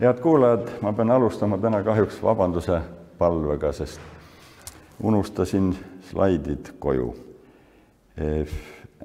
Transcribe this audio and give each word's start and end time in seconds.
head 0.00 0.20
kuulajad, 0.20 0.68
ma 0.82 0.92
pean 0.92 1.10
alustama 1.10 1.58
täna 1.58 1.82
kahjuks 1.82 2.18
vabanduse 2.22 2.80
palvega, 3.18 3.72
sest 3.72 4.00
unustasin 5.02 5.74
slaidid 6.10 6.74
koju. 6.78 7.14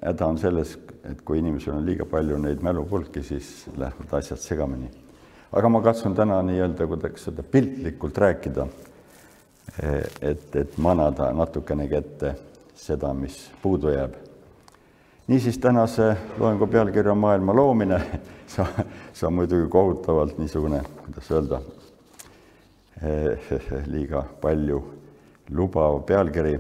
häda 0.02 0.26
on 0.26 0.38
selles, 0.38 0.78
et 1.12 1.22
kui 1.26 1.40
inimesel 1.40 1.74
on 1.74 1.86
liiga 1.86 2.06
palju 2.06 2.38
neid 2.38 2.62
mälupulki, 2.62 3.24
siis 3.24 3.66
lähevad 3.78 4.14
asjad 4.20 4.38
segamini. 4.38 4.92
aga 5.52 5.70
ma 5.70 5.82
katsun 5.82 6.16
täna 6.16 6.42
nii-öelda 6.42 6.88
kuidagi 6.88 7.20
seda 7.20 7.44
piltlikult 7.44 8.18
rääkida, 8.18 8.68
et, 10.22 10.56
et 10.56 10.78
manada 10.78 11.34
natukenegi 11.34 11.96
ette 11.96 12.36
seda, 12.76 13.14
mis 13.14 13.50
puudu 13.62 13.90
jääb 13.90 14.29
niisiis 15.30 15.58
tänase 15.58 16.18
loengu 16.38 16.68
pealkiri 16.68 17.10
on 17.10 17.18
Maailma 17.18 17.56
loomine. 17.56 18.02
see, 18.48 18.66
see 19.14 19.28
on 19.28 19.34
muidugi 19.34 19.68
kohutavalt 19.70 20.38
niisugune, 20.38 20.82
kuidas 21.06 21.32
öelda, 21.32 21.60
liiga 23.94 24.24
palju 24.42 24.80
lubav 25.54 26.00
pealkiri, 26.10 26.56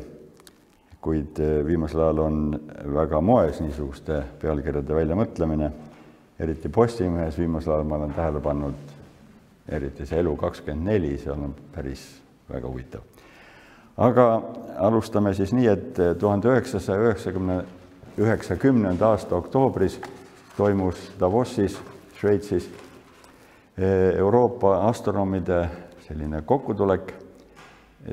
kuid 1.02 1.42
viimasel 1.66 2.04
ajal 2.04 2.22
on 2.28 2.60
väga 2.94 3.22
moes 3.22 3.58
niisuguste 3.62 4.22
pealkirjade 4.42 4.96
väljamõtlemine, 4.96 5.72
eriti 6.40 6.70
Postimehes 6.70 7.42
viimasel 7.42 7.74
ajal 7.74 7.90
ma 7.90 7.98
olen 7.98 8.14
tähele 8.14 8.44
pannud, 8.46 8.94
eriti 9.70 10.06
see 10.06 10.22
Elu 10.22 10.36
kakskümmend 10.38 10.92
neli, 10.92 11.16
seal 11.18 11.42
on 11.42 11.58
päris 11.74 12.06
väga 12.54 12.70
huvitav. 12.70 13.02
aga 13.98 14.30
alustame 14.78 15.34
siis 15.34 15.58
nii, 15.58 15.68
et 15.68 16.06
tuhande 16.20 16.54
üheksasaja 16.54 17.10
üheksakümne 17.10 17.62
üheksakümnenda 18.20 19.14
aasta 19.14 19.36
oktoobris 19.36 20.00
toimus 20.58 21.12
Davosis, 21.20 21.78
Šveitsis 22.20 22.70
Euroopa 24.18 24.88
astronoomide 24.88 25.70
selline 26.08 26.42
kokkutulek. 26.42 27.14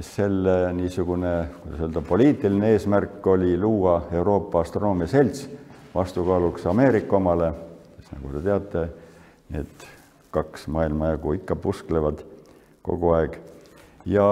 selle 0.00 0.72
niisugune, 0.72 1.48
kuidas 1.62 1.80
öelda, 1.80 2.00
poliitiline 2.00 2.70
eesmärk 2.75 3.27
oli 3.27 3.58
luua 3.58 4.08
Euroopa 4.12 4.61
Astronoomia 4.61 5.06
Selts 5.06 5.48
vastukaaluks 5.95 6.67
Ameerika 6.67 7.17
omale, 7.17 7.52
kes 7.97 8.11
nagu 8.12 8.33
te 8.33 8.42
teate, 8.42 8.83
need 9.48 9.86
kaks 10.30 10.67
maailmajagu 10.67 11.36
ikka 11.39 11.56
pusklevad 11.56 12.25
kogu 12.83 13.12
aeg. 13.14 13.39
Ja 14.05 14.27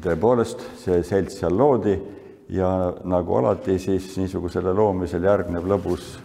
tõepoolest 0.00 0.64
see 0.80 1.02
selts 1.04 1.38
seal 1.42 1.56
loodi 1.58 1.98
ja 2.48 2.94
nagu 3.04 3.36
alati, 3.36 3.78
siis 3.78 4.16
niisugusele 4.16 4.72
loomisel 4.72 5.24
järgneb 5.24 5.66
lõbus 5.68 6.16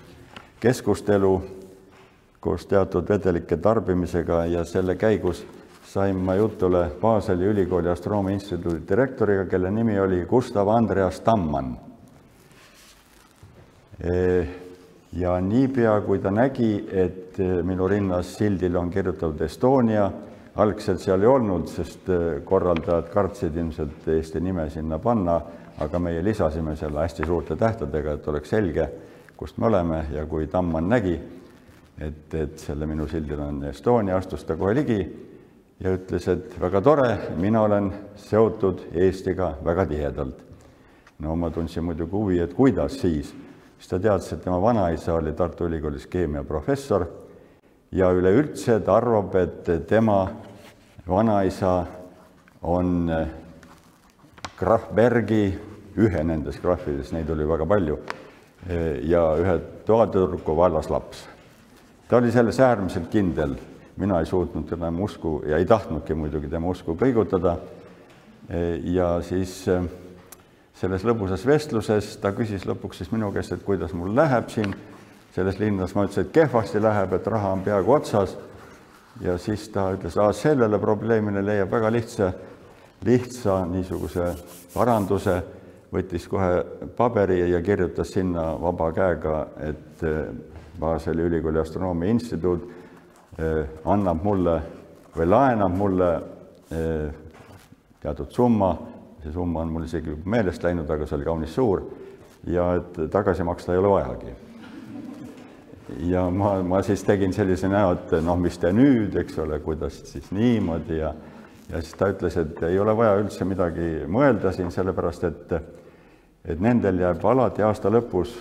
keskustelu 0.63 1.33
koos 2.39 2.66
teatud 2.67 3.09
vedelike 3.09 3.57
tarbimisega 3.57 4.45
ja 4.51 4.63
selle 4.67 4.95
käigus 4.95 5.44
sain 5.94 6.16
ma 6.16 6.35
jutule 6.35 6.88
Baseli 7.01 7.45
ülikooli 7.45 7.89
astronoomia 7.89 8.33
instituudi 8.33 8.81
direktoriga, 8.89 9.45
kelle 9.45 9.71
nimi 9.71 9.99
oli 9.99 10.25
Gustav 10.25 10.67
Andreas 10.67 11.19
Tammann. 11.21 11.75
ja 15.13 15.41
niipea, 15.41 16.01
kui 16.01 16.19
ta 16.19 16.31
nägi, 16.31 16.85
et 16.91 17.38
minu 17.63 17.88
rinnas 17.88 18.33
sildil 18.38 18.75
on 18.75 18.89
kirjutatud 18.89 19.41
Estonia, 19.41 20.11
algselt 20.55 21.01
seal 21.01 21.21
ei 21.21 21.27
olnud, 21.27 21.67
sest 21.67 22.09
korraldajad 22.45 23.09
kartsid 23.13 23.55
ilmselt 23.57 24.07
Eesti 24.07 24.39
nime 24.39 24.69
sinna 24.69 24.99
panna 24.99 25.41
aga 25.81 25.99
meie 25.99 26.21
lisasime 26.23 26.75
selle 26.77 27.01
hästi 27.01 27.25
suurte 27.25 27.55
tähtedega, 27.57 28.17
et 28.17 28.27
oleks 28.27 28.53
selge, 28.53 28.87
kust 29.37 29.57
me 29.57 29.67
oleme 29.67 30.05
ja 30.13 30.25
kui 30.29 30.47
Tammann 30.47 30.89
nägi, 30.91 31.15
et, 31.97 32.33
et 32.33 32.57
selle 32.61 32.87
minu 32.89 33.07
sildil 33.09 33.41
on 33.41 33.63
Estonia, 33.69 34.17
astus 34.17 34.45
ta 34.45 34.57
kohe 34.59 34.75
ligi 34.77 34.99
ja 35.81 35.95
ütles, 35.97 36.27
et 36.29 36.57
väga 36.61 36.81
tore, 36.85 37.09
mina 37.41 37.63
olen 37.65 37.89
seotud 38.19 38.88
Eestiga 38.93 39.53
väga 39.65 39.88
tihedalt. 39.89 40.44
no 41.23 41.35
ma 41.35 41.49
tundsin 41.49 41.83
muidugi 41.83 42.11
huvi, 42.11 42.39
et 42.44 42.53
kuidas 42.53 42.99
siis, 42.99 43.33
siis 43.78 43.89
ta 43.89 43.99
teadis, 43.99 44.31
et 44.33 44.41
tema 44.44 44.61
vanaisa 44.61 45.13
oli 45.13 45.33
Tartu 45.33 45.66
Ülikoolis 45.66 46.07
keemiaprofessor 46.07 47.05
ja 47.93 48.09
üleüldse 48.11 48.79
ta 48.83 48.97
arvab, 48.97 49.35
et 49.35 49.69
tema 49.87 50.25
vanaisa 51.07 51.83
on 52.63 53.11
Krahbergi, 54.57 55.43
ühe 55.99 56.23
nendest 56.25 56.61
graafidest, 56.63 57.13
neid 57.13 57.29
oli 57.29 57.45
väga 57.47 57.67
palju, 57.69 57.97
ja 59.09 59.23
ühe 59.41 59.57
toatüdruku 59.85 60.55
vallas 60.57 60.89
laps. 60.89 61.27
ta 62.07 62.17
oli 62.17 62.31
selles 62.31 62.59
äärmiselt 62.59 63.09
kindel, 63.11 63.55
mina 63.97 64.19
ei 64.19 64.25
suutnud 64.25 64.65
teda 64.69 64.89
usku 64.89 65.43
ja 65.45 65.57
ei 65.57 65.65
tahtnudki 65.65 66.13
muidugi 66.13 66.47
tema 66.47 66.69
usku 66.69 66.95
kõigutada. 66.95 67.57
ja 68.83 69.21
siis 69.21 69.69
selles 70.73 71.03
lõbusas 71.05 71.45
vestluses 71.45 72.17
ta 72.17 72.31
küsis 72.31 72.65
lõpuks 72.65 72.97
siis 72.97 73.11
minu 73.11 73.31
käest, 73.31 73.51
et 73.51 73.63
kuidas 73.63 73.93
mul 73.93 74.15
läheb 74.15 74.49
siin 74.49 74.73
selles 75.33 75.59
linnas, 75.59 75.95
ma 75.95 76.05
ütlesin, 76.05 76.27
et 76.27 76.33
kehvasti 76.33 76.81
läheb, 76.81 77.13
et 77.17 77.27
raha 77.27 77.53
on 77.57 77.61
peaaegu 77.66 77.94
otsas. 77.94 78.38
ja 79.21 79.38
siis 79.38 79.67
ta 79.69 79.91
ütles, 79.94 80.17
sellele 80.33 80.79
probleemile 80.79 81.45
leiab 81.45 81.71
väga 81.71 81.91
lihtsa 81.91 82.31
lihtsa 83.05 83.63
niisuguse 83.67 84.29
paranduse, 84.73 85.35
võttis 85.93 86.25
kohe 86.29 86.63
paberi 86.97 87.41
ja 87.51 87.61
kirjutas 87.61 88.13
sinna 88.16 88.53
vaba 88.61 88.91
käega, 88.95 89.47
et 89.59 90.03
eh, 90.07 90.23
Baseli 90.79 91.22
ülikooli 91.27 91.59
astronoomia 91.61 92.09
instituut 92.16 92.63
eh, 93.38 93.59
annab 93.85 94.23
mulle 94.25 94.55
või 95.13 95.27
laenab 95.29 95.75
mulle 95.77 96.09
eh, 96.72 97.11
teatud 98.01 98.31
summa, 98.33 98.72
see 99.22 99.35
summa 99.35 99.61
on 99.61 99.75
mul 99.75 99.85
isegi 99.85 100.16
meelest 100.25 100.63
läinud, 100.66 100.89
aga 100.89 101.05
see 101.05 101.19
oli 101.19 101.27
kaunis 101.27 101.53
suur, 101.53 101.85
ja 102.49 102.72
et 102.79 103.03
tagasi 103.11 103.45
maksta 103.47 103.75
ei 103.75 103.83
ole 103.83 103.93
vajagi. 103.93 104.35
Ja 105.99 106.29
ma, 106.29 106.55
ma 106.63 106.81
siis 106.83 107.03
tegin 107.03 107.33
sellise 107.33 107.69
näo, 107.69 107.93
et 107.97 108.15
noh, 108.23 108.37
mis 108.39 108.57
te 108.57 108.71
nüüd, 108.73 109.15
eks 109.19 109.37
ole, 109.43 109.59
kuidas 109.63 110.01
siis 110.11 110.31
niimoodi 110.31 110.97
ja 110.99 111.13
ja 111.69 111.81
siis 111.81 111.95
ta 111.97 112.09
ütles, 112.11 112.35
et 112.37 112.59
ei 112.67 112.79
ole 112.79 112.95
vaja 112.97 113.15
üldse 113.21 113.45
midagi 113.47 114.03
mõelda 114.11 114.51
siin, 114.53 114.71
sellepärast 114.71 115.23
et 115.29 115.55
et 116.43 116.59
nendel 116.59 116.97
jääb 116.99 117.21
alati 117.23 117.63
aasta 117.63 117.87
lõpus 117.87 118.33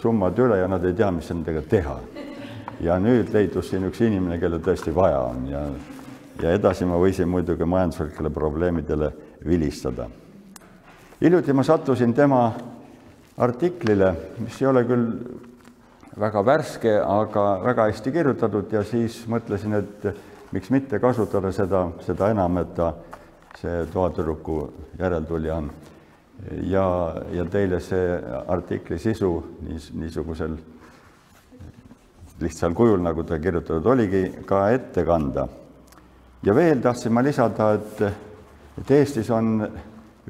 summad 0.00 0.38
üle 0.40 0.56
ja 0.62 0.68
nad 0.68 0.84
ei 0.84 0.94
tea, 0.96 1.10
mis 1.12 1.28
nendega 1.28 1.62
teha. 1.68 1.98
ja 2.80 2.96
nüüd 2.98 3.30
leidus 3.32 3.68
siin 3.70 3.84
üks 3.86 4.00
inimene, 4.00 4.38
kellel 4.40 4.60
tõesti 4.64 4.94
vaja 4.94 5.20
on 5.20 5.46
ja 5.48 5.66
ja 6.42 6.50
edasi 6.50 6.84
ma 6.84 6.96
võisin 6.98 7.28
muidugi 7.30 7.64
majanduslikele 7.64 8.30
probleemidele 8.30 9.12
vilistada. 9.46 10.08
hiljuti 11.20 11.52
ma 11.52 11.62
sattusin 11.62 12.14
tema 12.14 12.52
artiklile, 13.36 14.14
mis 14.38 14.62
ei 14.62 14.66
ole 14.66 14.84
küll 14.84 15.06
väga 16.20 16.42
värske, 16.46 16.92
aga 17.00 17.44
väga 17.64 17.88
hästi 17.90 18.12
kirjutatud 18.12 18.72
ja 18.72 18.84
siis 18.86 19.24
mõtlesin, 19.30 19.74
et 19.80 20.06
miks 20.54 20.70
mitte 20.70 21.00
kasutada 21.02 21.50
seda, 21.52 21.88
seda 22.06 22.30
enam, 22.30 22.58
et 22.62 22.74
ta 22.76 22.92
see 23.58 23.82
toatüdruku 23.92 24.58
järeltulija 24.98 25.56
on. 25.56 25.70
ja, 26.66 26.86
ja 27.32 27.44
teile 27.50 27.80
see 27.80 28.18
artikli 28.48 28.98
sisu 28.98 29.30
niis, 29.62 29.90
niisugusel 29.94 30.56
lihtsal 32.40 32.74
kujul, 32.74 32.98
nagu 33.02 33.22
ta 33.22 33.38
kirjutatud 33.38 33.86
oligi, 33.86 34.24
ka 34.46 34.68
ette 34.70 35.04
kanda. 35.04 35.48
ja 36.42 36.54
veel 36.54 36.80
tahtsin 36.82 37.12
ma 37.12 37.22
lisada, 37.22 37.72
et, 37.74 38.02
et 38.78 38.90
Eestis 38.90 39.30
on 39.30 39.68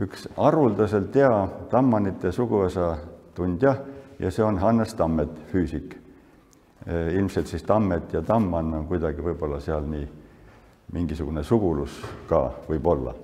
üks 0.00 0.28
haruldaselt 0.36 1.14
hea 1.14 1.48
Tammannite 1.70 2.32
suguvõsa 2.32 2.94
tundja 3.34 3.76
ja 4.18 4.30
see 4.30 4.44
on 4.44 4.58
Hannes 4.58 4.94
Tammet, 4.94 5.30
füüsik 5.52 6.04
Eh, 6.86 7.14
ilmselt 7.14 7.46
siis 7.46 7.62
Tammet 7.62 8.12
ja 8.12 8.20
Tammann 8.22 8.74
on 8.74 8.82
kuidagi 8.84 9.22
võib-olla 9.24 9.56
seal 9.64 9.86
nii 9.88 10.04
mingisugune 10.92 11.40
sugulus 11.42 11.94
ka 12.28 12.50
võib-olla. 12.68 13.14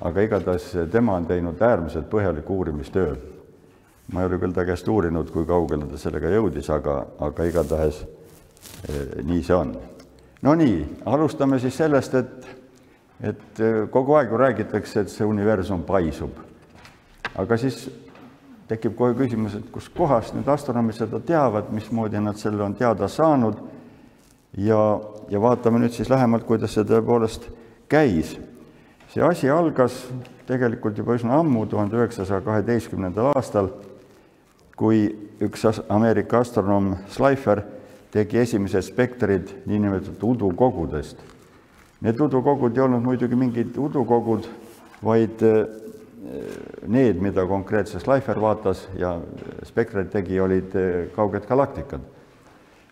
aga 0.00 0.22
igatahes 0.22 0.76
tema 0.92 1.16
on 1.18 1.26
teinud 1.26 1.58
äärmiselt 1.58 2.06
põhjaliku 2.10 2.54
uurimistöö. 2.54 3.16
ma 4.12 4.20
ei 4.20 4.26
ole 4.26 4.38
küll 4.38 4.54
ta 4.54 4.64
käest 4.64 4.88
uurinud, 4.88 5.30
kui 5.30 5.44
kaugele 5.44 5.86
ta 5.86 5.98
sellega 5.98 6.30
jõudis, 6.30 6.70
aga, 6.70 7.06
aga 7.18 7.44
igatahes 7.44 8.06
eh, 8.88 9.24
nii 9.24 9.42
see 9.42 9.54
on. 9.54 9.74
Nonii, 10.42 10.98
alustame 11.04 11.58
siis 11.58 11.76
sellest, 11.76 12.14
et, 12.14 12.46
et 13.20 13.62
kogu 13.90 14.14
aeg 14.14 14.30
ju 14.30 14.36
räägitakse, 14.38 15.00
et 15.00 15.10
see 15.10 15.26
universum 15.26 15.82
paisub. 15.82 16.30
aga 17.34 17.56
siis 17.56 17.90
tekib 18.68 18.96
kohe 18.96 19.14
küsimus, 19.16 19.56
et 19.56 19.68
kuskohast 19.72 20.34
need 20.36 20.48
astronoomid 20.48 20.98
seda 20.98 21.20
teavad, 21.24 21.70
mismoodi 21.72 22.20
nad 22.20 22.36
selle 22.40 22.62
on 22.62 22.74
teada 22.76 23.08
saanud 23.08 23.56
ja, 24.56 24.80
ja 25.30 25.40
vaatame 25.40 25.80
nüüd 25.82 25.94
siis 25.96 26.10
lähemalt, 26.12 26.44
kuidas 26.48 26.76
see 26.76 26.84
tõepoolest 26.88 27.48
käis. 27.88 28.36
see 29.08 29.24
asi 29.24 29.48
algas 29.50 30.02
tegelikult 30.48 30.98
juba 30.98 31.16
üsna 31.16 31.38
ammu, 31.40 31.64
tuhande 31.66 31.96
üheksasaja 31.96 32.44
kaheteistkümnendal 32.44 33.32
aastal, 33.34 33.70
kui 34.76 35.08
üks 35.40 35.64
Ameerika 35.88 36.42
astronoom 36.44 36.94
Schleifer 37.08 37.62
tegi 38.12 38.38
esimesed 38.38 38.84
spektrid 38.84 39.50
niinimetatud 39.66 40.22
udukogudest. 40.36 41.18
Need 42.00 42.20
udukogud 42.20 42.76
ei 42.76 42.84
olnud 42.84 43.02
muidugi 43.02 43.36
mingid 43.36 43.76
udukogud, 43.76 44.46
vaid 45.04 45.42
need, 46.86 47.20
mida 47.22 47.44
konkreetselt 47.46 48.02
Schleifer 48.02 48.40
vaatas 48.40 48.86
ja 48.98 49.14
spektreid 49.66 50.10
tegi, 50.12 50.40
olid 50.40 50.74
eh, 50.76 50.96
kauged 51.14 51.46
galaktikad. 51.48 52.14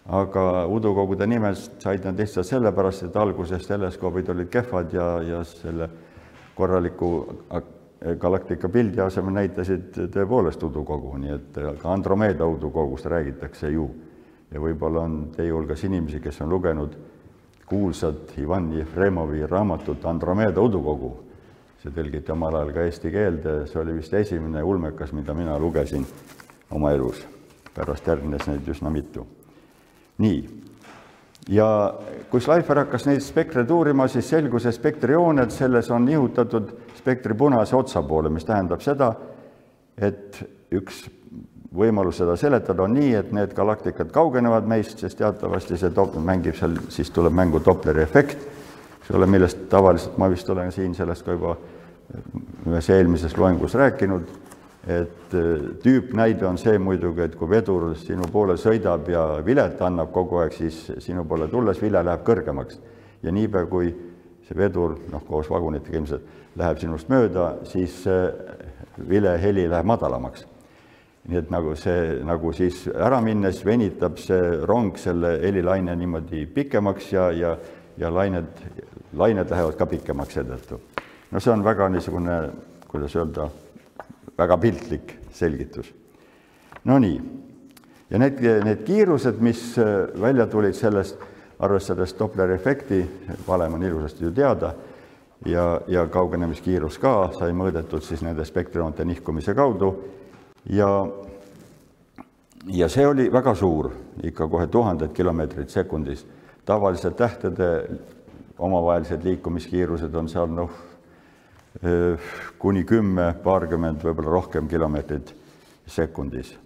aga 0.07 0.67
udukogude 0.71 1.27
nimest 1.27 1.83
said 1.83 2.05
nad 2.07 2.19
lihtsalt 2.19 2.47
sellepärast, 2.47 3.03
et 3.09 3.17
alguses 3.17 3.67
teleskoobid 3.67 4.29
olid 4.31 4.49
kehvad 4.49 4.93
ja, 4.95 5.07
ja 5.23 5.41
selle 5.45 5.89
korraliku 6.55 7.09
galaktika 8.21 8.69
pildi 8.69 9.01
asemel 9.01 9.35
näitasid 9.35 9.97
tõepoolest 10.15 10.63
udukogu, 10.63 11.17
nii 11.19 11.33
et 11.35 11.59
ka 11.81 11.93
Andromeeda 11.93 12.47
udukogust 12.47 13.07
räägitakse 13.07 13.71
ju. 13.71 13.91
ja 14.51 14.61
võib-olla 14.63 15.01
on 15.03 15.15
teie 15.35 15.51
hulgas 15.51 15.83
inimesi, 15.85 16.21
kes 16.23 16.41
on 16.41 16.51
lugenud 16.51 16.93
kuulsat 17.67 18.37
Ivan 18.39 18.73
Jefremovi 18.73 19.47
raamatut 19.47 20.05
Andromeeda 20.07 20.61
udukogu. 20.61 21.26
See 21.83 21.95
tõlgiti 21.95 22.33
omal 22.33 22.57
ajal 22.59 22.73
ka 22.75 22.85
eesti 22.89 23.13
keelde, 23.15 23.57
see 23.71 23.81
oli 23.81 23.97
vist 23.99 24.15
esimene 24.15 24.63
ulmekas, 24.65 25.13
mida 25.17 25.35
mina 25.35 25.59
lugesin 25.59 26.07
oma 26.71 26.93
elus. 26.93 27.25
pärast 27.77 28.07
järgnes 28.07 28.47
neid 28.49 28.69
üsna 28.73 28.91
mitu. 28.91 29.27
nii, 30.19 30.39
ja 31.49 31.95
kui 32.31 32.41
Schleifer 32.41 32.81
hakkas 32.85 33.07
neid 33.07 33.21
spektreid 33.21 33.71
uurima, 33.71 34.09
siis 34.09 34.29
selgus, 34.29 34.67
et 34.67 34.75
spektrijooned 34.75 35.51
selles 35.51 35.91
on 35.91 36.05
nihutatud 36.05 36.73
spektri 36.97 37.35
punase 37.35 37.77
otsa 37.77 38.03
poole, 38.03 38.31
mis 38.31 38.45
tähendab 38.45 38.81
seda, 38.81 39.13
et 39.97 40.41
üks 40.75 41.05
võimalus 41.77 42.19
seda 42.21 42.37
seletada 42.41 42.83
on 42.87 42.95
nii, 42.97 43.13
et 43.19 43.33
need 43.37 43.55
galaktikad 43.55 44.11
kaugenevad 44.15 44.67
meist, 44.69 44.99
sest 44.99 45.19
teatavasti 45.21 45.79
see 45.79 45.93
top-, 45.95 46.17
mängib 46.25 46.57
seal, 46.59 46.79
siis 46.93 47.11
tuleb 47.15 47.35
mängu 47.37 47.61
Dopleri 47.65 48.03
efekt, 48.03 48.43
eks 49.07 49.15
ole, 49.15 49.27
millest 49.31 49.69
tavaliselt 49.71 50.17
ma 50.19 50.27
vist 50.31 50.49
olen 50.51 50.73
siin 50.75 50.95
sellest 50.95 51.23
ka 51.23 51.37
juba 51.37 51.53
ühes 52.67 52.89
eelmises 52.91 53.37
loengus 53.39 53.77
rääkinud, 53.79 54.33
et 54.87 55.35
tüüpnäide 55.83 56.47
on 56.47 56.59
see 56.59 56.79
muidugi, 56.83 57.23
et 57.23 57.37
kui 57.39 57.51
vedur 57.51 57.93
sinu 57.99 58.27
poole 58.33 58.57
sõidab 58.59 59.07
ja 59.11 59.23
vilet 59.47 59.79
annab 59.83 60.11
kogu 60.15 60.41
aeg, 60.43 60.55
siis 60.55 60.81
sinu 61.03 61.23
poole 61.27 61.47
tulles 61.51 61.79
vile 61.83 62.03
läheb 62.03 62.27
kõrgemaks. 62.27 62.81
ja 63.23 63.33
niipea, 63.33 63.67
kui 63.67 63.95
see 64.47 64.59
vedur, 64.59 64.97
noh, 65.11 65.23
koos 65.27 65.49
vagunitega 65.51 65.99
ilmselt, 65.99 66.27
läheb 66.57 66.79
sinust 66.79 67.09
mööda, 67.09 67.57
siis 67.65 68.05
vileheli 69.09 69.69
läheb 69.69 69.87
madalamaks. 69.87 70.47
nii 71.27 71.39
et 71.39 71.49
nagu 71.51 71.75
see, 71.75 72.21
nagu 72.23 72.53
siis 72.53 72.85
ära 72.87 73.21
minnes 73.21 73.65
venitab 73.67 74.19
see 74.19 74.61
rong 74.67 74.99
selle 74.99 75.41
helilaine 75.43 75.97
niimoodi 75.97 76.47
pikemaks 76.47 77.13
ja, 77.13 77.31
ja, 77.35 77.57
ja 77.99 78.11
lained, 78.15 78.47
lained 79.17 79.51
lähevad 79.51 79.77
ka 79.77 79.87
pikemaks 79.87 80.35
seetõttu. 80.39 80.81
no 81.31 81.41
see 81.41 81.53
on 81.53 81.65
väga 81.65 81.89
niisugune, 81.89 82.37
kuidas 82.89 83.17
öelda, 83.17 83.49
väga 84.39 84.59
piltlik 84.59 85.17
selgitus. 85.33 85.93
Nonii, 86.85 87.21
ja 88.11 88.19
need, 88.19 88.41
need 88.65 88.85
kiirused, 88.87 89.41
mis 89.41 89.75
välja 90.21 90.47
tulid 90.47 90.75
sellest 90.75 91.19
arvestades 91.59 92.15
Dopleri 92.19 92.55
efekti, 92.55 93.01
valem 93.49 93.75
on 93.75 93.83
ilusasti 93.83 94.25
ju 94.25 94.31
teada, 94.31 94.75
ja, 95.47 95.81
ja 95.89 96.07
kaugenemiskiirus 96.07 96.99
ka 96.99 97.31
sai 97.39 97.53
mõõdetud 97.57 98.05
siis 98.05 98.23
nende 98.25 98.45
spektrioonte 98.45 99.05
nihkumise 99.05 99.55
kaudu 99.55 99.93
ja, 100.73 100.89
ja 102.73 102.89
see 102.89 103.07
oli 103.07 103.29
väga 103.33 103.55
suur, 103.55 103.91
ikka 104.25 104.49
kohe 104.49 104.67
tuhanded 104.67 105.13
kilomeetrid 105.17 105.69
sekundis. 105.69 106.27
tavaliselt 106.65 107.17
tähtede 107.17 107.89
omavahelised 108.59 109.25
liikumiskiirused 109.25 110.15
on 110.15 110.29
seal 110.29 110.53
noh, 110.53 110.71
kuni 112.59 112.85
kümme, 112.89 113.35
paarkümmend, 113.45 114.01
võib-olla 114.05 114.39
rohkem 114.39 114.69
kilomeetrit 114.69 115.35
sekundis. 115.87 116.57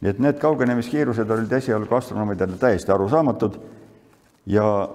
nii 0.00 0.10
et 0.10 0.18
need 0.18 0.38
kaugenemiskiirused 0.40 1.30
olid 1.30 1.52
esialgu 1.52 1.94
astronoomidele 1.94 2.56
täiesti 2.60 2.92
arusaamatud 2.92 3.58
ja 4.46 4.88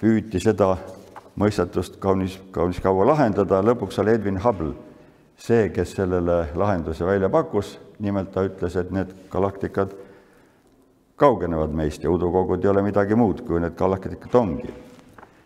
püüti 0.00 0.40
seda 0.40 0.76
mõistatust 1.36 1.96
kaunis, 2.00 2.38
kaunis 2.52 2.80
kaua 2.80 3.06
lahendada, 3.06 3.62
lõpuks 3.62 3.98
oli 4.00 4.14
Edwin 4.14 4.40
Hubble 4.44 4.74
see, 5.36 5.68
kes 5.68 5.92
sellele 5.96 6.48
lahenduse 6.54 7.06
välja 7.06 7.28
pakkus, 7.28 7.78
nimelt 7.98 8.32
ta 8.32 8.44
ütles, 8.46 8.76
et 8.76 8.90
need 8.94 9.12
galaktikad 9.30 9.94
kaugenevad 11.16 11.74
meist 11.74 12.02
ja 12.02 12.10
udukogud 12.10 12.64
ei 12.64 12.70
ole 12.70 12.82
midagi 12.82 13.14
muud, 13.18 13.44
kui 13.46 13.60
need 13.60 13.76
galaktikad 13.78 14.34
ongi. 14.34 14.72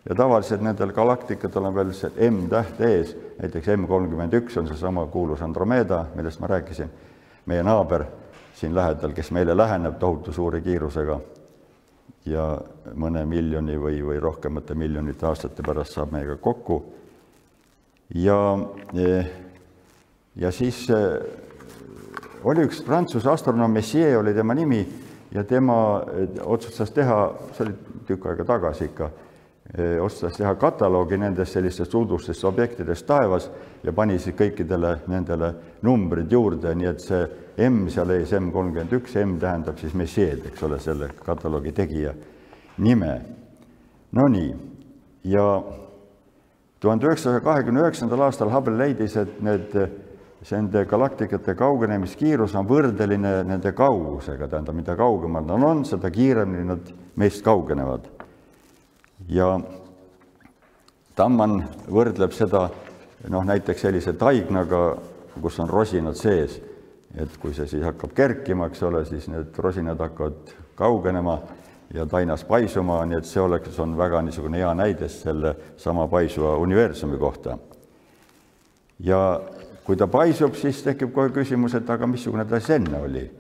Ja 0.09 0.15
tavaliselt 0.15 0.63
nendel 0.65 0.93
galaktikatel 0.97 1.69
on 1.69 1.75
veel 1.75 1.93
see 1.97 2.31
M-täht 2.31 2.81
ees, 2.81 3.13
näiteks 3.41 3.69
M 3.77 3.85
kolmkümmend 3.91 4.35
üks 4.41 4.57
on 4.61 4.69
seesama 4.69 5.07
kuulus 5.13 5.43
Andromeda, 5.45 6.07
millest 6.17 6.41
ma 6.41 6.49
rääkisin, 6.55 6.91
meie 7.47 7.63
naaber 7.63 8.07
siin 8.57 8.75
lähedal, 8.75 9.13
kes 9.15 9.31
meile 9.37 9.57
läheneb 9.57 9.99
tohutu 10.01 10.33
suure 10.33 10.61
kiirusega 10.65 11.19
ja 12.29 12.47
mõne 12.99 13.25
miljoni 13.29 13.77
või, 13.79 14.01
või 14.05 14.21
rohkemate 14.21 14.75
miljonite 14.75 15.29
aastate 15.29 15.63
pärast 15.63 15.95
saab 15.97 16.13
meiega 16.13 16.37
kokku. 16.41 16.83
ja, 18.15 18.39
ja 20.37 20.53
siis 20.53 20.87
oli 22.45 22.65
üks 22.65 22.83
Prantsuse 22.85 23.31
astronoom, 23.31 23.73
Messier 23.73 24.19
oli 24.19 24.35
tema 24.35 24.55
nimi 24.55 24.83
ja 25.35 25.45
tema 25.45 26.03
otsustas 26.45 26.91
teha, 26.91 27.21
see 27.53 27.67
oli 27.67 27.75
tükk 28.09 28.27
aega 28.31 28.45
tagasi 28.45 28.89
ikka, 28.89 29.11
otsustas 29.77 30.39
teha 30.39 30.55
kataloogi 30.57 31.19
nendest 31.21 31.53
sellistest 31.53 31.95
udustest 31.95 32.45
objektidest 32.49 33.07
taevas 33.07 33.51
ja 33.85 33.93
pani 33.93 34.17
siis 34.19 34.37
kõikidele 34.37 34.95
nendele 35.13 35.51
numbrid 35.85 36.33
juurde, 36.33 36.73
nii 36.75 36.89
et 36.89 37.05
see 37.05 37.21
M 37.69 37.89
seal 37.93 38.15
ees, 38.15 38.33
M 38.33 38.49
kolmkümmend 38.55 38.95
üks, 38.97 39.17
M 39.21 39.37
tähendab 39.43 39.77
siis 39.81 39.93
Messier'd, 39.95 40.47
eks 40.49 40.63
ole, 40.65 40.79
selle 40.81 41.11
kataloogi 41.25 41.75
tegija 41.77 42.15
nime. 42.79 43.15
Nonii, 44.17 44.55
ja 45.29 45.63
tuhande 46.81 47.07
üheksasaja 47.11 47.43
kahekümne 47.45 47.83
üheksandal 47.85 48.25
aastal 48.25 48.53
Hubble 48.55 48.79
leidis, 48.79 49.17
et 49.21 49.41
need, 49.45 49.75
nende 50.49 50.85
galaktikate 50.89 51.53
kaugenemiskiirus 51.59 52.55
on 52.57 52.69
võrdeline 52.71 53.43
nende 53.45 53.75
kaugusega, 53.77 54.49
tähendab, 54.49 54.79
mida 54.79 54.97
kaugemal 54.97 55.45
nad 55.45 55.67
on, 55.67 55.85
seda 55.85 56.09
kiiremini 56.15 56.65
nad 56.71 56.95
meist 57.21 57.45
kaugenevad. 57.45 58.09
Ja 59.29 59.59
Tamman 61.15 61.65
võrdleb 61.91 62.33
seda 62.33 62.69
noh, 63.29 63.45
näiteks 63.45 63.81
sellise 63.83 64.13
taignaga, 64.15 64.97
kus 65.43 65.59
on 65.61 65.71
rosinad 65.71 66.17
sees 66.17 66.61
et 67.17 67.39
kui 67.41 67.55
see 67.57 67.67
siis 67.69 67.85
hakkab 67.87 68.13
kerkima, 68.17 68.69
eks 68.69 68.83
ole, 68.87 69.05
siis 69.09 69.29
need 69.33 69.57
rosinad 69.63 70.01
hakkavad 70.03 70.53
kaugenema 70.79 71.39
ja 71.95 72.05
tainas 72.07 72.45
paisuma, 72.45 73.01
nii 73.09 73.19
et 73.19 73.29
see 73.29 73.41
oleks, 73.41 73.79
on 73.81 73.97
väga 73.99 74.21
niisugune 74.27 74.61
hea 74.61 74.73
näide 74.77 75.09
selle 75.13 75.55
sama 75.81 76.07
paisuva 76.09 76.57
universumi 76.61 77.19
kohta. 77.19 77.59
ja 79.01 79.41
kui 79.85 79.97
ta 79.97 80.07
paisub, 80.07 80.55
siis 80.55 80.83
tekib 80.83 81.13
kohe 81.15 81.31
küsimus, 81.33 81.75
et 81.75 81.91
aga 81.91 82.07
missugune 82.07 82.45
ta 82.45 82.61
siis 82.61 82.77
enne 82.77 83.01
oli. 83.01 83.31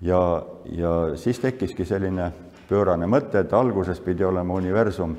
ja, 0.00 0.42
ja 0.70 0.92
siis 1.16 1.38
tekkiski 1.38 1.84
selline 1.84 2.32
pöörane 2.68 3.06
mõte, 3.08 3.40
et 3.40 3.52
alguses 3.52 4.00
pidi 4.04 4.24
olema 4.24 4.54
universum, 4.54 5.16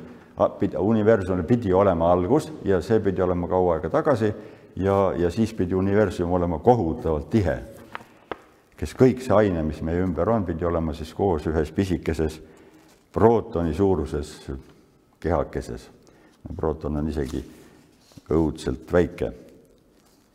universumil 0.79 1.43
pidi 1.43 1.73
olema 1.73 2.11
algus 2.13 2.51
ja 2.65 2.81
see 2.81 2.99
pidi 3.03 3.21
olema 3.21 3.47
kaua 3.47 3.75
aega 3.75 3.89
tagasi 3.89 4.31
ja, 4.75 5.13
ja 5.17 5.31
siis 5.31 5.53
pidi 5.53 5.75
universum 5.75 6.31
olema 6.31 6.59
kohutavalt 6.59 7.29
tihe. 7.29 7.57
kes 8.79 8.93
kõik 8.95 9.19
see 9.19 9.35
aine, 9.35 9.63
mis 9.63 9.81
meie 9.83 9.99
ümber 9.99 10.29
on, 10.29 10.45
pidi 10.47 10.65
olema 10.65 10.93
siis 10.95 11.11
koos 11.13 11.47
ühes 11.51 11.71
pisikeses 11.75 12.39
prootoni 13.11 13.73
suuruses 13.73 14.51
kehakeses. 15.19 15.89
prooton 16.55 16.97
on 16.97 17.07
isegi 17.09 17.43
õudselt 18.31 18.93
väike. 18.93 19.31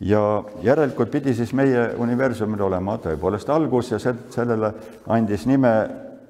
ja 0.00 0.44
järelikult 0.62 1.10
pidi 1.10 1.34
siis 1.34 1.52
meie 1.52 1.94
universumil 1.96 2.60
olema 2.60 2.98
tõepoolest 2.98 3.48
algus 3.48 3.90
ja 3.90 3.98
sellele 4.30 4.72
andis 5.06 5.46
nime 5.46 5.72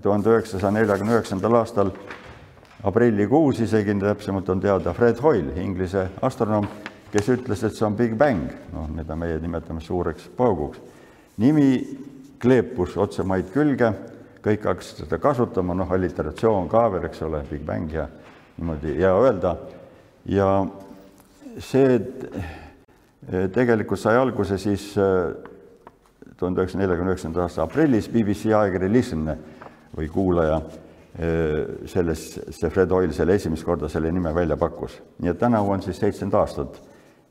tuhande 0.05 0.31
üheksasaja 0.31 0.71
neljakümne 0.77 1.17
üheksandal 1.17 1.61
aastal 1.65 1.91
aprillikuus 2.85 3.65
isegi 3.65 3.97
täpsemalt 4.01 4.49
on 4.53 4.61
teada 4.61 4.93
Fred 4.93 5.23
Hoyle, 5.25 5.57
inglise 5.63 6.11
astronoom 6.23 6.69
kes 7.15 7.31
ütles, 7.31 7.63
et 7.63 7.77
see 7.77 7.87
on 7.87 7.95
Big 7.95 8.17
Bang, 8.19 8.49
noh, 8.75 8.89
mida 8.91 9.15
meie 9.19 9.39
nimetame 9.39 9.83
suureks 9.83 10.27
pauguks. 10.37 10.81
nimi 11.39 11.69
kleepus 12.43 12.97
otsemaid 12.99 13.53
külge, 13.55 13.93
kõik 14.43 14.67
hakkasid 14.67 15.05
seda 15.05 15.19
kasutama, 15.23 15.77
noh, 15.79 15.91
alliteratsioon 15.95 16.69
ka 16.69 16.89
veel, 16.93 17.07
eks 17.09 17.23
ole, 17.23 17.45
Big 17.51 17.63
Bang 17.67 17.93
ja 17.93 18.09
niimoodi 18.59 18.97
hea 18.99 19.15
öelda. 19.15 19.57
ja 20.27 20.67
see 21.59 21.99
tegelikult 23.55 24.01
sai 24.01 24.17
alguse 24.19 24.59
siis 24.59 24.93
äh, 24.99 25.35
tuhande 26.37 26.61
üheksasaja 26.61 26.83
neljakümne 26.83 27.15
üheksanda 27.15 27.45
aasta 27.45 27.63
aprillis 27.63 28.09
BBC 28.09 28.51
ajakiri 28.51 28.93
Listen 28.93 29.29
või 29.97 30.09
kuulaja 30.13 30.61
selles, 31.87 32.23
see 32.51 32.71
Fred 32.75 32.91
Oil 32.91 33.13
selle 33.15 33.37
esimest 33.39 33.63
korda 33.63 33.87
selle 33.89 34.11
nime 34.13 34.33
välja 34.35 34.57
pakkus. 34.59 34.97
nii 35.23 35.31
et 35.31 35.39
tänavu 35.39 35.71
on 35.71 35.83
siis 35.83 36.01
seitsekümmend 36.03 36.35
aastat 36.35 36.81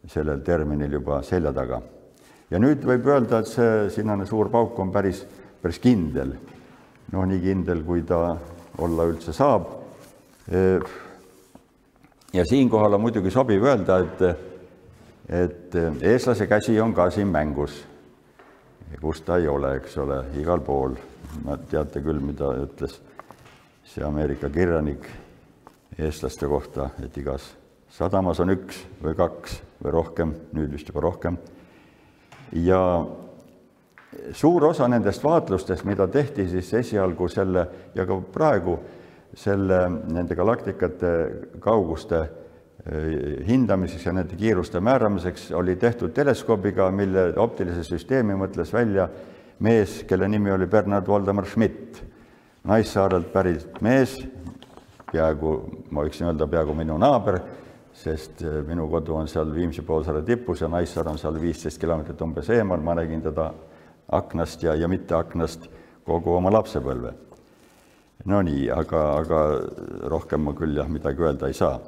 sellel 0.07 0.39
terminil 0.39 0.91
juba 0.91 1.21
selja 1.23 1.53
taga. 1.53 1.81
ja 2.51 2.59
nüüd 2.59 2.83
võib 2.85 3.07
öelda, 3.07 3.39
et 3.39 3.51
see 3.51 3.89
sinnane 3.91 4.25
suur 4.25 4.49
pauk 4.49 4.79
on 4.79 4.91
päris, 4.91 5.25
päris 5.61 5.79
kindel. 5.83 6.33
noh, 7.11 7.25
nii 7.27 7.41
kindel, 7.43 7.83
kui 7.83 8.03
ta 8.07 8.37
olla 8.77 9.07
üldse 9.11 9.33
saab. 9.33 9.67
ja 12.33 12.45
siinkohal 12.45 12.93
on 12.93 13.01
muidugi 13.01 13.31
sobiv 13.31 13.63
öelda, 13.63 13.99
et, 13.99 14.21
et 15.27 15.75
eestlase 16.01 16.47
käsi 16.47 16.79
on 16.79 16.93
ka 16.93 17.09
siin 17.09 17.27
mängus. 17.27 17.83
kus 19.01 19.21
ta 19.21 19.37
ei 19.37 19.47
ole, 19.47 19.75
eks 19.75 19.97
ole, 19.97 20.23
igal 20.39 20.59
pool. 20.61 20.95
Teate 21.69 22.01
küll, 22.03 22.21
mida 22.23 22.51
ütles 22.63 22.99
see 23.87 24.03
Ameerika 24.05 24.49
kirjanik 24.49 25.05
eestlaste 25.99 26.47
kohta, 26.49 26.89
et 27.03 27.17
igas 27.17 27.51
sadamas 27.93 28.39
on 28.41 28.53
üks 28.53 28.79
või 29.03 29.13
kaks 29.17 29.59
või 29.83 29.93
rohkem, 29.93 30.31
nüüd 30.55 30.71
vist 30.73 30.89
juba 30.89 31.03
rohkem. 31.03 31.37
ja 32.53 32.79
suur 34.33 34.65
osa 34.65 34.87
nendest 34.87 35.23
vaatlustest, 35.23 35.85
mida 35.85 36.07
tehti 36.07 36.47
siis 36.49 36.73
esialgu 36.73 37.27
selle 37.29 37.67
ja 37.95 38.05
ka 38.05 38.19
praegu 38.33 38.77
selle, 39.35 39.79
nende 40.13 40.35
galaktikate 40.35 41.11
kauguste 41.61 42.19
eh, 42.21 43.45
hindamiseks 43.47 44.05
ja 44.05 44.13
nende 44.13 44.37
kiiruste 44.37 44.79
määramiseks 44.79 45.51
oli 45.57 45.75
tehtud 45.75 46.13
teleskoobiga, 46.13 46.91
mille 46.91 47.31
optilise 47.41 47.83
süsteemi 47.83 48.37
mõtles 48.37 48.73
välja 48.73 49.09
mees, 49.59 50.03
kelle 50.07 50.27
nimi 50.27 50.51
oli 50.51 50.67
Bernard 50.67 51.07
Voldemar 51.07 51.45
Schmidt, 51.45 52.03
Naissaarelt 52.63 53.27
pärit 53.33 53.81
mees, 53.83 54.17
peaaegu, 55.11 55.51
ma 55.91 56.05
võiksin 56.05 56.29
öelda, 56.29 56.47
peaaegu 56.49 56.75
minu 56.77 56.97
naaber, 57.01 57.39
sest 57.93 58.41
eh, 58.41 58.61
minu 58.67 58.87
kodu 58.89 59.17
on 59.19 59.27
seal 59.29 59.51
Viimsi 59.53 59.83
poolsaare 59.85 60.23
tipus 60.25 60.63
ja 60.63 60.69
Naissaar 60.71 61.11
on 61.11 61.19
seal 61.21 61.37
viisteist 61.41 61.81
kilomeetrit 61.81 62.21
umbes 62.25 62.49
eemal, 62.55 62.81
ma 62.81 62.95
nägin 62.97 63.21
teda 63.21 63.51
aknast 64.13 64.63
ja, 64.63 64.75
ja 64.75 64.87
mitte 64.87 65.15
aknast 65.17 65.67
kogu 66.07 66.33
oma 66.37 66.51
lapsepõlve. 66.53 67.13
Nonii, 68.29 68.69
aga, 68.71 69.01
aga 69.19 69.39
rohkem 70.11 70.45
ma 70.47 70.53
küll 70.55 70.77
jah 70.79 70.87
midagi 70.87 71.23
öelda 71.23 71.49
ei 71.51 71.57
saa. 71.57 71.79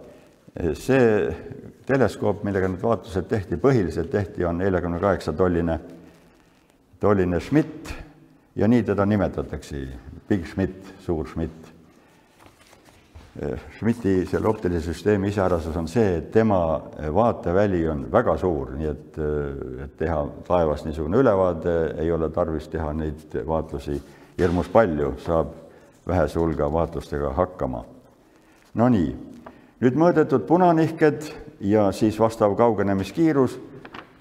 see 0.76 1.32
teleskoop, 1.88 2.44
millega 2.44 2.68
need 2.72 2.84
vaatlused 2.84 3.28
tehti, 3.28 3.58
põhiliselt 3.60 4.12
tehti, 4.12 4.46
on 4.46 4.58
neljakümne 4.60 5.00
kaheksa 5.00 5.34
tolline, 5.34 5.80
tolline 7.06 7.40
Schmidt 7.40 7.94
ja 8.56 8.68
nii 8.68 8.84
teda 8.84 9.06
nimetatakse, 9.06 9.82
Big 10.30 10.46
Schmidt, 10.50 10.94
suur 11.06 11.28
Schmidt. 11.30 11.72
Schmidti 13.78 14.22
selle 14.32 14.48
optilise 14.48 14.94
süsteemi 14.94 15.28
iseärasus 15.28 15.76
on 15.76 15.90
see, 15.92 16.16
et 16.22 16.30
tema 16.32 16.60
vaateväli 17.14 17.82
on 17.92 18.06
väga 18.12 18.38
suur, 18.40 18.72
nii 18.80 18.88
et, 18.88 19.20
et 19.84 19.98
teha 20.00 20.22
taevast 20.48 20.88
niisugune 20.88 21.20
ülevaade, 21.20 21.76
ei 22.00 22.14
ole 22.16 22.30
tarvis 22.32 22.70
teha 22.72 22.94
neid 22.96 23.36
vaatlusi. 23.48 24.00
Hirmus 24.40 24.72
palju, 24.72 25.14
saab 25.24 25.52
vähese 26.08 26.40
hulga 26.40 26.72
vaatlustega 26.72 27.34
hakkama. 27.36 27.84
Nonii, 28.76 29.12
nüüd 29.84 30.00
mõõdetud 30.00 30.48
punanihked 30.48 31.30
ja 31.60 31.90
siis 31.96 32.18
vastav 32.20 32.56
kaugenemiskiirus 32.56 33.60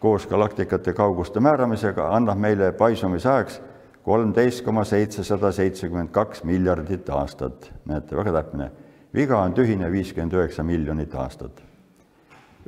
koos 0.04 0.26
galaktikate 0.28 0.92
kauguste 0.92 1.40
määramisega 1.40 2.10
annab 2.12 2.38
meile 2.38 2.72
paisumisajaks 2.76 3.60
kolmteist 4.04 4.64
koma 4.64 4.84
seitsesada 4.84 5.52
seitsekümmend 5.52 6.10
kaks 6.12 6.44
miljardit 6.44 7.08
aastat. 7.08 7.70
näete, 7.88 8.16
väga 8.16 8.32
täpne 8.32 8.70
viga 9.14 9.38
on 9.38 9.54
tühine 9.54 9.88
viiskümmend 9.92 10.34
üheksa 10.36 10.62
miljonit 10.62 11.14
aastat. 11.14 11.62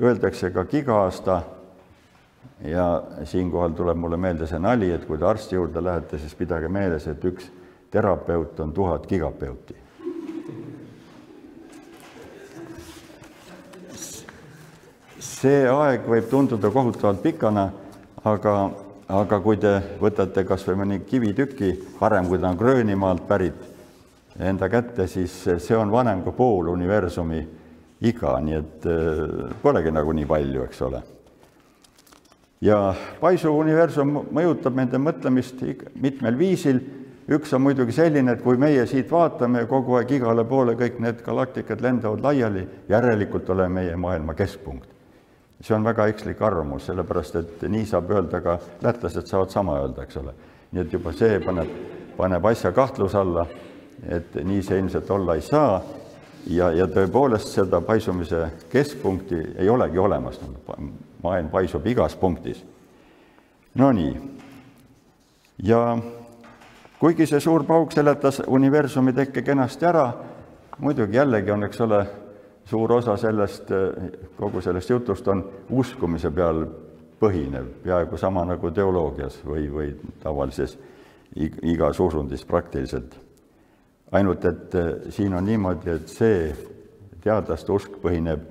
Öeldakse 0.02 0.50
ka 0.50 0.64
giga-aasta 0.64 1.40
ja 2.64 3.02
siinkohal 3.24 3.76
tuleb 3.76 3.98
mulle 4.00 4.16
meelde 4.16 4.46
see 4.46 4.60
nali, 4.62 4.90
et 4.92 5.04
kui 5.04 5.18
te 5.18 5.26
arsti 5.26 5.56
juurde 5.56 5.82
lähete, 5.84 6.18
siis 6.18 6.34
pidage 6.34 6.68
meeles, 6.68 7.06
et 7.06 7.24
üks 7.24 7.50
terapeut 7.90 8.60
on 8.60 8.72
tuhat 8.72 9.06
gigapeuti. 9.06 9.76
See 15.36 15.64
aeg 15.68 16.06
võib 16.08 16.28
tunduda 16.30 16.70
kohutavalt 16.72 17.20
pikana, 17.24 17.66
aga, 18.24 18.54
aga 19.12 19.40
kui 19.44 19.58
te 19.60 19.74
võtate 20.00 20.46
kas 20.48 20.64
või 20.68 20.80
mõni 20.82 21.00
kivitüki, 21.08 21.72
parem 21.98 22.30
kui 22.30 22.40
ta 22.40 22.52
on 22.52 22.60
Gröönimaalt 22.60 23.26
pärit 23.28 23.66
enda 24.40 24.68
kätte, 24.72 25.06
siis 25.08 25.34
see 25.44 25.76
on 25.76 25.92
vanem 25.92 26.22
kui 26.24 26.32
pool 26.36 26.72
universumi 26.72 27.42
iga, 28.08 28.36
nii 28.40 28.56
et 28.56 28.88
äh, 28.88 29.52
polegi 29.62 29.92
nagu 29.92 30.12
nii 30.16 30.28
palju, 30.28 30.64
eks 30.68 30.82
ole. 30.88 31.02
ja 32.64 32.80
paisuv 33.20 33.58
universum 33.60 34.16
mõjutab 34.32 34.76
nende 34.76 35.00
mõtlemist 35.00 35.60
mitmel 36.00 36.36
viisil, 36.38 36.80
üks 37.28 37.52
on 37.52 37.64
muidugi 37.64 37.92
selline, 37.92 38.32
et 38.32 38.44
kui 38.44 38.56
meie 38.60 38.86
siit 38.88 39.12
vaatame 39.12 39.66
kogu 39.68 40.00
aeg 40.00 40.16
igale 40.16 40.44
poole, 40.48 40.76
kõik 40.80 41.00
need 41.04 41.24
galaktikad 41.24 41.84
lendavad 41.84 42.24
laiali, 42.24 42.66
järelikult 42.88 43.50
oleme 43.52 43.82
meie 43.82 43.96
maailma 44.00 44.36
keskpunkt. 44.36 44.95
See 45.60 45.74
on 45.74 45.84
väga 45.84 46.06
ekslik 46.12 46.42
arvamus, 46.42 46.86
sellepärast 46.86 47.36
et 47.40 47.62
nii 47.68 47.86
saab 47.86 48.10
öelda 48.10 48.40
ka, 48.40 48.58
lätlased 48.82 49.26
saavad 49.26 49.50
sama 49.50 49.78
öelda, 49.80 50.02
eks 50.02 50.16
ole. 50.16 50.34
nii 50.72 50.82
et 50.82 50.92
juba 50.92 51.12
see 51.16 51.38
paneb, 51.40 51.70
paneb 52.16 52.46
asja 52.46 52.72
kahtluse 52.72 53.18
alla 53.18 53.46
et 54.08 54.34
nii 54.44 54.62
see 54.62 54.78
ilmselt 54.78 55.10
olla 55.10 55.34
ei 55.34 55.44
saa 55.44 55.80
ja, 56.50 56.70
ja 56.74 56.86
tõepoolest 56.90 57.54
seda 57.54 57.80
paisumise 57.84 58.42
keskpunkti 58.72 59.40
ei 59.56 59.68
olegi 59.72 59.98
olemas, 59.98 60.40
maailm 61.22 61.48
paisub 61.50 61.86
igas 61.86 62.16
punktis. 62.16 62.62
Nonii, 63.76 64.12
ja 65.64 65.80
kuigi 67.00 67.26
see 67.28 67.40
suur 67.40 67.64
pauk 67.68 67.92
seletas 67.92 68.40
universumi 68.46 69.12
tekke 69.16 69.42
kenasti 69.44 69.88
ära, 69.88 70.06
muidugi 70.78 71.18
jällegi 71.18 71.52
on, 71.52 71.66
eks 71.66 71.80
ole, 71.84 72.04
suur 72.66 72.92
osa 72.92 73.16
sellest, 73.16 73.70
kogu 74.36 74.60
sellest 74.60 74.90
jutust 74.90 75.28
on 75.28 75.44
uskumise 75.70 76.30
peal 76.34 76.64
põhinev, 77.20 77.68
peaaegu 77.84 78.18
sama 78.20 78.44
nagu 78.44 78.70
teoloogias 78.70 79.38
või, 79.46 79.68
või 79.72 79.92
tavalises 80.22 80.76
igas 81.62 82.00
usundis 82.00 82.44
praktiliselt 82.44 83.16
ainult 84.12 84.44
et 84.44 84.74
äh, 84.74 84.92
siin 85.10 85.34
on 85.34 85.44
niimoodi, 85.44 85.90
et 85.90 86.10
see 86.10 86.50
teadlaste 87.24 87.72
usk 87.74 87.98
põhineb 88.02 88.44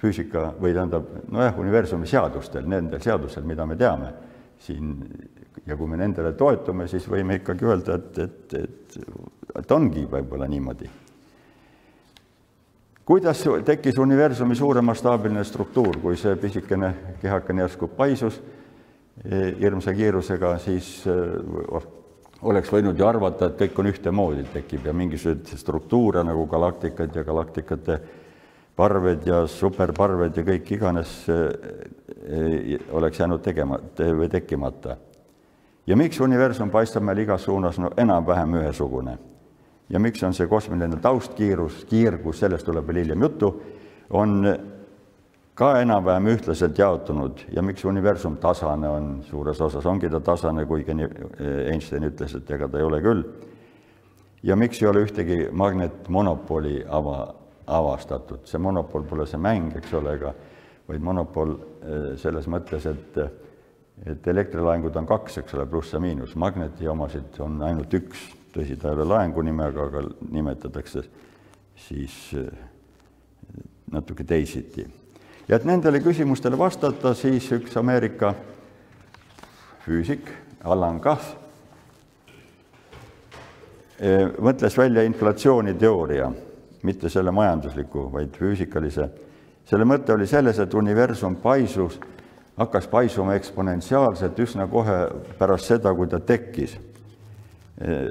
füüsika 0.00 0.50
või 0.60 0.74
tähendab, 0.74 1.08
nojah, 1.32 1.56
universumi 1.62 2.08
seadustel, 2.10 2.66
nendel 2.68 3.00
seadustel, 3.02 3.46
mida 3.46 3.66
me 3.66 3.78
teame 3.78 4.12
siin 4.60 4.92
ja 5.66 5.76
kui 5.76 5.88
me 5.88 5.98
nendele 6.00 6.34
toetume, 6.36 6.88
siis 6.90 7.06
võime 7.10 7.40
ikkagi 7.40 7.66
öelda, 7.66 7.96
et, 7.96 8.18
et, 8.26 8.56
et, 8.60 8.98
et 9.62 9.72
ongi 9.72 10.04
võib-olla 10.10 10.48
niimoodi. 10.50 10.90
Kuidas 13.06 13.44
tekkis 13.64 13.98
universumi 13.98 14.54
suuremastaabiline 14.54 15.44
struktuur, 15.44 15.98
kui 16.02 16.16
see 16.18 16.36
pisikene 16.36 16.90
kehakene 17.22 17.62
järsku 17.62 17.88
paisus 17.88 18.40
eh, 19.24 19.54
hirmsa 19.60 19.94
kiirusega, 19.94 20.56
siis 20.58 20.88
eh, 21.06 21.86
oleks 22.42 22.72
võinud 22.72 22.98
ju 22.98 23.06
arvata, 23.06 23.46
et 23.46 23.62
kõik 23.62 23.78
on 23.80 23.90
ühtemoodi, 23.92 24.46
tekib 24.52 24.90
ja 24.90 24.94
mingisuguseid 24.94 25.54
struktuure 25.60 26.24
nagu 26.26 26.48
galaktikad 26.50 27.14
ja 27.14 27.24
galaktikate 27.24 28.00
parved 28.76 29.22
ja 29.26 29.44
superparved 29.48 30.36
ja 30.36 30.46
kõik 30.50 30.74
iganes 30.74 31.14
eh, 31.30 32.74
oleks 32.90 33.22
jäänud 33.22 33.42
tegema 33.42 33.78
või 33.96 34.28
tekkimata. 34.28 34.96
ja 35.86 35.96
miks 35.96 36.20
universum 36.20 36.70
paistab 36.70 37.06
meil 37.06 37.22
igas 37.22 37.46
suunas 37.46 37.78
no 37.78 37.94
enam-vähem 37.96 38.58
ühesugune? 38.64 39.18
Ja 39.90 40.00
miks 40.02 40.22
on 40.26 40.34
see 40.34 40.48
kosmiline 40.50 40.98
taustkiirus, 41.02 41.84
kiirgus, 41.90 42.40
sellest 42.42 42.66
tuleb 42.66 42.86
veel 42.88 43.04
hiljem 43.04 43.22
juttu, 43.22 43.52
on 44.10 44.42
ka 45.56 45.70
enam-vähem 45.80 46.28
ühtlaselt 46.34 46.78
jaotunud. 46.78 47.46
Ja 47.54 47.62
miks 47.64 47.84
universum 47.84 48.36
tasane 48.42 48.88
on, 48.88 49.10
suures 49.28 49.60
osas 49.60 49.86
ongi 49.86 50.10
ta 50.12 50.20
tasane, 50.20 50.66
kuigi 50.66 50.96
Einstein 51.70 52.10
ütles, 52.10 52.36
et 52.36 52.50
ega 52.50 52.68
ta 52.68 52.78
ei 52.80 52.86
ole 52.86 53.00
küll. 53.04 53.24
ja 54.42 54.56
miks 54.56 54.82
ei 54.82 54.88
ole 54.88 55.00
ühtegi 55.02 55.48
magnetmonopoli 55.50 56.84
ava, 56.88 57.34
avastatud, 57.66 58.44
see 58.46 58.60
monopol 58.62 59.02
pole 59.02 59.26
see 59.26 59.40
mäng, 59.40 59.72
eks 59.76 59.94
ole, 59.94 60.12
ega 60.14 60.34
vaid 60.86 61.02
monopol 61.02 61.56
eh, 61.56 62.14
selles 62.20 62.46
mõttes, 62.46 62.86
et 62.86 63.18
et 64.04 64.26
elektrilaengud 64.28 64.96
on 65.00 65.06
kaks, 65.08 65.38
eks 65.40 65.54
ole, 65.56 65.64
pluss 65.66 65.94
ja 65.94 66.00
miinus, 66.00 66.34
magneti 66.36 66.88
omasid 66.88 67.38
on 67.40 67.62
ainult 67.64 67.94
üks, 67.96 68.26
tõsi, 68.56 68.76
ta 68.80 68.90
ei 68.90 68.98
ole 68.98 69.08
laengu 69.12 69.44
nimega, 69.44 69.88
aga 69.90 70.04
nimetatakse 70.32 71.04
siis 71.86 72.20
eh, 72.40 72.62
natuke 73.92 74.24
teisiti 74.24 74.86
ja 75.48 75.56
et 75.56 75.66
nendele 75.66 76.00
küsimustele 76.02 76.58
vastata, 76.58 77.14
siis 77.14 77.46
üks 77.54 77.76
Ameerika 77.78 78.34
füüsik, 79.86 80.30
Alan 80.66 80.98
Guth, 81.02 81.36
mõtles 84.42 84.74
välja 84.76 85.04
inflatsiooniteooria, 85.06 86.26
mitte 86.86 87.10
selle 87.10 87.30
majandusliku, 87.30 88.10
vaid 88.12 88.34
füüsikalise. 88.36 89.08
selle 89.66 89.84
mõte 89.84 90.12
oli 90.14 90.26
selles, 90.26 90.58
et 90.58 90.74
universum 90.74 91.36
paisus, 91.36 92.00
hakkas 92.56 92.86
paisuma 92.86 93.34
eksponentsiaalselt 93.34 94.38
üsna 94.38 94.66
kohe 94.66 94.98
pärast 95.38 95.66
seda, 95.66 95.94
kui 95.94 96.06
ta 96.06 96.20
tekkis. 96.20 96.76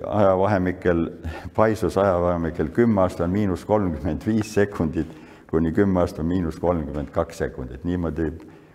Ajavahemikel, 0.07 1.07
paisus 1.55 1.97
ajavahemikel 1.97 2.69
kümme 2.69 3.01
aastat 3.01 3.31
miinus 3.31 3.65
kolmkümmend 3.65 4.25
viis 4.25 4.53
sekundit 4.53 5.15
kuni 5.49 5.71
kümme 5.71 5.99
aastat 5.99 6.25
miinus 6.25 6.59
kolmkümmend 6.59 7.09
kaks 7.15 7.37
sekundit, 7.37 7.83
niimoodi 7.83 8.29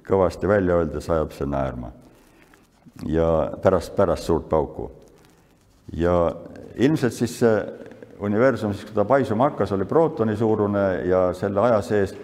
kõvasti 0.06 0.48
välja 0.48 0.78
öeldes 0.80 1.10
ajab 1.10 1.34
see 1.36 1.46
naerma. 1.46 1.92
ja 3.06 3.52
pärast, 3.62 3.94
pärast 3.96 4.24
suurt 4.24 4.48
pauku. 4.48 4.90
ja 5.92 6.32
ilmselt 6.74 7.12
siis 7.12 7.38
see 7.38 7.54
universum, 8.20 8.72
siis 8.72 8.84
kui 8.84 8.94
ta 8.94 9.04
paisuma 9.04 9.50
hakkas, 9.50 9.72
oli 9.72 9.84
prootoni 9.84 10.36
suurune 10.36 11.04
ja 11.04 11.32
selle 11.34 11.60
aja 11.60 11.82
sees 11.82 12.16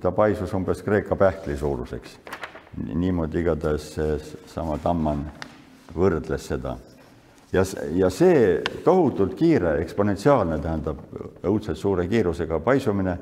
ta 0.00 0.12
paisus 0.12 0.54
umbes 0.54 0.82
Kreeka 0.82 1.16
pähkli 1.16 1.56
suuruseks. 1.56 2.18
niimoodi 2.94 3.40
igatahes 3.40 3.94
seesama 3.94 4.78
Tamman 4.78 5.24
võrdles 5.96 6.46
seda. 6.48 6.76
Ja, 7.54 7.62
ja 7.94 8.10
see 8.10 8.58
tohutult 8.84 9.36
kiire, 9.38 9.78
eksponentsiaalne, 9.84 10.58
tähendab 10.62 11.00
õudselt 11.46 11.78
suure 11.78 12.08
kiirusega 12.10 12.58
paisumine 12.60 13.16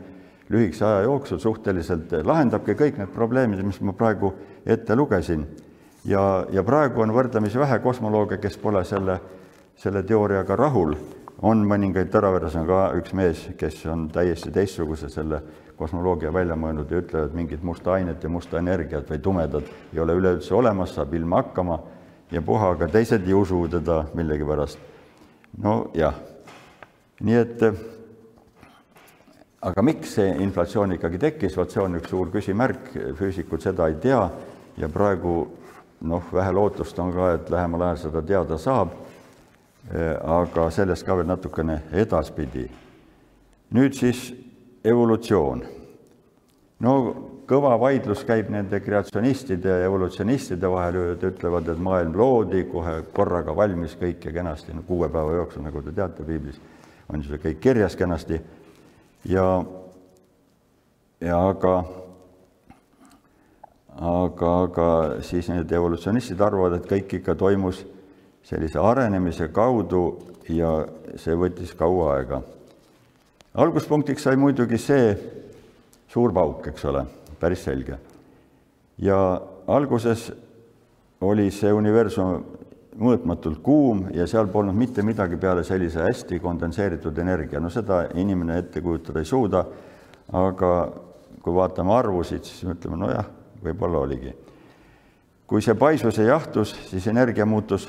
lühikese 0.52 0.86
aja 0.88 1.04
jooksul 1.06 1.38
suhteliselt 1.40 2.16
lahendabki 2.24 2.74
kõik 2.78 2.98
need 2.98 3.12
probleemid, 3.14 3.62
mis 3.64 3.80
ma 3.84 3.94
praegu 3.96 4.32
ette 4.66 4.96
lugesin. 4.96 5.46
ja, 6.04 6.44
ja 6.50 6.64
praegu 6.64 7.04
on 7.04 7.14
võrdlemisi 7.14 7.60
vähe 7.60 7.78
kosmolooge, 7.78 8.40
kes 8.42 8.58
pole 8.58 8.84
selle 8.84 9.20
selle 9.76 10.02
teooriaga 10.02 10.56
rahul. 10.56 10.94
on 11.42 11.64
mõningaid 11.66 12.06
Tõraveres 12.12 12.54
on 12.54 12.68
ka 12.68 12.92
üks 12.94 13.14
mees, 13.18 13.40
kes 13.58 13.80
on 13.90 14.04
täiesti 14.14 14.52
teistsuguse 14.54 15.08
selle 15.10 15.40
kosmoloogia 15.74 16.30
välja 16.32 16.54
mõelnud 16.54 16.90
ja 16.90 17.00
ütlevad, 17.02 17.32
mingit 17.34 17.64
musta 17.66 17.96
ainet 17.96 18.22
ja 18.22 18.28
musta 18.30 18.60
energiat 18.60 19.10
või 19.10 19.18
tumedat 19.18 19.72
ei 19.92 19.98
ole 19.98 20.14
üleüldse 20.20 20.54
olemas, 20.54 20.94
saab 20.94 21.14
ilma 21.18 21.40
hakkama 21.42 21.80
ja 22.32 22.42
puha, 22.42 22.72
aga 22.74 22.88
teised 22.88 23.26
ei 23.26 23.34
usu 23.34 23.66
teda 23.68 24.04
millegipärast. 24.14 24.78
nojah, 25.62 26.14
nii 27.20 27.36
et 27.36 27.64
aga 29.62 29.82
miks 29.82 30.14
see 30.16 30.30
inflatsioon 30.42 30.96
ikkagi 30.96 31.18
tekkis, 31.18 31.56
vot 31.56 31.70
see 31.70 31.82
on 31.82 32.00
üks 32.00 32.10
suur 32.10 32.30
küsimärk, 32.32 32.92
füüsikud 33.18 33.62
seda 33.62 33.88
ei 33.88 34.00
tea 34.00 34.22
ja 34.76 34.88
praegu 34.88 35.36
noh, 36.00 36.32
vähe 36.32 36.52
lootust 36.52 36.98
on 36.98 37.12
ka, 37.12 37.32
et 37.36 37.50
lähemal 37.50 37.88
ajal 37.88 38.04
seda 38.06 38.22
teada 38.26 38.58
saab 38.58 38.96
aga 39.90 40.70
sellest 40.70 41.04
ka 41.06 41.16
veel 41.16 41.26
natukene 41.26 41.82
edaspidi. 41.92 42.68
nüüd 43.72 43.94
siis 43.94 44.34
evolutsioon. 44.84 45.64
no 46.80 46.92
kõva 47.48 47.74
vaidlus 47.80 48.24
käib 48.26 48.50
nende 48.52 48.80
kreatsionistide 48.80 49.68
ja 49.68 49.86
evolutsionistide 49.86 50.70
vahel, 50.70 51.00
ütlevad, 51.16 51.68
et 51.68 51.80
maailm 51.82 52.16
loodi 52.16 52.64
kohe 52.70 53.00
korraga 53.14 53.54
valmis 53.56 53.96
kõik 54.00 54.28
ja 54.28 54.34
kenasti, 54.34 54.74
no 54.76 54.84
kuue 54.86 55.08
päeva 55.12 55.40
jooksul, 55.40 55.64
nagu 55.66 55.82
te 55.82 55.94
teate, 55.96 56.26
piiblis 56.26 56.60
on 57.12 57.24
see 57.26 57.40
kõik 57.42 57.60
kirjas 57.60 57.96
kenasti. 57.98 58.38
Ja, 59.28 59.46
ja 61.20 61.40
aga 61.48 61.74
aga, 64.00 64.52
aga 64.66 64.88
siis 65.26 65.50
need 65.52 65.72
evolutsionistid 65.72 66.40
arvavad, 66.40 66.78
et 66.78 66.88
kõik 66.88 67.18
ikka 67.20 67.36
toimus 67.38 67.82
sellise 68.46 68.80
arenemise 68.80 69.48
kaudu 69.54 70.04
ja 70.50 70.72
see 71.20 71.36
võttis 71.38 71.74
kaua 71.78 72.16
aega. 72.16 72.42
alguspunktiks 73.54 74.22
sai 74.22 74.36
muidugi 74.36 74.78
see 74.78 75.12
suur 76.08 76.32
pauk, 76.32 76.66
eks 76.72 76.84
ole, 76.84 77.04
päris 77.42 77.64
selge. 77.66 77.98
ja 78.98 79.18
alguses 79.66 80.30
oli 81.22 81.50
see 81.50 81.72
universum 81.72 82.44
mõõtmatult 82.98 83.62
kuum 83.64 84.04
ja 84.12 84.26
seal 84.28 84.50
polnud 84.52 84.76
mitte 84.76 85.02
midagi 85.02 85.38
peale 85.40 85.64
sellise 85.64 86.02
hästi 86.04 86.38
kondenseeritud 86.42 87.18
energia, 87.18 87.60
no 87.60 87.70
seda 87.72 88.04
inimene 88.20 88.58
ette 88.60 88.82
kujutada 88.84 89.22
ei 89.22 89.28
suuda, 89.28 89.64
aga 90.32 90.72
kui 91.42 91.54
vaatame 91.54 91.94
arvusid, 91.96 92.44
siis 92.46 92.68
ütleme, 92.68 93.00
nojah, 93.00 93.28
võib-olla 93.64 94.04
oligi. 94.06 94.34
kui 95.46 95.60
see 95.60 95.74
paisus 95.74 96.16
ja 96.16 96.24
jahtus, 96.24 96.72
siis 96.88 97.06
energia 97.06 97.44
muutus 97.46 97.88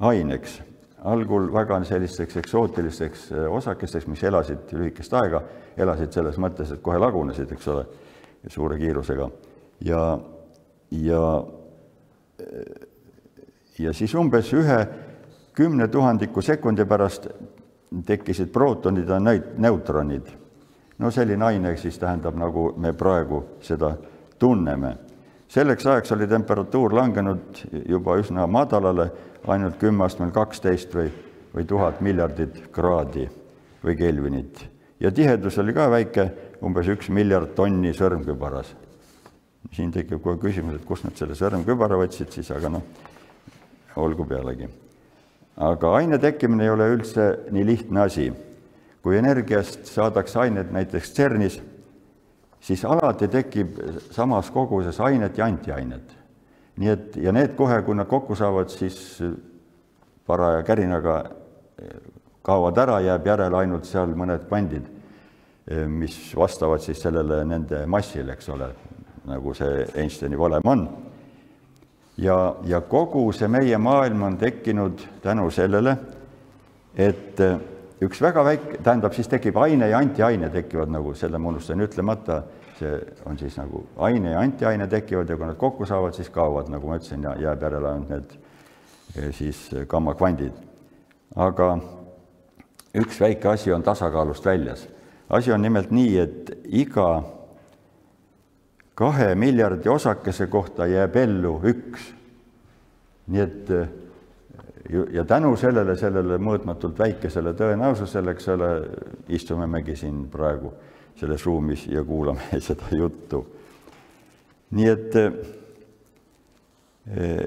aineks, 0.00 0.58
algul 1.04 1.46
väga 1.52 1.78
sellisteks 1.84 2.36
eksootilisteks 2.36 3.30
osakesteks, 3.48 4.06
mis 4.06 4.22
elasid 4.22 4.72
lühikest 4.72 5.14
aega, 5.14 5.42
elasid 5.76 6.12
selles 6.12 6.38
mõttes, 6.38 6.72
et 6.72 6.82
kohe 6.82 6.98
lagunesid, 6.98 7.52
eks 7.52 7.68
ole, 7.68 7.86
suure 8.48 8.78
kiirusega. 8.78 9.30
ja, 9.84 10.18
ja, 10.90 11.44
ja 13.78 13.92
siis 13.92 14.14
umbes 14.14 14.52
ühe 14.52 14.86
kümne 15.54 15.88
tuhandiku 15.88 16.42
sekundi 16.42 16.84
pärast 16.84 17.28
tekkisid 18.06 18.48
prootonid 18.52 19.08
ja 19.08 19.20
neutronid. 19.56 20.26
no 20.98 21.10
selline 21.10 21.44
aine 21.44 21.76
siis 21.76 21.98
tähendab, 21.98 22.36
nagu 22.36 22.74
me 22.76 22.92
praegu 22.92 23.44
seda 23.60 23.94
tunneme. 24.38 24.96
selleks 25.48 25.86
ajaks 25.86 26.12
oli 26.12 26.26
temperatuur 26.26 26.94
langenud 26.94 27.66
juba 27.88 28.16
üsna 28.16 28.46
madalale 28.46 29.10
ainult 29.46 29.76
kümme 29.78 30.04
astmel 30.04 30.30
kaksteist 30.30 30.94
või, 30.94 31.10
või 31.54 31.64
tuhat 31.64 32.00
miljardit 32.00 32.68
kraadi 32.72 33.28
või 33.84 33.96
Kelvinit. 33.96 34.68
ja 35.00 35.10
tihedus 35.10 35.58
oli 35.58 35.72
ka 35.72 35.90
väike, 35.90 36.30
umbes 36.62 36.88
üks 36.92 37.10
miljard 37.10 37.54
tonni 37.56 37.92
sõrmkübaras. 37.96 38.74
siin 39.72 39.92
tekib 39.92 40.22
kohe 40.22 40.38
küsimus, 40.38 40.74
et 40.76 40.84
kust 40.84 41.04
nad 41.04 41.16
selle 41.16 41.34
sõrmkübara 41.38 41.96
võtsid 41.96 42.32
siis, 42.34 42.50
aga 42.50 42.68
noh, 42.68 42.82
olgu 43.96 44.24
pealegi. 44.24 44.68
aga 45.56 45.92
aine 45.96 46.18
tekkimine 46.18 46.64
ei 46.64 46.70
ole 46.70 46.88
üldse 46.94 47.28
nii 47.50 47.66
lihtne 47.66 48.00
asi. 48.00 48.32
kui 49.02 49.16
energiast 49.18 49.86
saadakse 49.86 50.38
ainet 50.38 50.72
näiteks 50.72 51.12
CERN-is, 51.14 51.60
siis 52.60 52.84
alati 52.84 53.28
tekib 53.28 53.78
samas 54.10 54.50
koguses 54.50 55.00
ainet 55.00 55.38
ja 55.38 55.44
antiainet 55.44 56.22
nii 56.76 56.88
et 56.88 57.16
ja 57.20 57.32
need 57.34 57.56
kohe, 57.56 57.80
kui 57.84 57.96
nad 57.96 58.08
kokku 58.08 58.36
saavad, 58.38 58.70
siis 58.72 58.96
paraja 60.26 60.62
kärinaga 60.66 61.18
kaovad 62.42 62.78
ära, 62.78 62.98
jääb 63.04 63.26
järele 63.26 63.58
ainult 63.62 63.88
seal 63.88 64.14
mõned 64.18 64.46
kvandid, 64.48 64.86
mis 65.88 66.16
vastavad 66.36 66.82
siis 66.82 66.98
sellele 67.02 67.44
nende 67.46 67.84
massile, 67.86 68.34
eks 68.34 68.48
ole, 68.50 68.66
nagu 69.30 69.54
see 69.54 69.84
Einsteini 70.02 70.38
valem 70.38 70.66
on. 70.66 70.88
ja, 72.18 72.56
ja 72.66 72.80
kogu 72.80 73.28
see 73.32 73.48
meie 73.48 73.78
maailm 73.78 74.22
on 74.22 74.38
tekkinud 74.38 75.04
tänu 75.22 75.50
sellele, 75.50 75.96
et 76.96 77.40
eh, 77.40 77.60
üks 78.02 78.20
väga 78.22 78.44
väike, 78.44 78.82
tähendab, 78.82 79.14
siis 79.14 79.30
tekib 79.30 79.56
aine 79.56 79.88
ja 79.88 79.98
antiaine 79.98 80.50
tekivad 80.50 80.90
nagu, 80.90 81.14
selle 81.14 81.38
ma 81.38 81.54
unustasin 81.54 81.86
ütlemata 81.86 82.42
see 82.82 82.98
on 83.26 83.38
siis 83.38 83.56
nagu 83.56 83.86
aine 83.96 84.34
ja 84.34 84.40
antiaine 84.40 84.86
tekivad 84.90 85.30
ja 85.30 85.36
kui 85.36 85.46
nad 85.46 85.58
kokku 85.60 85.86
saavad, 85.86 86.14
siis 86.16 86.30
kaovad, 86.30 86.70
nagu 86.72 86.88
ma 86.88 86.98
ütlesin, 86.98 87.22
ja 87.22 87.34
jääb 87.46 87.62
järele 87.62 87.90
ainult 87.92 88.10
need 88.10 88.34
eh, 89.16 89.30
siis 89.36 89.68
gammakvandid. 89.88 90.56
aga 91.36 91.68
üks 92.98 93.20
väike 93.20 93.48
asi 93.48 93.72
on 93.72 93.82
tasakaalust 93.82 94.44
väljas. 94.46 94.88
Asi 95.32 95.52
on 95.52 95.62
nimelt 95.62 95.90
nii, 95.90 96.18
et 96.18 96.50
iga 96.64 97.22
kahe 98.94 99.34
miljardi 99.34 99.88
osakese 99.88 100.46
kohta 100.46 100.86
jääb 100.86 101.16
ellu 101.16 101.60
üks. 101.64 102.12
nii 103.32 103.40
et 103.40 103.70
ja 105.12 105.24
tänu 105.24 105.56
sellele, 105.56 105.96
sellele 105.96 106.38
mõõtmatult 106.42 106.98
väikesele 106.98 107.54
tõenäosusele, 107.56 108.34
eks 108.34 108.48
ole, 108.52 108.70
istume 109.32 109.66
megi 109.70 109.96
siin 109.96 110.26
praegu 110.30 110.72
selles 111.16 111.44
ruumis 111.46 111.86
ja 111.86 112.04
kuulame 112.04 112.60
seda 112.68 112.96
juttu. 112.96 113.46
nii 114.72 114.88
et 114.88 115.16
eh, 115.16 115.32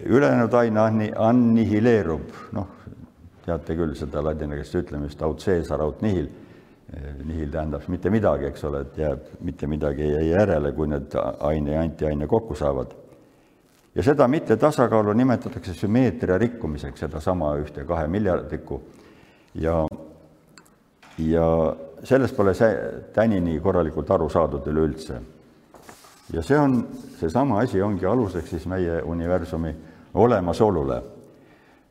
ülejäänud 0.06 0.54
aine 0.54 0.80
anni-, 0.80 1.14
annihileerub, 1.18 2.30
noh, 2.54 2.68
teate 3.46 3.76
küll 3.78 3.96
seda 3.98 4.24
ladinakeelset 4.24 4.84
ütlemist 4.84 5.22
aut 5.22 5.44
caesar 5.44 5.82
aut 5.82 6.02
nihil, 6.02 6.30
nihil 7.24 7.52
tähendab 7.52 7.88
mitte 7.92 8.10
midagi, 8.10 8.50
eks 8.50 8.64
ole, 8.64 8.82
et 8.86 8.98
jääb, 8.98 9.32
mitte 9.44 9.68
midagi 9.68 10.04
ei 10.04 10.14
jää 10.14 10.40
järele, 10.40 10.72
kui 10.72 10.88
need 10.88 11.16
aine 11.40 11.74
ja 11.74 11.82
antiaine 11.82 12.28
kokku 12.28 12.56
saavad. 12.56 12.94
ja 13.96 14.04
seda 14.04 14.28
mittetasakaalu 14.28 15.14
nimetatakse 15.14 15.74
sümmeetria 15.74 16.38
rikkumiseks, 16.38 17.00
sedasama 17.00 17.56
ühte 17.56 17.86
kahe 17.86 18.08
miljardikku 18.08 18.82
ja, 19.56 19.86
ja 21.18 21.76
sellest 22.04 22.36
pole 22.36 22.54
see 22.54 22.72
tänini 23.14 23.60
korralikult 23.60 24.12
aru 24.12 24.30
saadud 24.30 24.68
üleüldse. 24.68 25.22
ja 26.34 26.42
see 26.42 26.60
on, 26.60 26.88
seesama 27.20 27.60
asi 27.60 27.82
ongi 27.82 28.06
aluseks 28.06 28.50
siis 28.50 28.66
meie 28.66 29.02
universumi 29.02 29.76
olemasolule. 30.14 31.02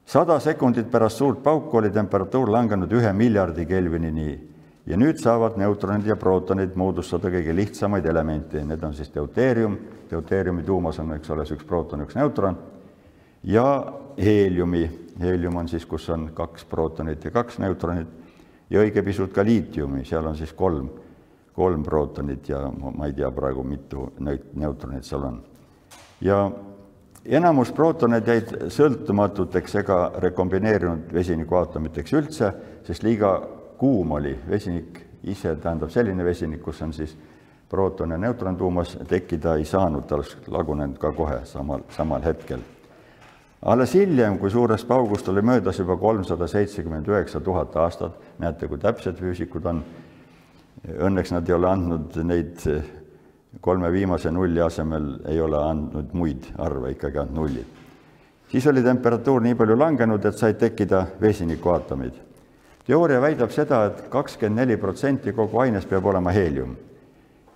sada 0.07 0.41
sekundit 0.41 0.91
pärast 0.91 1.17
suurt 1.17 1.43
pauku 1.43 1.77
oli 1.77 1.91
temperatuur 1.91 2.51
langenud 2.51 2.93
ühe 2.93 3.13
miljardi 3.13 3.67
Kelvinini 3.67 4.54
ja 4.87 4.97
nüüd 5.01 5.19
saavad 5.21 5.57
neutronid 5.57 6.07
ja 6.07 6.17
prootonid 6.21 6.75
moodustada 6.77 7.31
kõige 7.33 7.55
lihtsamaid 7.57 8.07
elemente, 8.07 8.65
need 8.65 8.83
on 8.85 8.95
siis 8.95 9.11
deuteerium, 9.15 9.79
deuteeriumi 10.11 10.65
tuumas 10.65 10.99
on, 11.01 11.15
eks 11.17 11.31
ole, 11.33 11.47
üks 11.57 11.65
prooton, 11.69 12.05
üks 12.05 12.19
neutron, 12.19 12.59
ja 13.49 13.65
heeliumi, 14.21 14.85
heelium 15.21 15.57
on 15.63 15.71
siis, 15.73 15.87
kus 15.89 16.09
on 16.13 16.29
kaks 16.37 16.69
prootonit 16.69 17.25
ja 17.25 17.33
kaks 17.33 17.59
neutronit, 17.65 18.13
ja 18.71 18.85
õige 18.85 19.03
pisut 19.07 19.33
ka 19.33 19.45
liitiumi, 19.45 20.05
seal 20.05 20.27
on 20.29 20.37
siis 20.37 20.53
kolm, 20.57 20.91
kolm 21.55 21.83
prootonit 21.87 22.49
ja 22.49 22.61
ma 22.69 23.09
ei 23.09 23.17
tea 23.17 23.31
praegu, 23.33 23.65
mitu 23.65 24.11
neutronit 24.21 25.05
seal 25.05 25.25
on. 25.25 25.43
ja 26.21 26.45
enamus 27.25 27.73
prootoneid 27.73 28.29
jäid 28.29 28.55
sõltumatuteks 28.73 29.81
ega 29.81 29.99
rekombineerinud 30.21 31.13
vesinikuaatomiteks 31.13 32.17
üldse, 32.21 32.51
sest 32.85 33.03
liiga 33.07 33.39
kuum 33.79 34.13
oli. 34.13 34.39
vesinik 34.49 35.01
ise 35.25 35.57
tähendab 35.57 35.91
selline 35.91 36.25
vesinik, 36.25 36.63
kus 36.63 36.83
on 36.83 36.93
siis 36.93 37.17
prooton 37.69 38.11
ja 38.11 38.19
neutron 38.19 38.57
tuumas, 38.57 38.99
tekkida 39.09 39.57
ei 39.57 39.65
saanud, 39.65 40.07
ta 40.07 40.15
oleks 40.15 40.37
lagunenud 40.47 40.99
ka 40.99 41.13
kohe 41.13 41.41
samal, 41.45 41.81
samal 41.91 42.23
hetkel. 42.23 42.61
alles 43.63 43.95
hiljem, 43.95 44.39
kui 44.39 44.51
suurest 44.51 44.89
paugust 44.89 45.29
oli 45.29 45.43
möödas 45.43 45.79
juba 45.79 45.97
kolmsada 45.97 46.47
seitsekümmend 46.47 47.09
üheksa 47.09 47.41
tuhat 47.41 47.77
aastat, 47.77 48.19
näete, 48.39 48.69
kui 48.69 48.79
täpsed 48.79 49.17
füüsikud 49.17 49.67
on, 49.67 49.81
õnneks 51.09 51.33
nad 51.33 51.49
ei 51.49 51.55
ole 51.55 51.71
andnud 51.71 52.19
neid 52.29 52.61
kolme 53.61 53.93
viimase 53.93 54.31
nulli 54.31 54.61
asemel 54.61 55.09
ei 55.29 55.41
ole 55.41 55.59
andnud 55.59 56.13
muid 56.13 56.51
arve, 56.59 56.91
ikkagi 56.91 57.19
ainult 57.19 57.37
nullid. 57.37 57.67
siis 58.49 58.67
oli 58.67 58.83
temperatuur 58.83 59.43
nii 59.43 59.55
palju 59.55 59.79
langenud, 59.79 60.25
et 60.25 60.39
said 60.39 60.61
tekkida 60.61 61.07
vesinikuaatomid. 61.21 62.24
Teooria 62.87 63.21
väidab 63.21 63.53
seda 63.53 63.85
et, 63.89 64.05
et 64.05 64.11
kakskümmend 64.13 64.61
neli 64.61 64.77
protsenti 64.81 65.33
kogu 65.33 65.61
ainest 65.65 65.89
peab 65.89 66.07
olema 66.07 66.33
heelium. 66.35 66.77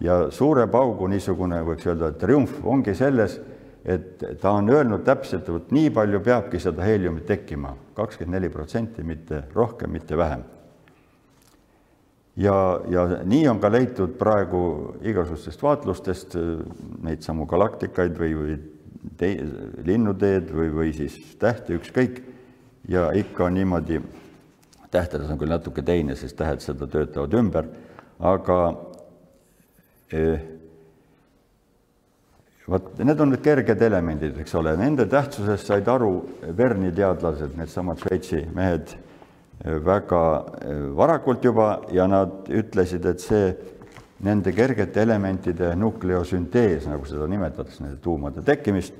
ja 0.00 0.28
suure 0.30 0.66
paugu 0.70 1.08
niisugune, 1.10 1.58
võiks 1.66 1.86
öelda, 1.88 2.12
triumf 2.14 2.60
ongi 2.62 2.94
selles, 2.94 3.40
et 3.84 4.22
ta 4.40 4.52
on 4.54 4.68
öelnud 4.70 5.02
täpselt, 5.04 5.48
et 5.48 5.72
nii 5.74 5.90
palju 5.90 6.20
peabki 6.22 6.60
seda 6.62 6.84
heeliumit 6.86 7.26
tekkima, 7.26 7.72
kakskümmend 7.96 8.36
neli 8.36 8.50
protsenti, 8.52 9.02
mitte 9.02 9.42
rohkem, 9.54 9.90
mitte 9.90 10.16
vähem. 10.16 10.44
Ja, 12.38 12.54
ja 12.86 13.04
nii 13.26 13.48
on 13.50 13.58
ka 13.58 13.70
leitud 13.72 14.14
praegu 14.18 14.60
igasugustest 15.02 15.62
vaatlustest 15.62 16.36
neid 17.02 17.26
samu 17.26 17.48
galaktikaid 17.50 18.14
või, 18.20 18.36
või 18.38 18.54
tei-, 19.18 19.40
linnuteed 19.88 20.52
või, 20.54 20.70
või 20.74 20.92
siis 20.94 21.18
tähti, 21.40 21.74
ükskõik, 21.80 22.22
ja 22.88 23.08
ikka 23.18 23.48
on 23.48 23.58
niimoodi, 23.58 23.98
tähtedes 24.90 25.30
on 25.30 25.38
küll 25.40 25.52
natuke 25.52 25.82
teine, 25.84 26.16
sest 26.16 26.36
tähed 26.38 26.62
seda 26.64 26.88
töötavad 26.90 27.34
ümber, 27.38 27.68
aga 28.18 28.60
eh, 30.12 30.46
vot 32.68 32.88
need 33.00 33.20
on 33.20 33.32
need 33.32 33.44
kerged 33.44 33.82
elemendid, 33.84 34.38
eks 34.42 34.54
ole, 34.58 34.74
nende 34.80 35.08
tähtsusest 35.10 35.70
said 35.70 35.88
aru 35.88 36.12
Verni 36.56 36.92
teadlased, 36.94 37.56
needsamad 37.58 38.00
Šveitsi 38.02 38.44
mehed 38.54 38.96
väga 39.64 40.22
eh, 40.62 40.86
varakult 40.96 41.44
juba 41.44 41.72
ja 41.92 42.06
nad 42.10 42.48
ütlesid, 42.48 43.06
et 43.08 43.24
see 43.24 43.50
nende 44.24 44.52
kergete 44.54 45.02
elementide 45.02 45.74
nukleosüntees, 45.78 46.88
nagu 46.90 47.06
seda 47.06 47.28
nimetatakse, 47.30 47.82
nende 47.84 48.00
tuumade 48.02 48.42
tekkimist, 48.46 48.94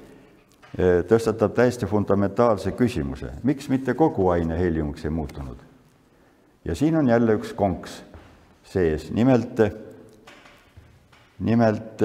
eh, 0.77 1.01
tõstatab 1.09 1.55
täiesti 1.57 1.89
fundamentaalse 1.91 2.75
küsimuse, 2.79 3.33
miks 3.43 3.71
mitte 3.73 3.95
kogu 3.99 4.31
aine 4.35 4.59
heeliumiks 4.59 5.05
ei 5.05 5.15
muutunud. 5.15 5.68
Ja 6.65 6.75
siin 6.75 6.97
on 6.97 7.09
jälle 7.09 7.39
üks 7.39 7.55
konks 7.57 8.03
sees, 8.65 9.11
nimelt, 9.11 9.61
nimelt 11.39 12.03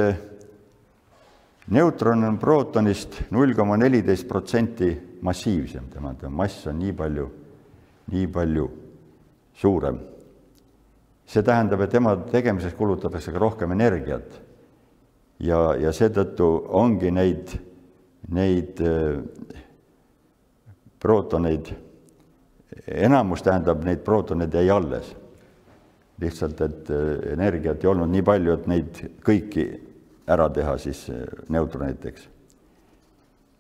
neutron 1.68 2.24
on 2.24 2.38
prootonist 2.40 3.22
null 3.32 3.56
koma 3.56 3.78
neliteist 3.78 4.28
protsenti 4.28 4.92
massiivsem, 5.22 5.90
tema 5.92 6.16
mass 6.30 6.68
on 6.68 6.80
nii 6.80 6.94
palju 6.94 7.32
nii 8.12 8.28
palju 8.28 8.70
suurem. 9.54 10.00
see 11.26 11.42
tähendab, 11.42 11.82
et 11.82 11.90
tema 11.90 12.16
tegemiseks 12.18 12.76
kulutatakse 12.76 13.32
ka 13.32 13.40
rohkem 13.40 13.72
energiat. 13.72 14.42
ja, 15.40 15.76
ja 15.80 15.92
seetõttu 15.92 16.48
ongi 16.70 17.12
neid, 17.12 17.56
neid 18.30 18.82
prootoneid, 21.00 21.74
enamus 22.88 23.44
tähendab, 23.44 23.84
neid 23.84 24.04
prootoneid 24.04 24.54
jäi 24.54 24.70
alles. 24.70 25.16
lihtsalt, 26.22 26.62
et 26.62 26.90
äh, 26.90 27.34
energiat 27.34 27.84
ei 27.84 27.90
olnud 27.90 28.12
nii 28.12 28.22
palju, 28.24 28.54
et 28.54 28.68
neid 28.70 29.00
kõiki 29.26 29.66
ära 30.30 30.46
teha 30.54 30.78
siis 30.78 31.08
äh, 31.10 31.26
neutroniteks 31.50 32.30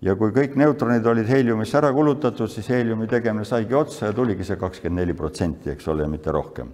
ja 0.03 0.15
kui 0.19 0.33
kõik 0.35 0.57
neutronid 0.59 1.05
olid 1.07 1.29
heeliumisse 1.29 1.77
ära 1.79 1.91
kulutatud, 1.95 2.51
siis 2.51 2.67
heeliumi 2.71 3.07
tegemine 3.11 3.45
saigi 3.47 3.75
otsa 3.77 4.09
ja 4.09 4.15
tuligi 4.15 4.45
see 4.47 4.59
kakskümmend 4.59 5.01
neli 5.01 5.15
protsenti, 5.17 5.71
eks 5.73 5.87
ole, 5.93 6.07
mitte 6.11 6.31
rohkem. 6.33 6.71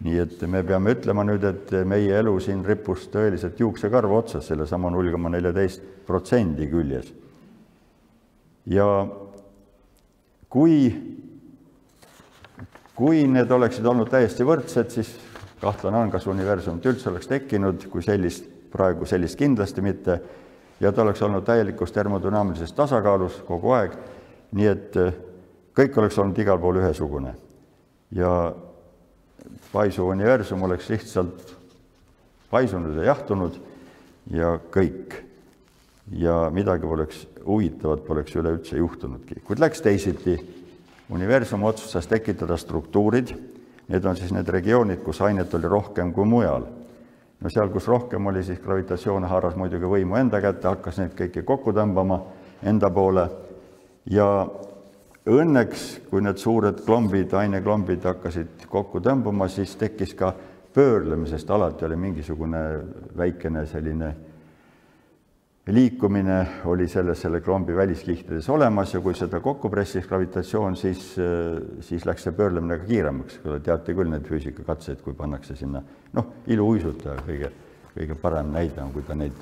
nii 0.00 0.16
et 0.16 0.42
me 0.48 0.62
peame 0.64 0.94
ütlema 0.94 1.26
nüüd, 1.28 1.42
et 1.44 1.72
meie 1.84 2.14
elu 2.22 2.32
siin 2.40 2.62
rippus 2.64 3.02
tõeliselt 3.12 3.58
juuksekarva 3.60 4.22
otsas 4.22 4.46
sellesama 4.48 4.88
null 4.90 5.10
koma 5.12 5.28
neljateist 5.28 5.82
protsendi 6.06 6.68
küljes. 6.70 7.12
ja 8.66 8.86
kui, 10.48 10.78
kui 13.00 13.24
need 13.24 13.48
oleksid 13.50 13.86
olnud 13.88 14.10
täiesti 14.12 14.44
võrdsed, 14.44 14.90
siis 14.92 15.14
kahtlane 15.60 15.96
on, 15.96 16.10
kas 16.12 16.26
universumit 16.28 16.84
üldse 16.90 17.08
oleks 17.08 17.30
tekkinud, 17.30 17.86
kui 17.88 18.04
sellist, 18.04 18.44
praegu 18.72 19.08
sellist 19.08 19.38
kindlasti 19.40 19.84
mitte 19.84 20.18
ja 20.80 20.92
ta 20.92 21.02
oleks 21.02 21.22
olnud 21.24 21.44
täielikus 21.44 21.92
termodünaamilises 21.96 22.72
tasakaalus 22.76 23.40
kogu 23.48 23.72
aeg, 23.76 23.96
nii 24.56 24.68
et 24.68 24.98
eh, 25.00 25.16
kõik 25.76 25.96
oleks 26.00 26.18
olnud 26.20 26.38
igal 26.44 26.60
pool 26.60 26.80
ühesugune. 26.82 27.34
ja 28.12 28.52
paisuv 29.72 30.08
universum 30.10 30.62
oleks 30.62 30.88
lihtsalt 30.90 31.54
paisunud 32.50 32.96
ja 32.98 33.12
jahtunud 33.12 33.60
ja 34.30 34.58
kõik. 34.70 35.14
ja 36.10 36.50
midagi 36.50 36.86
poleks 36.86 37.26
huvitavat 37.46 38.04
poleks 38.04 38.34
üleüldse 38.36 38.76
juhtunudki, 38.76 39.40
kuid 39.44 39.60
läks 39.62 39.80
teisiti. 39.80 40.59
Universum 41.10 41.64
otsustas 41.64 42.06
tekitada 42.06 42.56
struktuurid, 42.56 43.32
need 43.90 44.04
on 44.04 44.16
siis 44.16 44.32
need 44.32 44.48
regioonid, 44.48 45.02
kus 45.04 45.20
ainet 45.26 45.54
oli 45.54 45.68
rohkem 45.68 46.12
kui 46.14 46.28
mujal. 46.28 46.66
No 47.40 47.50
seal, 47.50 47.70
kus 47.72 47.88
rohkem 47.88 48.26
oli, 48.26 48.42
siis 48.44 48.60
gravitatsioon 48.60 49.24
haaras 49.24 49.56
muidugi 49.56 49.88
võimu 49.88 50.18
enda 50.20 50.42
kätte, 50.44 50.68
hakkas 50.68 51.00
neid 51.00 51.14
kõiki 51.18 51.42
kokku 51.48 51.72
tõmbama 51.72 52.20
enda 52.68 52.90
poole. 52.92 53.24
Ja 54.10 54.26
õnneks, 55.30 55.86
kui 56.10 56.22
need 56.24 56.40
suured 56.40 56.82
klombid, 56.84 57.32
aineklombid 57.34 58.04
hakkasid 58.04 58.66
kokku 58.68 59.00
tõmbuma, 59.04 59.48
siis 59.48 59.72
tekkis 59.80 60.14
ka 60.18 60.34
pöörlemisest, 60.74 61.50
alati 61.50 61.88
oli 61.88 61.96
mingisugune 61.96 62.60
väikene 63.16 63.64
selline 63.66 64.14
liikumine 65.74 66.36
oli 66.70 66.88
selles, 66.88 67.20
selle 67.20 67.40
klombi 67.40 67.76
väliskihtides 67.76 68.48
olemas 68.48 68.94
ja 68.94 69.00
kui 69.00 69.14
seda 69.14 69.40
kokku 69.40 69.70
pressis 69.70 70.06
gravitatsioon, 70.08 70.76
siis, 70.76 71.14
siis 71.86 72.06
läks 72.06 72.26
see 72.26 72.36
pöörlemine 72.36 72.78
ka 72.78 72.88
kiiremaks. 72.88 73.40
teate 73.64 73.94
küll 73.94 74.10
neid 74.10 74.26
füüsikakatseid, 74.28 75.02
kui 75.04 75.14
pannakse 75.14 75.56
sinna, 75.56 75.82
noh, 76.16 76.30
iluuisutaja 76.46 77.22
kõige, 77.26 77.50
kõige 77.94 78.16
parem 78.22 78.52
näide 78.54 78.82
on, 78.82 78.92
kui 78.94 79.02
ta 79.06 79.14
neid 79.18 79.36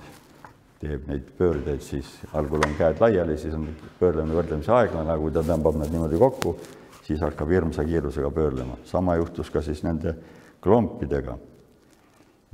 teeb 0.78 1.08
neid 1.10 1.30
pöördeid, 1.38 1.82
siis 1.82 2.06
algul 2.38 2.62
on 2.62 2.74
käed 2.78 3.00
laiali, 3.02 3.34
siis 3.38 3.54
on 3.56 3.66
pöörlemine 3.98 4.36
võrdlemisi 4.36 4.70
aeglane, 4.70 5.10
aga 5.10 5.22
kui 5.22 5.34
ta 5.34 5.42
tõmbab 5.46 5.78
nad 5.80 5.90
niimoodi 5.90 6.20
kokku, 6.20 6.54
siis 7.02 7.22
hakkab 7.24 7.50
hirmsa 7.50 7.84
kiirusega 7.84 8.30
pöörlema. 8.30 8.78
sama 8.84 9.16
juhtus 9.16 9.50
ka 9.50 9.62
siis 9.62 9.82
nende 9.82 10.14
klompidega. 10.62 11.38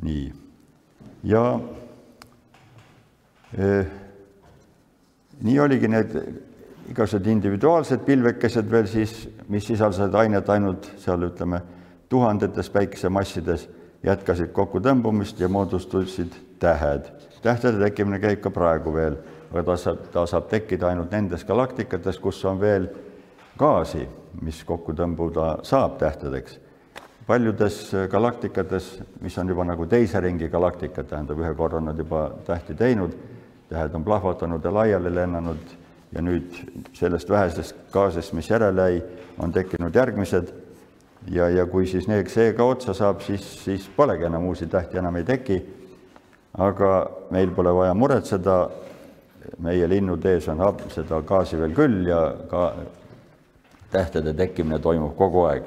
nii, 0.02 0.32
ja 1.22 1.60
nii 5.42 5.60
oligi 5.60 5.88
need 5.88 6.16
igasugused 6.90 7.26
individuaalsed 7.30 8.02
pilvekesed 8.04 8.70
veel 8.70 8.88
siis, 8.90 9.28
mis 9.48 9.66
sisaldasid 9.66 10.14
ainet 10.20 10.48
ainult 10.52 10.90
seal 11.00 11.22
ütleme 11.28 11.62
tuhandetes 12.12 12.68
päikesemassides, 12.70 13.68
jätkasid 14.04 14.52
kokkutõmbumist 14.52 15.40
ja 15.40 15.48
moodustusid 15.48 16.34
tähed. 16.60 17.08
tähtede 17.42 17.78
tekkimine 17.78 18.18
käib 18.18 18.40
ka 18.40 18.50
praegu 18.50 18.92
veel, 18.92 19.16
aga 19.52 19.62
ta 19.62 19.76
saab, 19.76 20.04
ta 20.12 20.26
saab 20.26 20.48
tekkida 20.48 20.88
ainult 20.88 21.10
nendes 21.12 21.44
galaktikates, 21.44 22.18
kus 22.18 22.44
on 22.44 22.60
veel 22.60 22.88
gaasi, 23.58 24.08
mis 24.42 24.64
kokku 24.64 24.92
tõmbuda 24.92 25.64
saab 25.64 25.98
tähtedeks. 25.98 26.60
paljudes 27.26 27.92
galaktikates, 28.10 29.00
mis 29.20 29.38
on 29.38 29.48
juba 29.48 29.64
nagu 29.64 29.86
teise 29.86 30.20
ringi 30.20 30.48
galaktikad, 30.48 31.06
tähendab, 31.08 31.38
ühe 31.38 31.54
korra 31.54 31.78
on 31.78 31.84
nad 31.84 31.98
juba 31.98 32.30
tähti 32.44 32.74
teinud 32.74 33.16
tähed 33.74 33.94
on 33.94 34.04
plahvatanud 34.04 34.64
ja 34.64 34.74
laiali 34.74 35.14
lennanud 35.14 35.72
ja 36.14 36.22
nüüd 36.22 36.54
sellest 36.94 37.30
vähesest 37.30 37.76
gaasist, 37.92 38.32
mis 38.38 38.50
järele 38.50 38.90
jäi, 38.90 39.00
on 39.42 39.52
tekkinud 39.52 39.94
järgmised 39.94 40.52
ja, 41.34 41.48
ja 41.50 41.66
kui 41.66 41.86
siis 41.90 42.06
need, 42.08 42.30
see 42.30 42.52
ka 42.54 42.66
otsa 42.70 42.94
saab, 42.94 43.22
siis, 43.26 43.44
siis 43.64 43.88
polegi 43.96 44.28
enam 44.28 44.46
uusi 44.46 44.68
tähti, 44.70 45.00
enam 45.00 45.16
ei 45.18 45.24
teki. 45.26 45.62
aga 46.54 46.88
meil 47.34 47.50
pole 47.50 47.72
vaja 47.74 47.94
muretseda, 47.98 48.68
meie 49.58 49.88
linnude 49.90 50.36
ees 50.36 50.46
on 50.48 50.60
seda 50.94 51.18
gaasi 51.26 51.58
veel 51.58 51.74
küll 51.74 52.06
ja 52.06 52.20
ka 52.50 52.74
tähtede 53.90 54.34
tekkimine 54.34 54.78
toimub 54.78 55.16
kogu 55.16 55.42
aeg. 55.48 55.64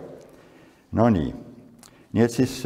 Nonii, 0.91 1.34
nii 2.13 2.24
et 2.24 2.32
siis 2.32 2.63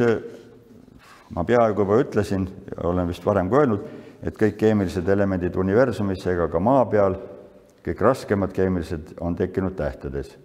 ma 1.34 1.42
peaaegu 1.44 1.82
juba 1.82 1.98
ütlesin, 1.98 2.46
olen 2.84 3.08
vist 3.08 3.26
varem 3.26 3.50
ka 3.50 3.64
öelnud, 3.64 3.90
et 4.22 4.38
kõik 4.38 4.56
keemilised 4.60 5.08
elemendid 5.08 5.56
universumis 5.58 6.26
ega 6.30 6.48
ka 6.50 6.60
maa 6.62 6.84
peal, 6.90 7.16
kõik 7.82 8.02
raskemad 8.06 8.52
keemilised 8.54 9.16
on 9.20 9.36
tekkinud 9.36 9.74
tähtedes. 9.76 10.36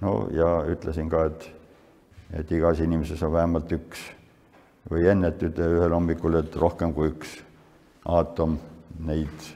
no 0.00 0.28
ja 0.32 0.62
ütlesin 0.68 1.08
ka, 1.08 1.24
et, 1.24 1.50
et 2.32 2.52
igas 2.52 2.80
inimeses 2.80 3.22
on 3.22 3.32
vähemalt 3.32 3.72
üks 3.72 4.00
või 4.90 5.06
ennetati 5.10 5.62
ühel 5.62 5.92
hommikul, 5.92 6.40
et 6.40 6.56
rohkem 6.56 6.92
kui 6.94 7.10
üks 7.10 7.38
aatom 8.06 8.58
neid 9.04 9.48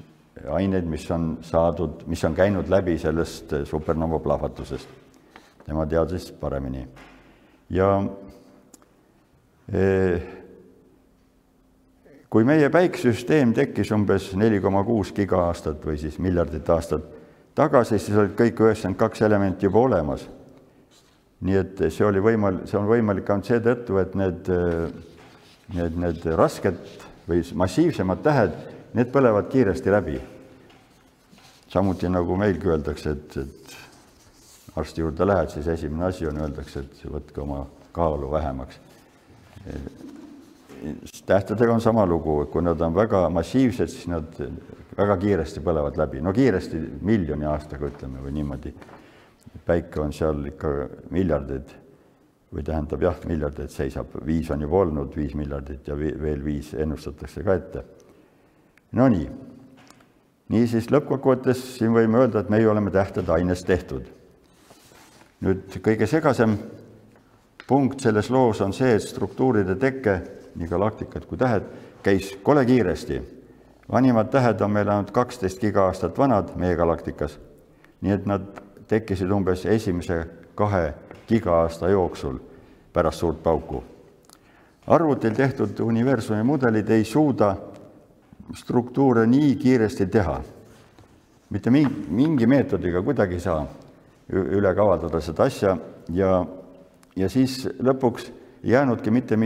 aineid, 0.49 0.87
mis 0.89 1.05
on 1.11 1.39
saadud, 1.45 2.05
mis 2.09 2.25
on 2.25 2.35
käinud 2.35 2.69
läbi 2.69 2.99
sellest 2.99 3.55
supernova 3.65 4.19
plahvatusest. 4.19 4.89
tema 5.65 5.87
teadis 5.87 6.33
paremini. 6.33 6.89
ja 7.71 8.03
eh, 9.73 10.40
kui 12.31 12.47
meie 12.47 12.71
päikesesüsteem 12.71 13.53
tekkis 13.55 13.91
umbes 13.95 14.31
neli 14.39 14.61
koma 14.63 14.85
kuus 14.87 15.11
giga-aastat 15.15 15.83
või 15.87 15.99
siis 15.99 16.19
miljardit 16.23 16.69
aastat 16.71 17.07
tagasi, 17.59 17.99
siis 17.99 18.17
olid 18.17 18.37
kõik 18.39 18.63
üheksakümmend 18.63 18.99
kaks 19.01 19.23
elementi 19.27 19.67
juba 19.67 19.83
olemas. 19.89 20.29
nii 21.41 21.57
et 21.57 21.79
see 21.89 22.05
oli 22.05 22.21
võimal-, 22.21 22.63
see 22.69 22.79
on 22.79 22.87
võimalik 22.87 23.31
ainult 23.31 23.49
seetõttu, 23.49 23.97
et 23.99 24.15
need, 24.15 24.51
need, 25.75 25.97
need 25.97 26.27
rasked 26.37 26.77
või 27.29 27.41
massiivsemad 27.63 28.21
tähed, 28.23 28.55
need 28.95 29.11
põlevad 29.11 29.49
kiiresti 29.51 29.91
läbi. 29.91 30.21
samuti 31.69 32.09
nagu 32.09 32.37
meilgi 32.37 32.69
öeldakse, 32.69 33.11
et, 33.11 33.37
et 33.37 34.77
arsti 34.77 35.01
juurde 35.01 35.27
lähed, 35.27 35.51
siis 35.51 35.67
esimene 35.67 36.05
asi 36.05 36.27
on, 36.27 36.39
öeldakse, 36.45 36.81
et 36.81 37.11
võtke 37.11 37.43
oma 37.43 37.67
kaalu 37.93 38.31
vähemaks 38.31 38.79
tähtedega 41.27 41.73
on 41.73 41.81
sama 41.81 42.07
lugu, 42.07 42.47
kui 42.53 42.63
nad 42.63 42.81
on 42.81 42.95
väga 42.95 43.29
massiivsed, 43.31 43.89
siis 43.89 44.09
nad 44.11 44.39
väga 44.97 45.17
kiiresti 45.21 45.63
põlevad 45.65 45.99
läbi, 46.01 46.23
no 46.25 46.33
kiiresti 46.33 46.81
miljoni 47.07 47.47
aastaga 47.49 47.91
ütleme 47.91 48.23
või 48.25 48.35
niimoodi. 48.39 48.75
päike 49.67 50.01
on 50.01 50.13
seal 50.13 50.45
ikka 50.47 50.69
miljardeid 51.11 51.73
või 52.55 52.63
tähendab 52.67 53.03
jah, 53.03 53.17
miljardeid 53.27 53.71
seisab, 53.71 54.15
viis 54.27 54.51
on 54.51 54.61
juba 54.61 54.83
olnud, 54.85 55.15
viis 55.17 55.35
miljardit 55.35 55.89
ja 55.89 55.97
veel 55.99 56.45
viis 56.45 56.75
ennustatakse 56.75 57.43
ka 57.43 57.55
ette. 57.55 57.85
Nonii, 58.93 59.29
niisiis 60.49 60.91
lõppkokkuvõttes 60.91 61.63
siin 61.77 61.95
võime 61.95 62.19
öelda, 62.19 62.41
et 62.41 62.51
meie 62.51 62.69
oleme 62.69 62.91
tähtede 62.91 63.33
ainest 63.33 63.67
tehtud. 63.67 64.05
nüüd 65.41 65.79
kõige 65.81 66.07
segasem 66.07 66.59
punkt 67.67 68.01
selles 68.01 68.31
loos 68.31 68.61
on 68.61 68.73
see, 68.73 68.95
et 68.95 69.03
struktuuride 69.03 69.77
teke 69.81 70.21
nii 70.55 70.69
galaktikad 70.69 71.27
kui 71.27 71.39
tähed, 71.39 71.63
käis 72.03 72.39
kole 72.43 72.65
kiiresti. 72.67 73.23
vanimad 73.93 74.31
tähed 74.31 74.61
on 74.61 74.71
meil 74.71 74.89
ainult 74.89 75.11
kaksteist 75.11 75.61
giga-aastat 75.61 76.19
vanad 76.19 76.57
meie 76.57 76.77
galaktikas. 76.77 77.39
nii 78.01 78.13
et 78.13 78.27
nad 78.27 78.43
tekkisid 78.89 79.31
umbes 79.31 79.67
esimese 79.67 80.27
kahe 80.55 80.95
giga-aasta 81.29 81.89
jooksul 81.89 82.39
pärast 82.93 83.19
suurt 83.19 83.43
pauku. 83.43 83.85
arvutil 84.87 85.35
tehtud 85.35 85.81
universumi 85.81 86.43
mudelid 86.43 86.89
ei 86.89 87.05
suuda 87.05 87.57
struktuure 88.55 89.27
nii 89.27 89.57
kiiresti 89.57 90.07
teha. 90.07 90.41
mitte 91.51 91.71
mingi, 91.71 92.07
mingi 92.09 92.47
meetodiga 92.47 93.03
kuidagi 93.03 93.35
ei 93.35 93.41
saa 93.41 93.67
üle 94.33 94.75
kavaldada 94.75 95.21
seda 95.21 95.43
asja 95.43 95.77
ja, 96.15 96.47
ja 97.17 97.29
siis 97.29 97.65
lõpuks 97.83 98.31
ei 98.31 98.75
jäänudki 98.75 99.11
mitte 99.11 99.37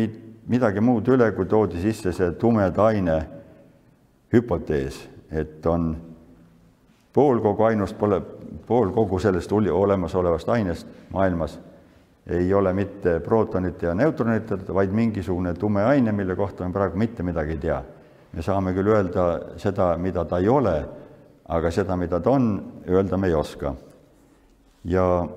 midagi 0.49 0.81
muud 0.81 1.09
üle, 1.09 1.31
kui 1.33 1.47
toodi 1.47 1.81
sisse 1.83 2.13
see 2.13 2.33
tumeda 2.41 2.89
aine 2.91 3.19
hüpotees, 4.33 4.99
et 5.31 5.67
on 5.67 5.95
pool 7.15 7.41
kogu 7.41 7.69
ainust 7.69 7.99
pole, 7.99 8.21
pool 8.67 8.91
kogu 8.93 9.19
sellest 9.23 9.53
olemasolevast 9.53 10.49
ainest 10.49 10.87
maailmas 11.13 11.59
ei 12.27 12.55
ole 12.55 12.73
mitte 12.73 13.21
prootonite 13.21 13.87
ja 13.87 13.95
neutronite, 13.95 14.59
vaid 14.75 14.93
mingisugune 14.93 15.55
tume 15.55 15.85
aine, 15.85 16.13
mille 16.13 16.37
kohta 16.37 16.65
me 16.65 16.73
praegu 16.73 16.97
mitte 16.97 17.23
midagi 17.23 17.51
ei 17.51 17.59
tea. 17.59 17.83
me 18.33 18.43
saame 18.43 18.73
küll 18.75 18.89
öelda 18.91 19.25
seda, 19.63 19.93
mida 19.97 20.25
ta 20.25 20.39
ei 20.43 20.49
ole, 20.49 20.75
aga 21.49 21.71
seda, 21.71 21.97
mida 21.97 22.19
ta 22.21 22.31
on, 22.31 22.73
öelda 22.89 23.17
me 23.17 23.29
ei 23.29 23.35
oska. 23.35 23.75
ja 24.85 25.29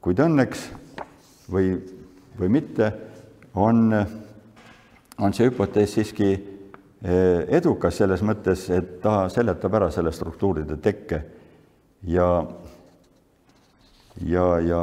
kuid 0.00 0.18
õnneks 0.18 0.68
või, 1.50 1.74
või 2.38 2.48
mitte, 2.48 2.92
on 3.54 3.90
on 5.18 5.34
see 5.34 5.48
hüpotees 5.48 5.94
siiski 5.94 6.30
eh, 6.34 7.44
edukas 7.58 7.98
selles 8.00 8.22
mõttes, 8.26 8.66
et 8.74 8.98
ta 9.02 9.24
seletab 9.32 9.74
ära 9.78 9.90
selle 9.94 10.12
struktuuride 10.14 10.78
tekke 10.82 11.20
ja 12.10 12.28
ja, 14.22 14.46
ja 14.62 14.80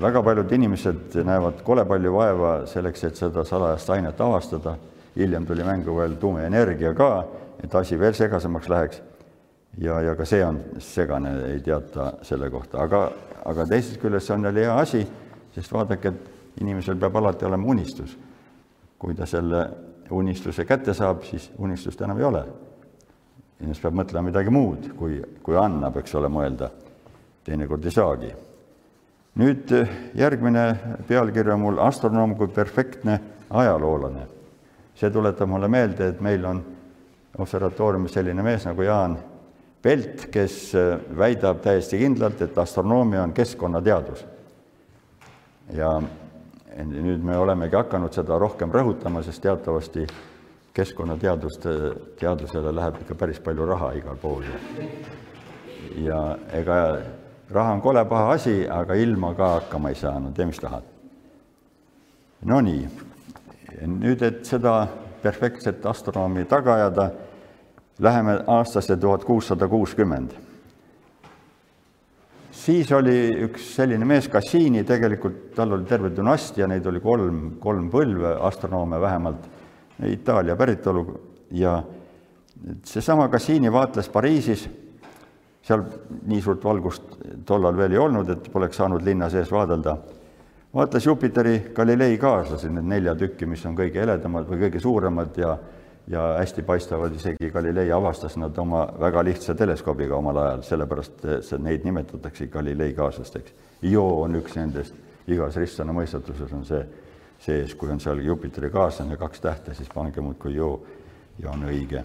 väga 0.00 0.22
paljud 0.24 0.52
inimesed 0.52 1.16
näevad 1.24 1.60
kole 1.64 1.84
palju 1.88 2.12
vaeva 2.14 2.52
selleks, 2.66 3.04
et 3.04 3.20
seda 3.20 3.44
salajast 3.44 3.90
ainet 3.90 4.20
avastada. 4.20 4.76
hiljem 5.16 5.46
tuli 5.46 5.64
mängu 5.64 5.96
veel 5.96 6.14
tuumaenergia 6.16 6.94
ka, 6.94 7.26
et 7.64 7.74
asi 7.74 7.98
veel 8.00 8.14
segasemaks 8.14 8.68
läheks. 8.68 9.02
ja, 9.78 10.00
ja 10.00 10.14
ka 10.16 10.24
see 10.24 10.44
on 10.44 10.60
segane, 10.78 11.34
ei 11.52 11.60
teata 11.60 12.12
selle 12.22 12.50
kohta, 12.50 12.80
aga, 12.80 13.12
aga 13.44 13.66
teisest 13.66 14.00
küljest 14.00 14.26
see 14.26 14.34
on 14.34 14.44
jälle 14.44 14.60
hea 14.60 14.76
asi, 14.78 15.06
sest 15.54 15.72
vaadake, 15.72 16.08
et 16.08 16.31
inimesel 16.60 16.96
peab 16.96 17.16
alati 17.16 17.44
olema 17.44 17.66
unistus 17.66 18.18
kui 19.02 19.16
ta 19.18 19.26
selle 19.26 19.62
unistuse 20.14 20.62
kätte 20.68 20.94
saab, 20.94 21.24
siis 21.26 21.48
unistust 21.58 22.00
enam 22.06 22.20
ei 22.20 22.28
ole. 22.28 22.44
inimene 23.62 23.82
peab 23.82 23.96
mõtlema 23.98 24.28
midagi 24.28 24.50
muud, 24.50 24.88
kui, 24.98 25.18
kui 25.42 25.58
annab, 25.58 25.96
eks 25.98 26.14
ole, 26.18 26.30
mõelda. 26.30 26.70
teinekord 27.44 27.84
ei 27.84 27.90
saagi. 27.90 28.30
nüüd 29.42 29.74
järgmine 30.14 30.64
pealkiri 31.08 31.50
on 31.50 31.60
mul 31.60 31.82
astronoom 31.82 32.36
kui 32.36 32.48
perfektne 32.48 33.20
ajaloolane. 33.50 34.26
see 34.94 35.10
tuletab 35.10 35.48
mulle 35.48 35.68
meelde, 35.68 36.08
et 36.08 36.20
meil 36.20 36.44
on 36.44 36.62
observatooriumis 37.38 38.12
selline 38.12 38.42
mees 38.42 38.66
nagu 38.66 38.82
Jaan 38.82 39.18
Pelt, 39.82 40.28
kes 40.30 40.76
väidab 41.18 41.58
täiesti 41.58 41.98
kindlalt, 41.98 42.42
et 42.42 42.58
astronoomia 42.58 43.22
on 43.22 43.32
keskkonnateadus. 43.32 44.26
ja 45.74 46.00
nüüd 46.78 47.24
me 47.24 47.36
olemegi 47.38 47.76
hakanud 47.76 48.14
seda 48.14 48.38
rohkem 48.38 48.72
rõhutama, 48.72 49.22
sest 49.24 49.42
teatavasti 49.44 50.06
keskkonnateaduste, 50.72 51.72
teadusele 52.20 52.72
läheb 52.74 53.02
ikka 53.02 53.16
päris 53.18 53.40
palju 53.44 53.66
raha 53.68 53.92
igal 53.98 54.16
pool. 54.16 54.44
ja 56.00 56.36
ega 56.52 56.76
raha 57.50 57.72
on 57.72 57.80
kole 57.80 58.04
paha 58.04 58.32
asi, 58.32 58.68
aga 58.68 58.94
ilma 58.94 59.34
ka 59.34 59.48
hakkama 59.54 59.88
ei 59.88 59.94
saa, 59.94 60.18
no 60.20 60.30
tee, 60.30 60.46
mis 60.46 60.60
tahad. 60.60 60.86
Nonii, 62.44 62.88
nüüd, 63.86 64.22
et 64.22 64.44
seda 64.46 64.86
perfektset 65.22 65.86
astronoomi 65.86 66.44
taga 66.44 66.74
ajada, 66.74 67.10
läheme 68.00 68.40
aastasse 68.46 68.96
tuhat 68.96 69.24
kuussada 69.24 69.68
kuuskümmend 69.68 70.32
siis 72.62 72.92
oli 72.94 73.16
üks 73.46 73.72
selline 73.76 74.06
mees, 74.06 74.28
Cassini, 74.30 74.84
tegelikult 74.86 75.50
tal 75.56 75.74
oli 75.76 75.86
terve 75.88 76.12
dünastia, 76.14 76.68
neid 76.70 76.86
oli 76.86 77.02
kolm, 77.02 77.42
kolm 77.62 77.88
põlve, 77.92 78.36
astronoome 78.48 79.00
vähemalt, 79.02 79.50
Itaalia 80.08 80.56
päritolu. 80.58 81.02
Ja 81.54 81.76
seesama 82.84 83.28
Cassini 83.30 83.70
vaatles 83.72 84.08
Pariisis, 84.10 84.64
seal 85.62 85.84
nii 86.26 86.40
suurt 86.42 86.64
valgust 86.64 87.12
tollal 87.46 87.76
veel 87.78 87.94
ei 87.94 88.00
olnud, 88.02 88.30
et 88.34 88.48
poleks 88.52 88.80
saanud 88.80 89.04
linna 89.06 89.28
sees 89.30 89.52
vaadelda, 89.52 89.96
vaatles 90.74 91.06
Jupiteri 91.06 91.58
Galilei 91.74 92.16
kaaslasi, 92.18 92.70
need 92.72 92.88
nelja 92.94 93.14
tükki, 93.18 93.46
mis 93.46 93.62
on 93.68 93.76
kõige 93.78 94.02
heledamad 94.02 94.48
või 94.48 94.64
kõige 94.64 94.82
suuremad 94.82 95.38
ja 95.38 95.54
ja 96.10 96.22
hästi 96.38 96.62
paistavad, 96.62 97.14
isegi 97.14 97.50
Galilei 97.50 97.92
avastas 97.92 98.36
nad 98.36 98.58
oma 98.58 98.86
väga 99.00 99.22
lihtsa 99.24 99.54
teleskoobiga 99.54 100.16
omal 100.16 100.36
ajal, 100.36 100.64
sellepärast 100.66 101.26
see, 101.46 101.58
neid 101.62 101.86
nimetatakse 101.86 102.46
Galilei 102.46 102.94
kaaslasteks. 102.94 103.54
Io 103.90 104.04
on 104.22 104.34
üks 104.40 104.56
nendest, 104.58 104.94
igas 105.30 105.56
ristsõna 105.56 105.94
mõistatuses 105.94 106.52
on 106.52 106.66
see 106.66 106.82
sees, 107.42 107.74
kui 107.74 107.90
on 107.90 108.00
seal 108.00 108.22
Jupiteri 108.22 108.70
kaaslane 108.70 109.16
kaks 109.18 109.40
tähte, 109.40 109.74
siis 109.74 109.90
pange 109.94 110.20
muudkui 110.20 110.54
Io 110.54 110.72
ja 111.38 111.50
on 111.50 111.66
õige. 111.70 112.04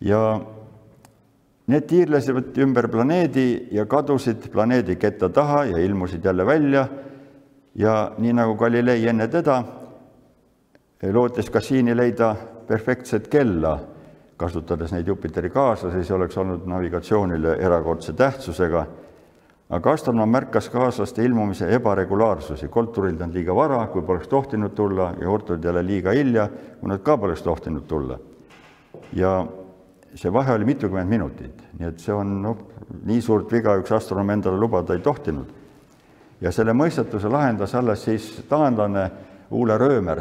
ja 0.00 0.20
Need 1.64 1.86
tiirlesid 1.88 2.58
ümber 2.60 2.90
planeedi 2.92 3.70
ja 3.72 3.86
kadusid 3.88 4.50
planeedi 4.52 4.98
ketta 5.00 5.30
taha 5.32 5.62
ja 5.64 5.78
ilmusid 5.80 6.24
jälle 6.24 6.46
välja. 6.46 6.88
ja 7.74 8.12
nii 8.18 8.32
nagu 8.32 8.54
Galilei 8.54 9.08
enne 9.08 9.26
teda, 9.28 9.64
lootes 11.12 11.50
Cassini 11.50 11.96
leida 11.96 12.36
perfektset 12.66 13.28
kella, 13.28 13.78
kasutades 14.36 14.92
neid 14.92 15.08
Jupiteri 15.08 15.50
kaaslasi, 15.50 16.02
see 16.04 16.16
oleks 16.16 16.36
olnud 16.38 16.66
navigatsioonile 16.68 17.56
erakordse 17.62 18.12
tähtsusega. 18.12 18.86
aga 19.74 19.92
astronoom 19.92 20.28
märkas 20.28 20.68
kaaslaste 20.68 21.24
ilmumise 21.24 21.70
ebaregulaarsusi, 21.74 22.68
kolt 22.68 22.92
tuli 22.92 23.12
nad 23.12 23.32
liiga 23.32 23.54
vara, 23.54 23.86
kui 23.86 24.02
poleks 24.02 24.28
tohtinud 24.28 24.74
tulla 24.74 25.14
ja 25.20 25.26
kord 25.26 25.46
tulid 25.46 25.64
jälle 25.64 25.86
liiga 25.86 26.12
hilja, 26.12 26.48
kui 26.80 26.88
nad 26.88 27.00
ka 27.02 27.16
poleks 27.16 27.42
tohtinud 27.42 27.86
tulla. 27.88 28.18
ja 29.12 29.46
see 30.14 30.32
vahe 30.32 30.52
oli 30.52 30.64
mitukümmend 30.64 31.10
minutit, 31.10 31.62
nii 31.78 31.88
et 31.88 31.98
see 31.98 32.14
on 32.14 32.42
noh, 32.42 32.58
nii 33.04 33.20
suurt 33.22 33.52
viga 33.52 33.74
üks 33.80 33.92
astronoom 33.94 34.30
endale 34.30 34.58
lubada 34.60 34.94
ei 34.94 35.00
tohtinud. 35.02 35.46
ja 36.40 36.52
selle 36.52 36.72
mõistatuse 36.72 37.30
lahendas 37.30 37.74
alles 37.74 38.04
siis 38.04 38.44
taanlane 38.48 39.10
Uule 39.50 39.78
Röömer, 39.78 40.20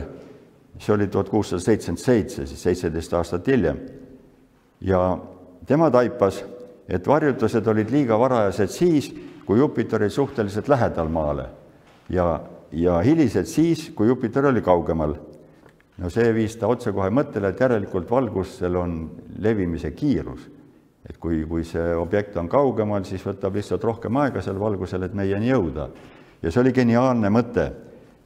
see 0.79 0.93
oli 0.95 1.07
tuhat 1.07 1.29
kuussada 1.29 1.62
seitsekümmend 1.62 2.01
seitse, 2.01 2.45
siis 2.45 2.63
seitseteist 2.63 3.13
aastat 3.13 3.47
hiljem. 3.47 3.77
ja 4.81 5.17
tema 5.65 5.91
taipas, 5.91 6.43
et 6.88 7.07
varjutused 7.07 7.67
olid 7.67 7.91
liiga 7.91 8.19
varajased 8.19 8.67
siis, 8.67 9.13
kui 9.45 9.59
Jupiter 9.59 10.01
oli 10.01 10.09
suhteliselt 10.09 10.67
lähedal 10.67 11.07
Maale 11.07 11.45
ja, 12.09 12.39
ja 12.71 12.99
hilised 13.01 13.45
siis, 13.45 13.91
kui 13.95 14.07
Jupiter 14.07 14.45
oli 14.45 14.62
kaugemal 14.62 15.15
no 15.97 16.09
see 16.09 16.31
viis 16.36 16.55
ta 16.57 16.69
otsekohe 16.71 17.12
mõttele, 17.13 17.51
et 17.51 17.62
järelikult 17.62 18.09
valgusel 18.09 18.77
on 18.79 18.97
levimise 19.39 19.91
kiirus. 19.91 20.49
et 21.03 21.17
kui, 21.19 21.41
kui 21.43 21.65
see 21.67 21.95
objekt 21.99 22.38
on 22.39 22.47
kaugemal, 22.47 23.03
siis 23.03 23.25
võtab 23.27 23.57
lihtsalt 23.59 23.83
rohkem 23.83 24.17
aega 24.17 24.41
seal 24.41 24.59
valgusel, 24.59 25.03
et 25.03 25.13
meieni 25.13 25.49
jõuda. 25.51 25.89
ja 26.41 26.51
see 26.51 26.62
oli 26.62 26.73
geniaalne 26.73 27.29
mõte. 27.29 27.71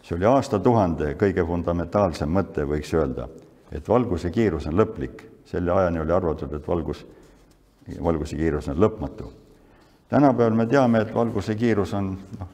See 0.07 0.15
oli 0.15 0.25
aastatuhande 0.25 1.15
kõige 1.19 1.43
fundamentaalsem 1.43 2.29
mõte, 2.31 2.63
võiks 2.63 2.93
öelda, 2.95 3.27
et 3.71 3.89
valguse 3.89 4.31
kiirus 4.31 4.67
on 4.67 4.77
lõplik. 4.79 5.25
selle 5.45 5.71
ajani 5.71 5.99
oli 5.99 6.11
arvatud, 6.11 6.53
et 6.53 6.67
valgus, 6.67 7.05
valguse 8.03 8.35
kiirus 8.35 8.67
on 8.67 8.77
lõpmatu. 8.77 9.31
tänapäeval 10.09 10.55
me 10.55 10.65
teame, 10.65 11.01
et 11.01 11.15
valguse 11.15 11.55
kiirus 11.55 11.93
on 11.93 12.17
noh, 12.39 12.47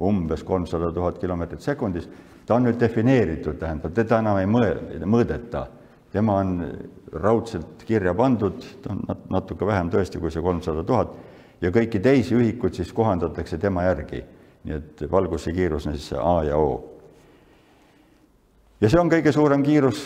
umbes 0.00 0.42
kolmsada 0.42 0.92
tuhat 0.92 1.18
kilomeetrit 1.18 1.60
sekundis 1.60 2.08
ta 2.46 2.54
on 2.54 2.68
nüüd 2.68 2.80
defineeritud, 2.80 3.56
tähendab, 3.60 3.94
teda 3.96 4.20
enam 4.22 4.38
ei 4.40 4.48
mõe-, 4.48 5.00
mõõdeta. 5.08 5.66
tema 6.14 6.36
on 6.38 6.60
raudselt 7.12 7.82
kirja 7.86 8.12
pandud, 8.14 8.62
ta 8.82 8.92
on 8.92 9.00
natuke 9.30 9.66
vähem 9.66 9.90
tõesti 9.90 10.20
kui 10.22 10.30
see 10.30 10.42
kolmsada 10.42 10.84
tuhat, 10.86 11.10
ja 11.60 11.70
kõiki 11.74 12.00
teisi 12.00 12.36
ühikuid 12.36 12.74
siis 12.74 12.92
kohandatakse 12.92 13.58
tema 13.58 13.82
järgi. 13.82 14.24
nii 14.64 14.74
et 14.74 15.02
valguse 15.10 15.52
kiirus 15.52 15.86
on 15.86 15.96
siis 15.96 16.12
A 16.12 16.44
ja 16.44 16.56
O. 16.56 16.93
ja 18.84 18.90
see 18.92 19.00
on 19.00 19.08
kõige 19.08 19.32
suurem 19.32 19.62
kiirus 19.64 20.02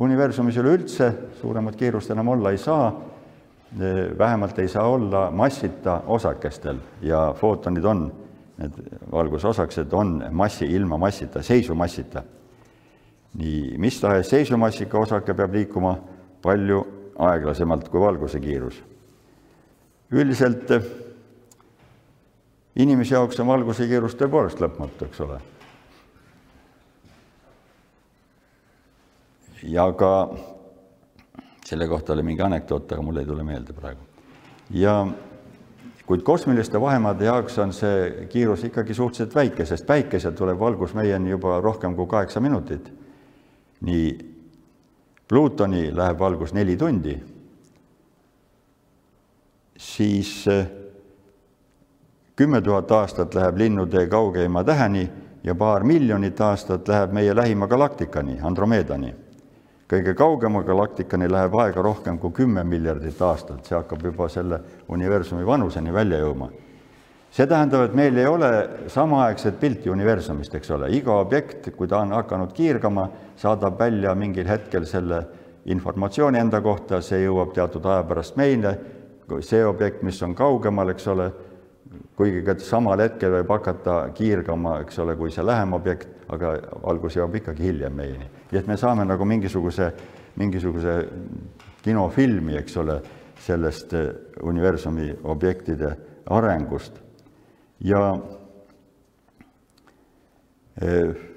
universumis 0.00 0.56
üleüldse, 0.56 1.08
suuremat 1.42 1.76
kiirust 1.76 2.14
enam 2.14 2.30
olla 2.32 2.52
ei 2.54 2.60
saa, 2.60 2.86
vähemalt 4.18 4.58
ei 4.62 4.70
saa 4.72 4.86
olla 4.88 5.26
massita 5.30 5.98
osakestel 6.08 6.78
ja 7.04 7.26
footonid 7.36 7.84
on 7.84 8.06
need 8.62 8.78
valgusosakesed 9.12 9.92
on 9.92 10.14
massi, 10.30 10.64
ilma 10.64 10.96
massita, 10.96 11.42
seisumassita. 11.42 12.22
nii, 13.36 13.76
mis 13.78 14.00
tahes 14.00 14.32
seisumassiga 14.32 14.98
osake 14.98 15.34
peab 15.34 15.52
liikuma 15.52 15.94
palju 16.42 16.82
aeglasemalt 17.18 17.88
kui 17.88 18.00
valguse 18.00 18.40
kiirus. 18.40 18.82
üldiselt 20.12 20.72
inimese 22.76 23.14
jaoks 23.14 23.40
on 23.40 23.52
valguse 23.52 23.86
kiirus 23.88 24.16
tõepoolest 24.16 24.60
lõpmatu, 24.60 25.04
eks 25.04 25.20
ole. 25.20 25.40
Ja 29.62 29.92
ka 29.92 30.34
selle 31.64 31.88
kohta 31.88 32.12
oli 32.12 32.22
mingi 32.22 32.42
anekdoot, 32.42 32.92
aga 32.92 33.02
mul 33.02 33.16
ei 33.16 33.26
tule 33.26 33.42
meelde 33.42 33.72
praegu. 33.72 34.00
ja 34.70 35.06
kuid 36.06 36.22
kosmiliste 36.22 36.80
vahemaade 36.80 37.24
jaoks 37.24 37.58
on 37.58 37.72
see 37.72 38.26
kiirus 38.28 38.64
ikkagi 38.64 38.94
suhteliselt 38.94 39.34
väike, 39.34 39.66
sest 39.66 39.86
päikeselt 39.86 40.34
tuleb 40.34 40.58
valgus 40.58 40.94
meieni 40.94 41.30
juba 41.30 41.60
rohkem 41.60 41.96
kui 41.96 42.06
kaheksa 42.06 42.40
minutit. 42.40 42.92
nii 43.80 44.32
Plutoni 45.28 45.96
läheb 45.96 46.18
valgus 46.18 46.52
neli 46.52 46.76
tundi, 46.76 47.14
siis 49.78 50.48
eh, 50.48 50.66
kümme 52.36 52.60
tuhat 52.60 52.90
aastat 52.90 53.34
läheb 53.34 53.56
linnutee 53.56 54.06
kaugeima 54.06 54.64
täheni 54.64 55.10
ja 55.44 55.54
paar 55.54 55.84
miljonit 55.84 56.40
aastat 56.40 56.88
läheb 56.88 57.12
meie 57.12 57.36
lähima 57.36 57.66
galaktikani, 57.66 58.40
Andromedani 58.42 59.14
kõige 59.92 60.14
kaugema 60.16 60.62
galaktikani 60.64 61.28
läheb 61.28 61.54
aega 61.60 61.82
rohkem 61.84 62.16
kui 62.18 62.32
kümme 62.32 62.64
miljardit 62.64 63.18
aastat, 63.20 63.66
see 63.66 63.76
hakkab 63.76 64.04
juba 64.08 64.28
selle 64.32 64.60
universumi 64.88 65.44
vanuseni 65.46 65.92
välja 65.92 66.22
jõudma. 66.22 66.48
see 67.32 67.46
tähendab, 67.46 67.86
et 67.86 67.94
meil 67.96 68.16
ei 68.16 68.26
ole 68.26 68.48
samaaegset 68.92 69.60
pilti 69.60 69.90
universumist, 69.90 70.54
eks 70.54 70.70
ole, 70.70 70.90
iga 70.92 71.14
objekt, 71.20 71.70
kui 71.76 71.88
ta 71.88 72.02
on 72.04 72.12
hakanud 72.12 72.52
kiirgama, 72.52 73.08
saadab 73.36 73.78
välja 73.78 74.14
mingil 74.14 74.48
hetkel 74.48 74.84
selle 74.84 75.22
informatsiooni 75.64 76.38
enda 76.38 76.60
kohta, 76.60 77.00
see 77.00 77.22
jõuab 77.24 77.54
teatud 77.54 77.86
aja 77.86 78.02
pärast 78.04 78.36
meile, 78.36 78.76
see 79.40 79.64
objekt, 79.64 80.02
mis 80.02 80.22
on 80.22 80.34
kaugemal, 80.34 80.92
eks 80.92 81.08
ole, 81.08 81.30
kuigi 82.16 82.42
ka 82.44 82.56
samal 82.60 83.00
hetkel 83.00 83.32
võib 83.38 83.52
hakata 83.56 84.08
kiirgama, 84.14 84.80
eks 84.84 84.98
ole, 84.98 85.16
kui 85.16 85.30
see 85.30 85.44
lähem 85.44 85.72
objekt, 85.72 86.08
aga 86.32 86.52
valgus 86.82 87.16
jõuab 87.16 87.38
ikkagi 87.40 87.68
hiljem 87.68 87.96
meieni. 87.96 88.28
nii 88.50 88.60
et 88.60 88.68
me 88.68 88.76
saame 88.76 89.04
nagu 89.04 89.24
mingisuguse, 89.24 89.90
mingisuguse 90.36 90.94
kinofilmi, 91.82 92.56
eks 92.60 92.76
ole, 92.82 93.00
sellest 93.42 93.92
eh, 93.98 94.08
universumi 94.42 95.10
objektide 95.22 95.96
arengust. 96.30 97.00
ja 97.80 98.04
eh, 100.80 101.28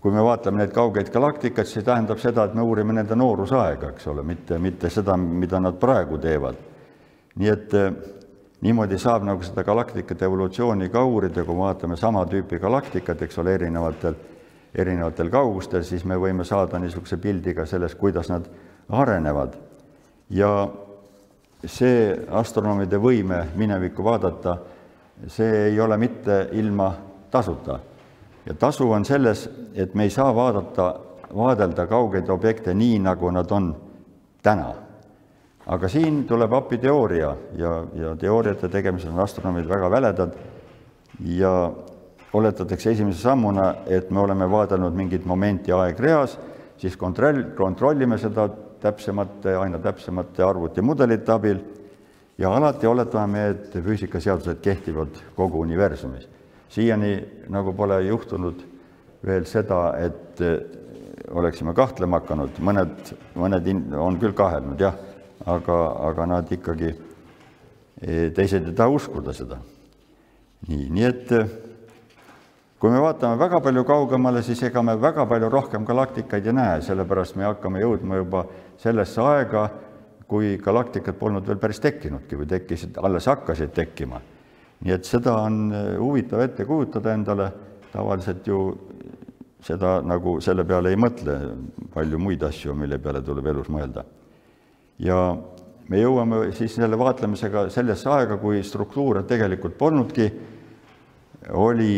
kui 0.00 0.12
me 0.12 0.22
vaatame 0.22 0.58
neid 0.58 0.72
kaugeid 0.74 1.08
galaktikaid, 1.14 1.66
siis 1.70 1.84
tähendab 1.84 2.18
seda, 2.18 2.44
et 2.44 2.54
me 2.54 2.62
uurime 2.62 2.92
nende 2.92 3.16
noorusaega, 3.16 3.94
eks 3.94 4.06
ole, 4.10 4.22
mitte, 4.26 4.58
mitte 4.58 4.90
seda, 4.90 5.16
mida 5.16 5.60
nad 5.60 5.78
praegu 5.80 6.18
teevad 6.18 6.70
nii 7.40 7.50
et 7.50 7.74
eh, 7.74 7.94
niimoodi 8.64 8.98
saab 8.98 9.26
nagu 9.28 9.44
seda 9.44 9.62
galaktikate 9.64 10.24
evolutsiooni 10.24 10.88
ka 10.92 11.02
uurida, 11.04 11.44
kui 11.44 11.56
vaatame 11.58 11.96
sama 12.00 12.24
tüüpi 12.28 12.58
galaktikat, 12.62 13.22
eks 13.26 13.38
ole, 13.42 13.54
erinevatel, 13.58 14.16
erinevatel 14.74 15.30
kaugustel, 15.30 15.84
siis 15.84 16.04
me 16.08 16.16
võime 16.20 16.46
saada 16.48 16.80
niisuguse 16.80 17.18
pildi 17.20 17.54
ka 17.54 17.66
sellest, 17.68 17.98
kuidas 18.00 18.32
nad 18.32 18.48
arenevad. 18.88 19.58
ja 20.30 20.68
see 21.66 22.16
astronoomide 22.30 22.96
võime 23.00 23.44
minevikku 23.56 24.04
vaadata, 24.04 24.56
see 25.28 25.68
ei 25.68 25.80
ole 25.80 25.96
mitte 25.96 26.48
ilma 26.52 26.94
tasuta. 27.30 27.78
ja 28.46 28.54
tasu 28.54 28.90
on 28.90 29.04
selles, 29.04 29.48
et 29.74 29.94
me 29.94 30.04
ei 30.04 30.10
saa 30.10 30.34
vaadata, 30.34 30.94
vaadelda 31.36 31.86
kaugeid 31.86 32.28
objekte 32.28 32.74
nii, 32.74 32.98
nagu 32.98 33.30
nad 33.30 33.50
on 33.50 33.74
täna 34.42 34.83
aga 35.66 35.88
siin 35.88 36.24
tuleb 36.28 36.52
appi 36.52 36.78
teooria 36.78 37.30
ja, 37.56 37.72
ja 37.96 38.14
teooriate 38.20 38.68
tegemisel 38.68 39.14
on 39.14 39.22
astronoomid 39.24 39.68
väga 39.68 39.90
väledad 39.90 40.34
ja 41.24 41.54
oletatakse 42.34 42.90
esimese 42.90 43.22
sammuna, 43.22 43.70
et 43.86 44.10
me 44.10 44.20
oleme 44.20 44.48
vaadelnud 44.50 44.94
mingit 44.96 45.24
momenti 45.24 45.72
aegreas, 45.72 46.36
siis 46.76 46.96
kontroll, 46.98 47.54
kontrollime 47.56 48.18
seda 48.18 48.48
täpsemate, 48.82 49.54
aina 49.56 49.78
täpsemate 49.78 50.42
arvutimudelite 50.44 51.32
abil 51.32 51.62
ja 52.38 52.50
alati 52.50 52.90
oletame, 52.90 53.46
et 53.54 53.78
füüsikaseadused 53.78 54.60
kehtivad 54.60 55.22
kogu 55.36 55.62
universumis. 55.62 56.28
siiani 56.68 57.24
nagu 57.48 57.72
pole 57.72 58.00
juhtunud 58.02 58.64
veel 59.24 59.44
seda, 59.46 59.94
et 59.96 60.42
oleksime 61.30 61.72
kahtlema 61.74 62.18
hakanud, 62.18 62.58
mõned, 62.58 63.14
mõned 63.38 63.68
on 63.96 64.18
küll 64.18 64.34
kahelnud, 64.34 64.80
jah 64.80 64.98
aga, 65.42 65.78
aga 66.08 66.26
nad 66.26 66.50
ikkagi, 66.52 66.94
eh, 68.00 68.30
teised 68.34 68.68
ei 68.68 68.74
taha 68.74 68.94
uskuda 68.94 69.34
seda. 69.34 69.58
nii, 70.64 70.88
nii 70.88 71.04
et 71.04 71.32
eh, 71.36 71.48
kui 72.80 72.90
me 72.90 73.00
vaatame 73.02 73.36
väga 73.36 73.60
palju 73.60 73.84
kaugemale, 73.84 74.42
siis 74.42 74.62
ega 74.62 74.82
me 74.82 74.94
väga 74.96 75.26
palju 75.28 75.50
rohkem 75.52 75.84
galaktikaid 75.84 76.46
ei 76.46 76.56
näe, 76.56 76.78
sellepärast 76.82 77.36
me 77.36 77.44
hakkame 77.44 77.82
jõudma 77.82 78.16
juba 78.16 78.46
sellesse 78.80 79.20
aega, 79.20 79.68
kui 80.28 80.56
galaktikad 80.56 81.18
polnud 81.20 81.44
veel 81.46 81.60
päris 81.60 81.82
tekkinudki 81.84 82.38
või 82.40 82.48
tekkisid, 82.48 82.96
alles 82.96 83.28
hakkasid 83.28 83.74
tekkima. 83.74 84.20
nii 84.84 84.92
et 84.92 85.04
seda 85.04 85.36
on 85.42 85.72
eh, 85.72 85.98
huvitav 85.98 86.40
ette 86.40 86.64
kujutada 86.64 87.12
endale, 87.12 87.52
tavaliselt 87.92 88.46
ju 88.46 88.58
seda 89.64 90.00
nagu 90.02 90.40
selle 90.40 90.64
peale 90.64 90.90
ei 90.90 90.96
mõtle, 90.96 91.38
palju 91.92 92.18
muid 92.18 92.42
asju, 92.42 92.74
mille 92.74 92.98
peale 92.98 93.22
tuleb 93.22 93.46
elus 93.52 93.68
mõelda 93.68 94.04
ja 94.98 95.18
me 95.88 96.00
jõuame 96.00 96.48
siis 96.56 96.74
selle 96.78 96.98
vaatlemisega 96.98 97.68
sellesse 97.72 98.10
aega, 98.10 98.38
kui 98.40 98.62
struktuure 98.64 99.24
tegelikult 99.28 99.76
polnudki, 99.78 100.28
oli, 101.60 101.94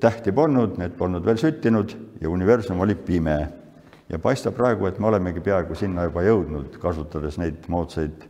tähti 0.00 0.32
polnud, 0.34 0.78
need 0.80 0.96
polnud 0.98 1.24
veel 1.24 1.38
süttinud 1.38 1.94
ja 2.20 2.30
universum 2.30 2.80
oli 2.80 2.94
pime. 2.94 3.38
ja 4.08 4.18
paistab 4.18 4.54
praegu, 4.54 4.86
et 4.86 4.98
me 5.00 5.06
olemegi 5.08 5.40
peaaegu 5.40 5.74
sinna 5.74 6.02
juba 6.04 6.22
jõudnud, 6.22 6.74
kasutades 6.78 7.38
neid 7.40 7.64
moodsaid 7.72 8.26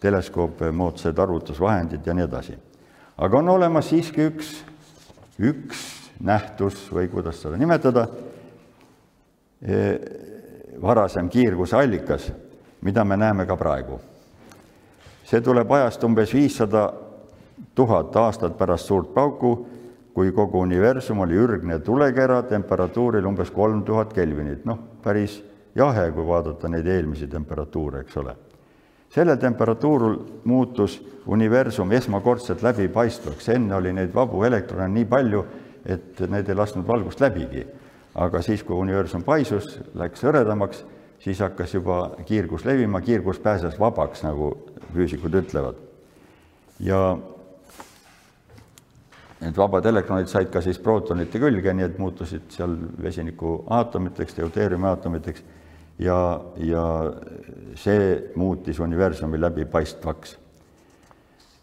teleskoope, 0.00 0.70
moodsad 0.72 1.18
arvutusvahendid 1.18 2.06
ja 2.06 2.14
nii 2.14 2.24
edasi. 2.24 2.56
aga 3.18 3.38
on 3.38 3.48
olemas 3.48 3.90
siiski 3.90 4.30
üks, 4.30 4.54
üks 5.38 5.82
nähtus 6.20 6.86
või 6.92 7.08
kuidas 7.12 7.42
seda 7.42 7.56
nimetada, 7.56 8.06
e, 9.60 9.76
varasem 10.80 11.28
kiirguse 11.28 11.76
allikas, 11.76 12.30
mida 12.80 13.04
me 13.04 13.16
näeme 13.16 13.46
ka 13.46 13.56
praegu. 13.56 14.00
see 15.24 15.40
tuleb 15.40 15.70
ajast 15.72 16.04
umbes 16.04 16.34
viissada 16.34 16.92
tuhat 17.74 18.16
aastat 18.16 18.58
pärast 18.58 18.86
suurt 18.86 19.14
pauku, 19.14 19.66
kui 20.14 20.32
kogu 20.32 20.60
universum 20.60 21.20
oli 21.20 21.34
ürgne 21.34 21.78
tulekera 21.78 22.42
temperatuuril 22.42 23.26
umbes 23.26 23.50
kolm 23.50 23.82
tuhat 23.82 24.12
kelvinit, 24.12 24.64
noh, 24.64 24.78
päris 25.02 25.42
jahe, 25.74 26.10
kui 26.10 26.26
vaadata 26.26 26.68
neid 26.68 26.86
eelmisi 26.86 27.26
temperatuure, 27.26 28.00
eks 28.00 28.16
ole 28.16 28.36
sellel 29.10 29.36
temperatuuril 29.36 30.18
muutus 30.44 31.00
universum 31.26 31.92
esmakordselt 31.92 32.62
läbipaistvaks, 32.62 33.48
enne 33.48 33.74
oli 33.74 33.92
neid 33.92 34.14
vabu 34.14 34.44
elektrone 34.46 34.88
nii 34.88 35.06
palju, 35.10 35.44
et 35.84 36.20
need 36.30 36.48
ei 36.48 36.58
lasknud 36.58 36.86
valgust 36.86 37.20
läbigi. 37.20 37.66
aga 38.14 38.40
siis, 38.42 38.62
kui 38.66 38.74
universum 38.74 39.22
paisus, 39.22 39.78
läks 39.94 40.24
hõredamaks, 40.26 40.80
siis 41.20 41.40
hakkas 41.40 41.74
juba 41.74 42.10
kiirgus 42.26 42.64
levima, 42.64 43.00
kiirgus 43.00 43.38
pääses 43.38 43.78
vabaks, 43.80 44.22
nagu 44.24 44.54
füüsikud 44.94 45.34
ütlevad. 45.42 45.76
ja 46.80 47.18
need 49.40 49.56
vabad 49.56 49.86
elektronid 49.86 50.28
said 50.28 50.48
ka 50.52 50.60
siis 50.64 50.78
prootonite 50.78 51.40
külge, 51.40 51.72
nii 51.76 51.84
et 51.84 51.98
muutusid 51.98 52.48
seal 52.52 52.76
vesiniku 53.02 53.58
aatomiteks, 53.68 54.36
deuteeriumi 54.36 54.88
aatomiteks 54.88 55.44
ja, 56.00 56.40
ja 56.56 56.84
see 57.76 58.32
muutis 58.36 58.80
universumi 58.80 59.40
läbipaistvaks. 59.40 60.38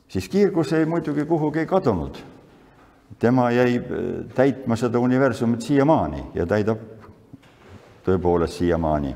siis 0.08 0.30
kiirgus 0.30 0.74
ei 0.74 0.86
muidugi 0.86 1.26
kuhugi 1.26 1.60
ei 1.60 1.66
kadunud. 1.66 2.18
tema 3.20 3.52
jäi 3.52 3.78
äh, 3.78 4.26
täitma 4.36 4.76
seda 4.76 5.00
universumit 5.00 5.62
siiamaani 5.62 6.24
ja 6.34 6.46
täidab 6.46 6.78
tõepoolest 8.06 8.62
siiamaani. 8.62 9.16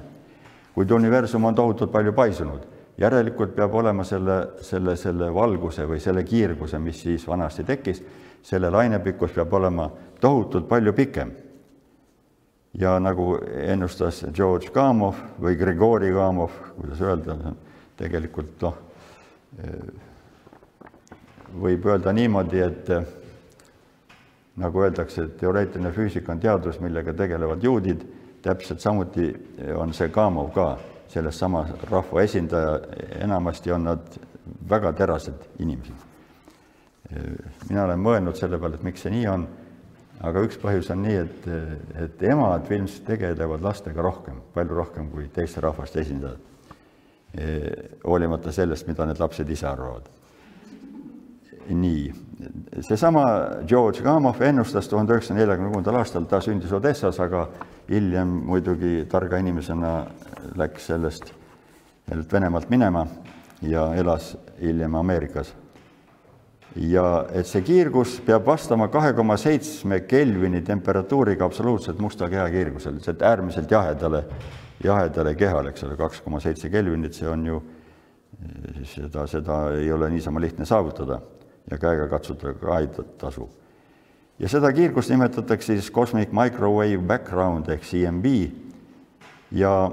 Kuid 0.76 0.92
universum 0.92 1.46
on 1.46 1.56
tohutult 1.56 1.92
palju 1.92 2.14
paisunud, 2.14 2.66
järelikult 3.02 3.56
peab 3.56 3.76
olema 3.76 4.04
selle, 4.08 4.38
selle, 4.62 4.96
selle 5.00 5.32
valguse 5.34 5.86
või 5.90 6.00
selle 6.00 6.24
kiirguse, 6.24 6.80
mis 6.80 7.02
siis 7.04 7.28
vanasti 7.28 7.64
tekkis, 7.68 8.04
selle 8.44 8.70
lainepikkus 8.74 9.34
peab 9.36 9.54
olema 9.54 9.90
tohutult 10.22 10.68
palju 10.70 10.94
pikem. 10.94 11.32
Ja 12.80 12.96
nagu 13.04 13.34
ennustas 13.68 14.24
George 14.34 14.72
Gamov 14.72 15.18
või 15.42 15.58
Grigori 15.60 16.14
Gamov, 16.16 16.54
kuidas 16.78 17.02
öelda, 17.04 17.36
tegelikult 18.00 18.64
noh, 18.64 18.78
võib 21.60 21.86
öelda 21.92 22.14
niimoodi, 22.16 22.62
et 22.64 22.94
nagu 24.62 24.84
öeldakse, 24.86 25.26
et 25.26 25.36
teoreetiline 25.42 25.92
füüsika 25.96 26.32
on 26.32 26.40
teadus, 26.40 26.80
millega 26.80 27.14
tegelevad 27.18 27.64
juudid, 27.64 28.06
täpselt 28.42 28.82
samuti 28.82 29.30
on 29.78 29.94
see 29.94 30.10
Gamov 30.10 30.52
ka 30.56 30.78
sellest 31.12 31.40
sama 31.40 31.66
rahva 31.90 32.22
esindaja, 32.24 32.80
enamasti 33.22 33.72
on 33.72 33.84
nad 33.84 34.20
väga 34.70 34.94
terased 34.94 35.50
inimesed. 35.60 36.08
mina 37.70 37.84
olen 37.84 38.00
mõelnud 38.00 38.38
selle 38.40 38.58
peale, 38.58 38.76
et 38.80 38.84
miks 38.84 39.02
see 39.04 39.12
nii 39.12 39.28
on 39.28 39.48
aga 40.22 40.44
üks 40.46 40.60
põhjus 40.62 40.92
on 40.94 41.02
nii, 41.02 41.18
et, 41.24 41.48
et 42.06 42.24
emad 42.30 42.70
ilmselt 42.70 43.08
tegelevad 43.10 43.64
lastega 43.66 44.04
rohkem, 44.06 44.42
palju 44.54 44.78
rohkem 44.78 45.10
kui 45.14 45.28
teiste 45.34 45.64
rahvaste 45.64 46.02
esindajad. 46.04 46.48
hoolimata 48.04 48.52
sellest, 48.52 48.88
mida 48.92 49.06
need 49.08 49.20
lapsed 49.22 49.50
ise 49.50 49.68
arvavad. 49.68 50.10
nii, 51.70 52.12
seesama 52.80 53.24
George 53.68 54.02
Gamov 54.02 54.42
ennustas 54.42 54.88
tuhande 54.90 55.14
üheksasaja 55.14 55.40
neljakümne 55.40 55.72
kuuendal 55.74 56.00
aastal, 56.02 56.26
ta 56.30 56.42
sündis 56.42 56.72
Odessas, 56.74 57.20
aga 57.22 57.48
hiljem 57.90 58.30
muidugi 58.48 59.06
targa 59.12 59.40
inimesena 59.42 59.94
läks 60.60 60.88
sellest, 60.92 61.34
sellest 62.10 62.34
Venemaalt 62.34 62.70
minema 62.70 63.06
ja 63.62 63.92
elas 63.96 64.36
hiljem 64.62 64.96
Ameerikas. 64.96 65.54
Ja 66.76 67.26
et 67.36 67.50
see 67.50 67.66
kiirgus 67.68 68.22
peab 68.26 68.46
vastama 68.48 68.88
kahe 68.88 69.12
koma 69.14 69.36
seitsme 69.38 70.00
Kelvini 70.08 70.62
temperatuuriga 70.64 71.46
absoluutselt 71.46 72.00
musta 72.00 72.30
keha 72.32 72.48
kiirgusele, 72.54 73.02
see 73.04 73.18
äärmiselt 73.28 73.72
jahedale, 73.72 74.24
jahedale 74.84 75.36
kehale, 75.36 75.76
eks 75.76 75.84
ole, 75.84 76.00
kaks 76.00 76.24
koma 76.24 76.40
seitse 76.40 76.72
Kelvinit, 76.72 77.20
see 77.20 77.28
on 77.28 77.46
ju, 77.46 77.60
seda, 78.88 79.28
seda 79.28 79.60
ei 79.76 79.92
ole 79.92 80.10
niisama 80.16 80.40
lihtne 80.40 80.66
saavutada 80.66 81.20
ja 81.72 81.78
käega 81.78 82.08
katsutada 82.08 82.54
ka 82.54 82.80
ei 82.80 82.90
tasu. 83.18 83.50
ja 84.40 84.50
seda 84.50 84.72
kiirgust 84.74 85.10
nimetatakse 85.10 85.74
siis 85.74 85.92
Cosmic 85.92 86.32
Microwave 86.32 86.98
Background 87.08 87.70
ehk 87.70 87.84
CMB 87.84 88.26
ja 89.52 89.92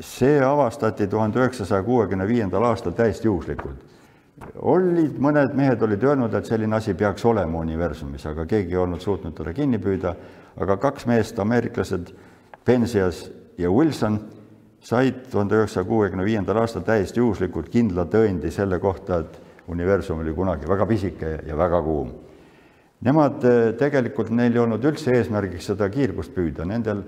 see 0.00 0.40
avastati 0.44 1.06
tuhande 1.06 1.40
üheksasaja 1.40 1.82
kuuekümne 1.82 2.26
viiendal 2.28 2.62
aastal 2.62 2.92
täiesti 2.92 3.28
juhuslikult. 3.28 3.84
Olid, 4.60 5.16
mõned 5.16 5.54
mehed 5.56 5.82
olid 5.82 6.02
öelnud, 6.04 6.34
et 6.34 6.46
selline 6.46 6.76
asi 6.76 6.94
peaks 6.94 7.24
olema 7.24 7.58
universumis, 7.58 8.26
aga 8.28 8.44
keegi 8.46 8.76
ei 8.76 8.82
olnud 8.82 9.00
suutnud 9.00 9.32
teda 9.34 9.54
kinni 9.56 9.78
püüda, 9.80 10.12
aga 10.60 10.76
kaks 10.76 11.06
meest, 11.08 11.38
ameeriklased, 11.40 12.12
Penzias 12.66 13.30
ja 13.58 13.70
Wilson, 13.70 14.18
said 14.82 15.22
tuhande 15.30 15.56
üheksasaja 15.56 15.86
kuuekümne 15.88 16.24
viiendal 16.26 16.60
aastal 16.60 16.84
täiesti 16.84 17.22
juhuslikult 17.22 17.70
kindla 17.72 18.04
tõendi 18.10 18.50
selle 18.52 18.78
kohta, 18.82 19.22
et 19.22 19.40
universum 19.68 20.20
oli 20.22 20.32
kunagi 20.34 20.68
väga 20.68 20.86
pisike 20.86 21.32
ja 21.46 21.56
väga 21.58 21.82
kuum. 21.82 22.12
Nemad 23.06 23.44
eh, 23.44 23.72
tegelikult, 23.78 24.30
neil 24.32 24.54
ei 24.54 24.62
olnud 24.62 24.84
üldse 24.88 25.12
eesmärgiks 25.18 25.68
seda 25.72 25.88
kiirgust 25.92 26.32
püüda, 26.34 26.64
nendel 26.64 27.02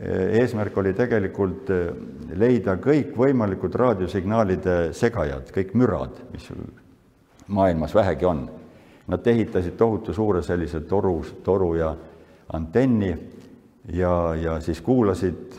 eh, 0.00 0.40
eesmärk 0.40 0.76
oli 0.80 0.94
tegelikult 0.98 1.70
eh, 1.70 1.92
leida 2.38 2.74
kõikvõimalikud 2.82 3.76
raadiosignaalide 3.78 4.78
segajad, 4.98 5.52
kõik 5.54 5.76
mürad, 5.78 6.18
mis 6.32 6.48
maailmas 7.54 7.94
vähegi 7.94 8.26
on. 8.28 8.48
Nad 9.08 9.26
ehitasid 9.30 9.78
tohutu 9.78 10.12
suure 10.12 10.42
sellise 10.44 10.82
toru, 10.88 11.20
toru 11.44 11.70
ja 11.78 11.94
antenni 12.52 13.12
ja, 13.94 14.34
ja 14.36 14.58
siis 14.60 14.82
kuulasid 14.84 15.54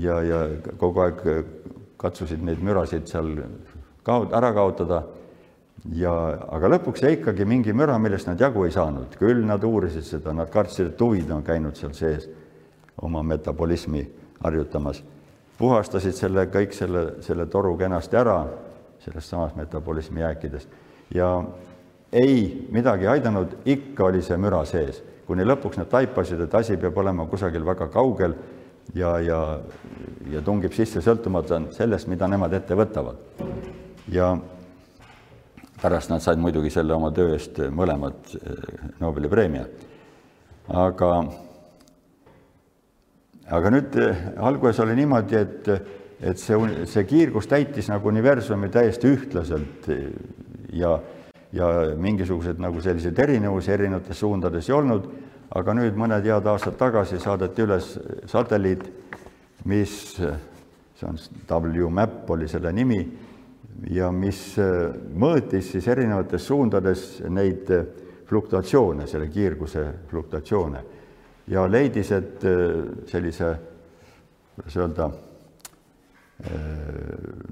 ja, 0.00 0.16
ja 0.24 0.40
kogu 0.80 1.04
aeg 1.04 1.20
katsusid 2.00 2.42
neid 2.42 2.64
mürasid 2.64 3.06
seal 3.06 3.30
kaot-, 4.02 4.34
ära 4.34 4.50
kaotada 4.56 5.04
ja, 5.92 6.12
aga 6.56 6.70
lõpuks 6.76 7.04
jäi 7.04 7.18
ikkagi 7.18 7.44
mingi 7.44 7.72
müra, 7.76 7.98
millest 7.98 8.28
nad 8.30 8.40
jagu 8.40 8.64
ei 8.64 8.72
saanud, 8.72 9.16
küll 9.20 9.44
nad 9.46 9.64
uurisid 9.64 10.06
seda, 10.06 10.32
nad 10.32 10.50
kartsid, 10.52 10.92
et 10.92 11.00
huvid 11.00 11.30
on 11.30 11.42
käinud 11.44 11.76
seal 11.76 11.92
sees 11.92 12.28
oma 13.02 13.22
metabolismi 13.22 14.06
harjutamas. 14.44 15.02
puhastasid 15.58 16.14
selle, 16.14 16.46
kõik 16.50 16.72
selle, 16.72 17.22
selle 17.22 17.46
toru 17.46 17.76
kenasti 17.78 18.16
ära 18.16 18.38
sellest 19.04 19.28
samast 19.28 19.56
metabolismi 19.56 20.20
jääkidest 20.20 20.68
ja 21.14 21.44
ei 22.12 22.66
midagi 22.70 23.06
aidanud, 23.06 23.56
ikka 23.64 24.04
oli 24.04 24.22
see 24.22 24.36
müra 24.40 24.62
sees, 24.68 25.02
kuni 25.26 25.44
lõpuks 25.44 25.80
nad 25.80 25.90
taipasid, 25.90 26.40
et 26.40 26.54
asi 26.54 26.76
peab 26.80 26.96
olema 26.98 27.26
kusagil 27.26 27.64
väga 27.66 27.88
kaugel 27.92 28.36
ja, 28.94 29.18
ja, 29.18 29.40
ja 30.30 30.42
tungib 30.44 30.72
sisse 30.72 31.02
sõltumata 31.02 31.60
sellest, 31.74 32.08
mida 32.08 32.28
nemad 32.30 32.52
ette 32.54 32.76
võtavad. 32.78 33.18
ja 34.12 34.36
pärast 35.80 36.10
nad 36.10 36.22
said 36.22 36.38
muidugi 36.40 36.70
selle 36.72 36.94
oma 36.96 37.10
töö 37.14 37.34
eest 37.34 37.58
mõlemad 37.74 38.36
eh, 38.38 38.86
Nobeli 39.00 39.30
preemia. 39.30 39.64
aga, 40.68 41.10
aga 43.58 43.74
nüüd 43.74 43.98
eh, 44.00 44.22
alguses 44.38 44.80
oli 44.84 44.96
niimoodi, 45.00 45.36
et, 45.40 45.68
et 46.20 46.40
see, 46.40 46.86
see 46.90 47.04
kiirgus 47.08 47.50
täitis 47.50 47.90
nagu 47.92 48.08
universumi 48.08 48.70
täiesti 48.72 49.12
ühtlaselt 49.12 49.90
ja, 50.72 50.96
ja 51.52 51.70
mingisuguseid 51.96 52.62
nagu 52.62 52.80
selliseid 52.82 53.18
erinevusi 53.18 53.72
erinevates 53.74 54.18
suundades 54.18 54.68
ei 54.68 54.76
olnud, 54.76 55.10
aga 55.54 55.74
nüüd 55.76 55.98
mõned 55.98 56.26
head 56.26 56.48
aastad 56.50 56.78
tagasi 56.80 57.20
saadeti 57.22 57.62
üles 57.66 57.92
satelliit, 58.30 58.82
mis, 59.70 59.94
see 60.16 61.08
on 61.08 61.20
WMAP 61.50 62.30
oli 62.34 62.48
selle 62.50 62.72
nimi, 62.74 63.02
ja 63.90 64.10
mis 64.14 64.54
mõõtis 64.58 65.72
siis 65.74 65.86
erinevates 65.90 66.46
suundades 66.46 67.04
neid 67.28 67.70
fluktuatsioone, 68.28 69.06
selle 69.10 69.28
kiirguse 69.28 69.84
fluktuatsioone. 70.10 70.82
Ja 71.52 71.66
leidis, 71.68 72.10
et 72.16 72.44
sellise, 73.10 73.50
kuidas 74.54 74.76
öelda, 74.80 75.08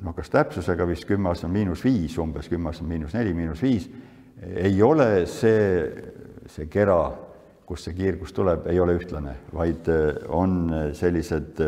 noh, 0.03 0.15
kas 0.17 0.33
täpsusega 0.33 0.87
vist 0.89 1.05
kümme 1.09 1.29
aastat 1.33 1.53
miinus 1.53 1.85
viis, 1.85 2.17
umbes 2.23 2.49
kümme 2.49 2.71
aastat 2.71 2.89
miinus 2.89 3.13
neli, 3.17 3.35
miinus 3.37 3.61
viis, 3.63 3.91
ei 4.43 4.81
ole 4.83 5.27
see, 5.31 5.67
see 6.51 6.71
kera, 6.73 6.99
kust 7.69 7.89
see 7.89 7.99
kiirgus 7.99 8.33
tuleb, 8.35 8.67
ei 8.73 8.81
ole 8.81 8.97
ühtlane, 8.99 9.37
vaid 9.53 9.91
on 10.33 10.73
sellised, 10.97 11.61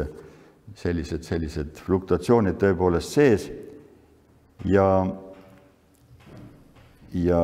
sellised, 0.80 1.28
sellised 1.28 1.84
fluktuatsioonid 1.84 2.56
tõepoolest 2.62 3.20
sees 3.20 3.46
ja 4.64 4.88
ja, 7.14 7.40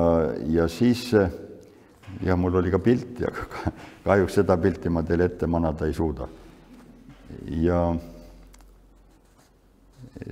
ja 0.46 0.68
siis 0.68 1.12
ja 2.22 2.36
mul 2.36 2.54
oli 2.54 2.70
ka 2.70 2.78
pilt, 2.82 3.20
aga 3.26 3.72
kahjuks 4.04 4.40
seda 4.40 4.56
pilti 4.60 4.90
ma 4.92 5.02
teile 5.06 5.30
ette 5.30 5.46
manada 5.46 5.86
ei 5.86 5.94
suuda. 5.94 6.28
ja 7.62 7.80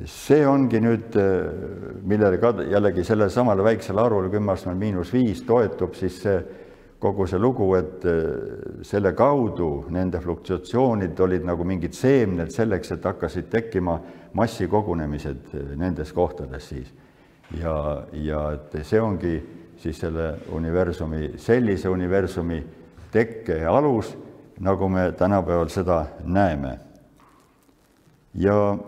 see 0.04 0.46
ongi 0.46 0.80
nüüd, 0.82 1.14
millele 2.02 2.40
ka 2.42 2.52
jällegi 2.66 3.04
sellele 3.04 3.30
samale 3.30 3.64
väiksele 3.64 4.02
arvule 4.02 4.30
kümme 4.32 4.52
aastat 4.52 4.76
miinus 4.76 5.12
viis 5.14 5.44
toetub 5.46 5.94
siis 5.94 6.18
see 6.22 6.40
kogu 6.98 7.26
see 7.30 7.38
lugu, 7.38 7.68
et 7.78 8.06
selle 8.86 9.12
kaudu 9.14 9.86
nende 9.94 10.20
fluktuatsioonid 10.22 11.20
olid 11.20 11.44
nagu 11.46 11.64
mingid 11.64 11.94
seemned 11.94 12.50
selleks, 12.50 12.92
et 12.96 13.04
hakkasid 13.06 13.46
tekkima 13.50 13.98
massikogunemised 14.38 15.54
nendes 15.78 16.12
kohtades 16.12 16.68
siis. 16.68 16.90
ja, 17.60 18.02
ja 18.12 18.42
et 18.52 18.74
see 18.84 19.00
ongi 19.00 19.36
siis 19.78 20.00
selle 20.00 20.34
universumi, 20.52 21.32
sellise 21.38 21.88
universumi 21.88 22.58
tekke 23.12 23.62
alus, 23.66 24.12
nagu 24.60 24.88
me 24.88 25.12
tänapäeval 25.12 25.70
seda 25.70 26.04
näeme. 26.24 26.78
ja 28.34 28.78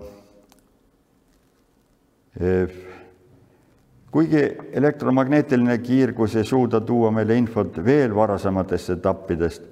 kuigi 4.11 4.57
elektromagneetiline 4.73 5.79
kiirgus 5.79 6.37
ei 6.37 6.45
suuda 6.45 6.81
tuua 6.81 7.11
meile 7.11 7.37
infot 7.39 7.85
veel 7.85 8.15
varasematest 8.15 8.91
etappidest, 8.91 9.63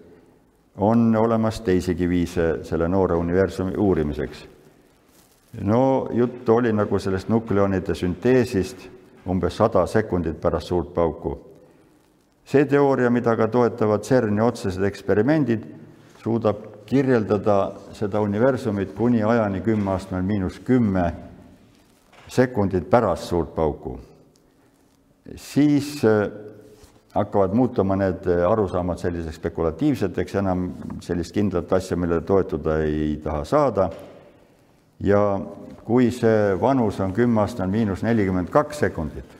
on 0.76 1.16
olemas 1.16 1.60
teisigi 1.60 2.08
viise 2.08 2.58
selle 2.62 2.88
noore 2.88 3.14
universumi 3.14 3.74
uurimiseks. 3.76 4.48
no 5.60 6.08
juttu 6.12 6.54
oli 6.54 6.72
nagu 6.72 6.98
sellest 6.98 7.28
nukleonide 7.28 7.94
sünteesist 7.94 8.88
umbes 9.28 9.56
sada 9.56 9.86
sekundit 9.86 10.40
pärast 10.40 10.66
suurt 10.66 10.94
pauku. 10.94 11.38
see 12.44 12.64
teooria, 12.64 13.10
mida 13.10 13.36
ka 13.36 13.48
toetavad 13.48 14.00
CERN-i 14.02 14.40
otsesed 14.40 14.82
eksperimendid, 14.82 15.64
suudab 16.22 16.56
kirjeldada 16.86 17.72
seda 17.92 18.20
universumit 18.20 18.94
kuni 18.96 19.22
ajani 19.22 19.60
kümme 19.60 19.90
astmel 19.90 20.22
miinus 20.22 20.58
kümme 20.58 21.12
sekundit 22.28 22.90
pärast 22.90 23.28
suurt 23.28 23.54
pauku, 23.54 23.98
siis 25.36 26.04
äh, 26.04 26.30
hakkavad 27.14 27.54
muutuma 27.54 27.96
need 27.96 28.26
arusaamad 28.48 28.98
selliseks 29.00 29.36
spekulatiivseteks, 29.40 30.34
enam 30.40 30.68
sellist 31.04 31.34
kindlat 31.34 31.72
asja, 31.72 31.96
millele 31.96 32.22
toetuda 32.26 32.78
ei 32.84 33.16
taha 33.24 33.44
saada. 33.44 33.90
ja 35.00 35.40
kui 35.84 36.10
see 36.10 36.56
vanus 36.60 37.00
on 37.00 37.12
kümme 37.14 37.40
aastane 37.40 37.70
miinus 37.70 38.02
nelikümmend 38.02 38.48
kaks 38.50 38.80
sekundit, 38.82 39.36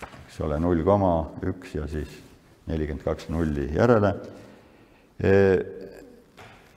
eks 0.00 0.38
ole, 0.40 0.56
null 0.60 0.80
koma 0.84 1.12
üks 1.44 1.74
ja 1.76 1.84
siis 1.86 2.08
nelikümmend 2.66 3.04
kaks 3.04 3.28
nulli 3.28 3.68
järele, 3.74 4.14
äh, 5.20 5.60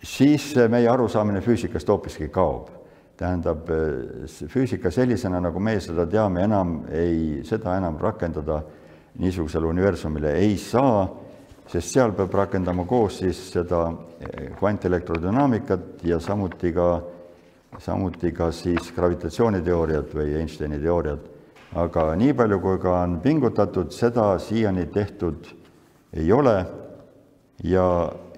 siis 0.03 0.51
meie 0.69 0.89
arusaamine 0.89 1.41
füüsikast 1.41 1.87
hoopiski 1.87 2.27
kaob 2.27 2.78
tähendab, 3.19 3.67
füüsika 4.47 4.91
sellisena, 4.91 5.41
nagu 5.43 5.59
meie 5.59 5.81
seda 5.83 6.05
teame, 6.09 6.45
enam 6.47 6.75
ei, 6.91 7.41
seda 7.47 7.75
enam 7.75 7.97
rakendada 7.99 8.61
niisugusele 9.19 9.67
universumile 9.67 10.33
ei 10.39 10.55
saa, 10.57 11.03
sest 11.69 11.93
seal 11.93 12.15
peab 12.17 12.33
rakendama 12.39 12.85
koos 12.87 13.19
siis 13.19 13.41
seda 13.51 13.89
kvantelektrodünaamikat 14.59 16.05
ja 16.07 16.19
samuti 16.23 16.71
ka, 16.73 16.87
samuti 17.83 18.31
ka 18.35 18.49
siis 18.55 18.93
gravitatsiooniteooriat 18.95 20.15
või 20.15 20.39
Einsteini 20.39 20.79
teooriat. 20.79 21.35
aga 21.75 22.15
nii 22.17 22.33
palju, 22.33 22.57
kui 22.59 22.79
ka 22.81 22.95
on 23.03 23.19
pingutatud, 23.21 23.91
seda 23.93 24.31
siiani 24.41 24.87
tehtud 24.89 25.51
ei 26.17 26.31
ole 26.31 26.55
ja, 27.63 27.85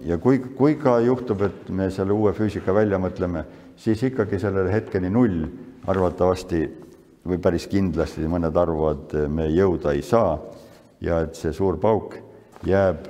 ja 0.03 0.17
kui, 0.17 0.39
kui 0.57 0.75
ka 0.75 0.99
juhtub, 0.99 1.41
et 1.41 1.69
me 1.69 1.89
selle 1.91 2.11
uue 2.11 2.33
füüsika 2.33 2.73
välja 2.75 2.99
mõtleme, 2.99 3.45
siis 3.81 4.03
ikkagi 4.03 4.39
sellele 4.39 4.71
hetkeni 4.73 5.09
null 5.09 5.45
arvatavasti 5.89 6.61
või 7.25 7.37
päris 7.41 7.67
kindlasti, 7.69 8.25
mõned 8.29 8.57
arvavad, 8.57 9.15
me 9.29 9.47
jõuda 9.49 9.95
ei 9.95 10.03
saa 10.05 10.35
ja 11.01 11.21
et 11.25 11.37
see 11.37 11.53
suur 11.53 11.79
pauk 11.81 12.15
jääb 12.67 13.07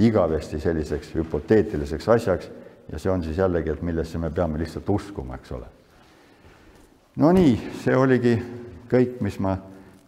igavesti 0.00 0.60
selliseks 0.62 1.14
hüpoteetiliseks 1.18 2.08
asjaks 2.14 2.50
ja 2.92 2.98
see 2.98 3.10
on 3.12 3.24
siis 3.24 3.38
jällegi, 3.38 3.74
et 3.74 3.82
millesse 3.86 4.18
me 4.18 4.30
peame 4.34 4.58
lihtsalt 4.58 4.88
uskuma, 4.90 5.38
eks 5.38 5.52
ole. 5.58 5.66
no 7.16 7.32
nii, 7.34 7.56
see 7.82 7.96
oligi 7.96 8.36
kõik, 8.90 9.18
mis 9.22 9.38
ma 9.42 9.56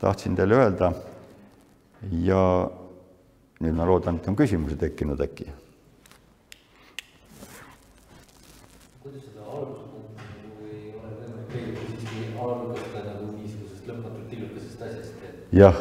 tahtsin 0.02 0.38
teile 0.38 0.58
öelda. 0.58 0.92
ja 2.22 2.44
nüüd 3.62 3.74
ma 3.78 3.86
loodan, 3.86 4.18
et 4.18 4.28
on 4.28 4.38
küsimusi 4.38 4.78
tekkinud 4.78 5.20
äkki 5.22 5.50
jah, 15.52 15.76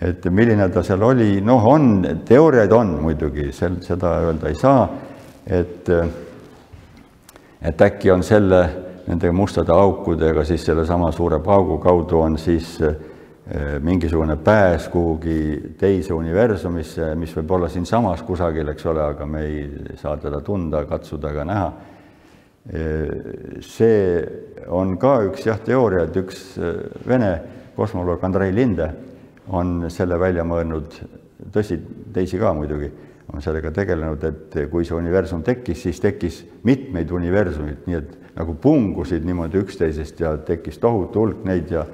et 0.00 0.24
milline 0.30 0.68
ta 0.70 0.82
seal 0.86 1.02
oli, 1.02 1.40
noh, 1.44 1.64
on, 1.66 1.90
teooriaid 2.26 2.72
on 2.72 2.94
muidugi, 3.02 3.50
sel, 3.52 3.80
seda 3.82 4.18
öelda 4.28 4.48
ei 4.48 4.58
saa, 4.58 4.88
et 5.46 5.90
et 7.58 7.80
äkki 7.82 8.10
on 8.14 8.22
selle, 8.22 8.60
nende 9.08 9.30
mustade 9.34 9.72
aukudega 9.74 10.44
siis 10.46 10.62
sellesama 10.68 11.10
suure 11.12 11.40
paugu 11.42 11.78
kaudu 11.82 12.20
on 12.20 12.38
siis 12.38 12.76
eh, 12.82 12.94
mingisugune 13.82 14.36
pääs 14.36 14.88
kuhugi 14.92 15.74
teise 15.80 16.14
universumisse, 16.14 17.14
mis 17.18 17.34
võib 17.36 17.56
olla 17.56 17.70
siinsamas 17.72 18.22
kusagil, 18.22 18.68
eks 18.68 18.86
ole, 18.86 19.02
aga 19.02 19.26
me 19.26 19.44
ei 19.46 19.62
saa 19.98 20.16
teda 20.22 20.40
tunda, 20.44 20.84
katsuda 20.86 21.32
ega 21.34 21.46
näha. 21.48 21.68
Eh, 22.68 23.08
see 23.64 24.00
on 24.68 24.98
ka 25.00 25.18
üks 25.30 25.48
jah, 25.48 25.58
teooria, 25.64 26.04
et 26.06 26.22
üks 26.22 26.44
eh, 26.60 26.82
Vene 27.08 27.32
kosmoloog 27.78 28.24
Andrei 28.26 28.54
Linde 28.54 28.88
on 29.54 29.86
selle 29.92 30.18
välja 30.20 30.44
mõelnud, 30.44 30.98
tõsi, 31.54 31.78
teisi 32.12 32.40
ka 32.40 32.50
muidugi, 32.56 32.90
on 33.32 33.44
sellega 33.44 33.70
tegelenud, 33.76 34.24
et 34.24 34.58
kui 34.72 34.86
see 34.88 34.96
universum 34.96 35.44
tekkis, 35.46 35.84
siis 35.86 36.00
tekkis 36.02 36.42
mitmeid 36.66 37.10
universumeid, 37.14 37.86
nii 37.86 37.98
et 37.98 38.14
nagu 38.38 38.54
pungusid 38.60 39.24
niimoodi 39.26 39.60
üksteisest 39.62 40.20
ja 40.24 40.34
tekkis 40.48 40.80
tohutu 40.82 41.24
hulk 41.24 41.44
neid 41.48 41.72
ja 41.72 41.86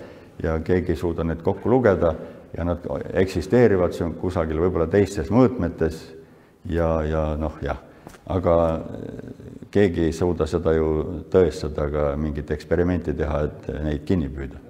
ja 0.43 0.59
keegi 0.65 0.93
ei 0.93 0.99
suuda 0.99 1.25
neid 1.25 1.43
kokku 1.47 1.71
lugeda 1.71 2.15
ja 2.57 2.65
nad 2.65 2.87
eksisteerivad 3.13 3.95
siin 3.95 4.15
kusagil 4.19 4.59
võib-olla 4.59 4.89
teistes 4.91 5.31
mõõtmetes 5.31 6.01
ja, 6.71 6.89
ja 7.07 7.23
noh, 7.39 7.59
jah, 7.63 7.79
aga 8.27 8.57
keegi 9.75 10.09
ei 10.09 10.13
suuda 10.13 10.47
seda 10.51 10.75
ju 10.75 10.91
tõestada, 11.31 11.89
ka 11.91 12.13
mingit 12.19 12.51
eksperimenti 12.51 13.15
teha, 13.15 13.43
et 13.49 13.71
neid 13.85 14.07
kinni 14.09 14.31
püüda 14.33 14.64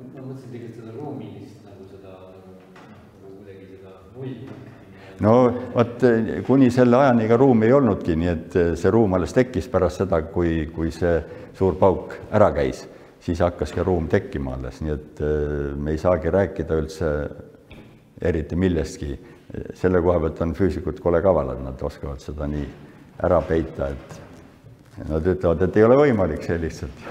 no 5.25 5.35
vot, 5.75 6.03
kuni 6.47 6.71
selle 6.75 6.99
ajani 6.99 7.25
ega 7.27 7.39
ruumi 7.39 7.69
ei 7.69 7.75
olnudki, 7.77 8.17
nii 8.19 8.31
et 8.31 8.57
see 8.79 8.93
ruum 8.95 9.17
alles 9.19 9.35
tekkis 9.35 9.69
pärast 9.71 10.03
seda, 10.03 10.23
kui, 10.31 10.67
kui 10.75 10.93
see 10.95 11.17
suur 11.57 11.79
pauk 11.81 12.17
ära 12.35 12.51
käis, 12.55 12.85
siis 13.23 13.43
hakkaski 13.45 13.85
ruum 13.87 14.09
tekkima 14.11 14.57
alles, 14.59 14.81
nii 14.85 14.95
et 14.95 15.23
äh, 15.25 15.75
me 15.77 15.95
ei 15.95 16.01
saagi 16.01 16.33
rääkida 16.35 16.81
üldse 16.83 17.13
eriti 18.25 18.57
millestki. 18.57 19.15
selle 19.79 20.01
koha 20.03 20.19
pealt 20.19 20.41
on 20.43 20.55
füüsikud 20.57 20.99
kole 21.03 21.21
kavalad, 21.23 21.61
nad 21.63 21.83
oskavad 21.83 22.19
seda 22.19 22.47
nii 22.51 22.65
ära 23.23 23.39
peita, 23.47 23.91
et 23.93 25.07
nad 25.11 25.27
ütlevad, 25.27 25.63
et 25.63 25.77
ei 25.77 25.85
ole 25.85 25.99
võimalik 26.01 26.43
see 26.43 26.57
lihtsalt. 26.59 27.05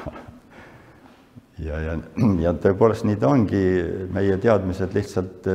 ja, 1.68 1.80
ja, 1.80 1.96
ja 2.44 2.54
tõepoolest 2.66 3.08
nii 3.08 3.20
ta 3.22 3.32
ongi, 3.32 3.64
meie 4.12 4.36
teadmised 4.44 4.96
lihtsalt 4.98 5.48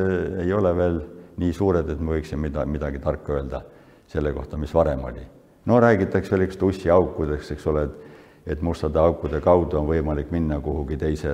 ei 0.45 0.53
ole 0.57 0.73
veel 0.79 1.01
nii 1.39 1.53
suured, 1.55 1.89
et 1.89 2.01
me 2.01 2.17
võiksime 2.17 2.49
mida, 2.49 2.65
midagi 2.67 2.99
tarka 3.03 3.39
öelda 3.39 3.63
selle 4.09 4.33
kohta, 4.33 4.57
mis 4.57 4.75
varem 4.75 5.05
oli. 5.05 5.25
no 5.67 5.81
räägitakse 5.81 6.33
veel 6.35 6.47
üks 6.49 6.57
tussiaukudest, 6.57 7.53
eks 7.53 7.67
ole, 7.67 7.83
et 7.89 8.05
et 8.49 8.63
mustade 8.63 8.99
aukude 8.99 9.41
kaudu 9.45 9.77
on 9.77 9.89
võimalik 9.89 10.31
minna 10.33 10.57
kuhugi 10.65 10.97
teise, 10.97 11.33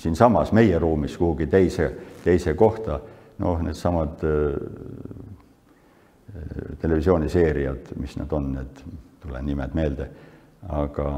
siinsamas 0.00 0.52
meie 0.56 0.78
ruumis 0.80 1.16
kuhugi 1.20 1.46
teise, 1.46 1.90
teise 2.24 2.54
kohta, 2.56 3.00
noh, 3.42 3.60
needsamad 3.62 4.24
äh, 4.24 4.54
televisiooniseeriad, 6.80 7.92
mis 8.00 8.16
need 8.16 8.32
on, 8.32 8.48
need, 8.56 8.80
tule 9.20 9.42
nimed 9.44 9.76
meelde, 9.76 10.08
aga, 10.72 11.12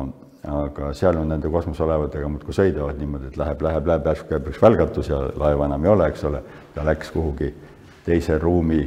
aga 0.50 0.90
seal 0.98 1.20
on 1.20 1.30
nende 1.30 1.50
kosmoselaevadega 1.52 2.28
muudkui 2.32 2.56
sõidavad 2.56 2.98
niimoodi, 2.98 3.30
et 3.30 3.38
läheb, 3.38 3.62
läheb, 3.66 3.86
läheb, 3.92 4.10
järsku 4.10 4.34
käib 4.34 4.50
üks 4.50 4.62
välgatus 4.62 5.12
ja 5.12 5.22
laeva 5.38 5.70
enam 5.70 5.86
ei 5.86 5.94
ole, 5.94 6.10
eks 6.10 6.26
ole, 6.26 6.42
ta 6.74 6.86
läks 6.86 7.14
kuhugi 7.14 7.52
teise 8.10 8.38
ruumi 8.38 8.80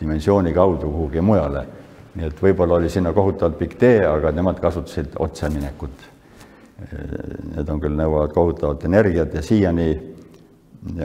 dimensiooni 0.00 0.54
kaudu 0.56 0.90
kuhugi 0.90 1.20
mujale. 1.20 1.66
nii 2.14 2.26
et 2.26 2.40
võib-olla 2.42 2.80
oli 2.80 2.88
sinna 2.90 3.12
kohutavalt 3.14 3.58
pikk 3.58 3.76
tee, 3.78 4.00
aga 4.06 4.32
nemad 4.34 4.58
kasutasid 4.58 5.12
otseminekut. 5.22 6.06
Need 7.54 7.68
on 7.70 7.78
küll, 7.80 7.94
nõuavad 7.94 8.32
kohutavat 8.34 8.84
energiat 8.88 9.36
ja 9.36 9.42
siiani 9.46 9.86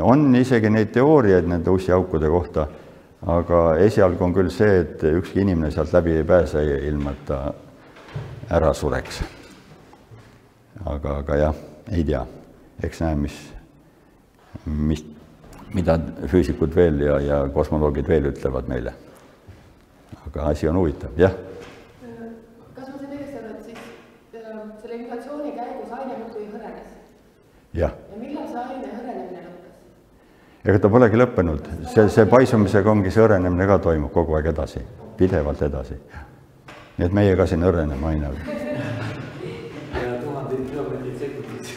on 0.02 0.36
isegi 0.40 0.72
neid 0.72 0.90
teooriaid 0.96 1.46
nende 1.52 1.70
ussiaukude 1.70 2.30
kohta, 2.32 2.68
aga 3.28 3.62
esialgu 3.86 4.24
on 4.26 4.34
küll 4.34 4.50
see, 4.50 4.80
et 4.82 5.04
ükski 5.12 5.44
inimene 5.44 5.72
sealt 5.72 5.94
läbi 5.94 6.16
ei 6.16 6.24
pääse, 6.26 6.64
ilma 6.88 7.14
et 7.14 7.26
ta 7.28 7.42
ära 8.50 8.74
sureks. 8.74 9.22
aga, 10.86 11.18
aga 11.18 11.38
jah, 11.38 11.62
ei 11.92 12.04
tea, 12.04 12.26
eks 12.84 13.02
näe, 13.02 13.16
mis, 13.16 13.38
mis, 14.66 15.06
mida 15.76 15.98
füüsikud 16.32 16.76
veel 16.76 17.02
ja, 17.04 17.20
ja 17.20 17.42
kosmoloogid 17.54 18.08
veel 18.08 18.30
ütlevad 18.32 18.70
meile. 18.72 18.94
aga 20.26 20.48
asi 20.52 20.68
on 20.70 20.80
huvitav, 20.80 21.12
jah 21.18 21.34
kas 22.76 22.88
ma 22.90 22.98
sain 22.98 23.12
õigesti 23.12 23.38
aru, 23.40 23.50
et 23.52 23.64
siis 23.68 23.78
äh, 24.40 24.46
selle 24.82 24.96
inflatsiooni 25.02 25.52
käigus 25.56 25.92
aine 25.98 26.14
muudkui 26.22 26.48
hõrenes 26.54 26.92
jah, 27.82 27.94
ja 28.12 28.22
millal 28.22 28.48
see 28.52 28.62
aine 28.64 28.94
hõrenemine 28.94 29.42
lõppes? 29.44 29.74
ega 30.72 30.84
ta 30.86 30.92
polegi 30.96 31.22
lõppenud, 31.22 31.70
see, 31.94 32.08
see 32.18 32.26
paisumisega 32.32 32.94
ongi 32.96 33.14
see 33.14 33.26
õrenemine 33.26 33.68
ka 33.70 33.80
toimub 33.90 34.14
kogu 34.16 34.40
aeg 34.40 34.50
edasi, 34.54 34.82
pidevalt 35.20 35.62
edasi. 35.68 36.00
nii 36.98 37.10
et 37.10 37.20
meie 37.20 37.36
ka 37.36 37.46
siin 37.52 37.68
õreneme 37.68 38.06
aina. 38.14 38.32
ja 40.00 40.16
tuhandeid 40.24 40.64
kilomeetreid 40.72 41.18
sekundis. 41.20 41.68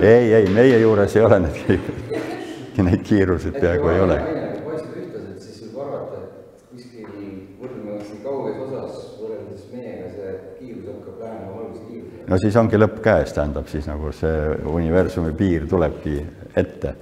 ei, 0.00 0.32
ei, 0.40 0.52
meie 0.60 0.78
juures 0.84 1.16
ei 1.16 1.24
ole 1.24 1.42
neid, 2.82 2.90
neid 2.90 3.06
kiiruseid 3.06 3.58
peaaegu 3.60 3.88
ei 3.88 4.00
ole. 4.00 4.18
paistab 4.64 4.96
ühtlaselt, 4.98 5.40
siis 5.42 5.60
võib 5.64 5.80
arvata, 5.84 6.20
et 6.20 6.62
kuskil 6.70 7.08
võrdlemisi 7.60 8.20
kauges 8.24 8.60
osas 8.66 9.00
võrreldes 9.20 9.66
meiega 9.72 10.10
see 10.14 10.36
kiirus 10.60 10.88
hakkab 10.90 11.24
lähenema 11.24 11.56
valguse 11.58 11.84
kiirusele. 11.88 12.30
no 12.30 12.40
siis 12.44 12.60
ongi 12.62 12.80
lõpp 12.80 13.02
käes, 13.04 13.34
tähendab 13.36 13.68
siis 13.72 13.90
nagu 13.90 14.12
see 14.16 14.38
universumi 14.72 15.34
piir 15.38 15.68
tulebki 15.70 16.16
ette. 16.56 16.96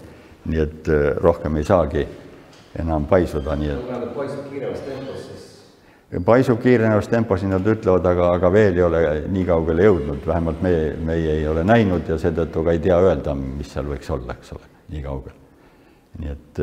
nii 0.44 0.58
et 0.58 0.88
äh, 0.90 1.08
rohkem 1.22 1.56
ei 1.56 1.64
saagi 1.64 2.06
enam 2.82 3.06
paisuda, 3.06 3.56
nii 3.56 3.74
et 3.76 3.88
ta 3.92 4.06
paistab 4.16 4.48
kiiremas 4.50 4.80
tempos, 4.86 5.26
siis 5.28 5.52
paisub 6.26 6.60
kiirenevas 6.60 7.08
tempos, 7.08 7.42
nii 7.42 7.54
nad 7.54 7.68
ütlevad, 7.74 8.06
aga, 8.10 8.32
aga 8.36 8.52
veel 8.52 8.76
ei 8.76 8.84
ole 8.84 9.02
nii 9.32 9.44
kaugele 9.48 9.86
jõudnud, 9.88 10.26
vähemalt 10.26 10.60
meie, 10.64 10.90
meie 11.00 11.38
ei 11.38 11.46
ole 11.48 11.64
näinud 11.64 12.08
ja 12.08 12.18
seetõttu 12.20 12.64
ka 12.64 12.74
ei 12.74 12.82
tea 12.84 12.98
öelda, 13.00 13.36
mis 13.38 13.72
seal 13.72 13.88
võiks 13.88 14.12
olla, 14.12 14.36
eks 14.36 14.52
ole, 14.58 14.68
nii 14.92 15.06
kaugel. 15.06 15.41
Nii 16.20 16.32
et, 16.32 16.60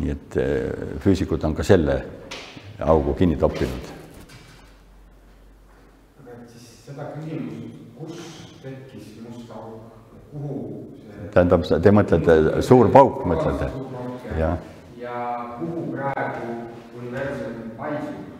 nii 0.00 0.10
et 0.14 0.36
eh, 0.42 0.96
füüsikud 1.04 1.44
on 1.46 1.54
ka 1.54 1.66
selle 1.66 2.00
augu 2.80 3.14
kinni 3.14 3.36
toppinud. 3.38 3.92
aga 6.20 6.34
et 6.34 6.50
siis 6.50 6.68
seda 6.88 7.06
küsimust, 7.14 7.78
kus 7.98 8.18
tekkis 8.62 9.12
must 9.22 9.50
auk, 9.54 9.94
kuhu 10.32 10.58
see 11.06 11.30
tähendab, 11.36 11.66
te 11.86 11.94
mõtlete, 11.94 12.38
suur 12.66 12.90
pauk 12.92 13.22
mõtlete? 13.30 13.70
jah. 14.38 14.58
ja 14.98 15.18
kuhu 15.60 15.86
praegu 15.94 16.58
universum 16.98 17.70
paisub, 17.78 18.33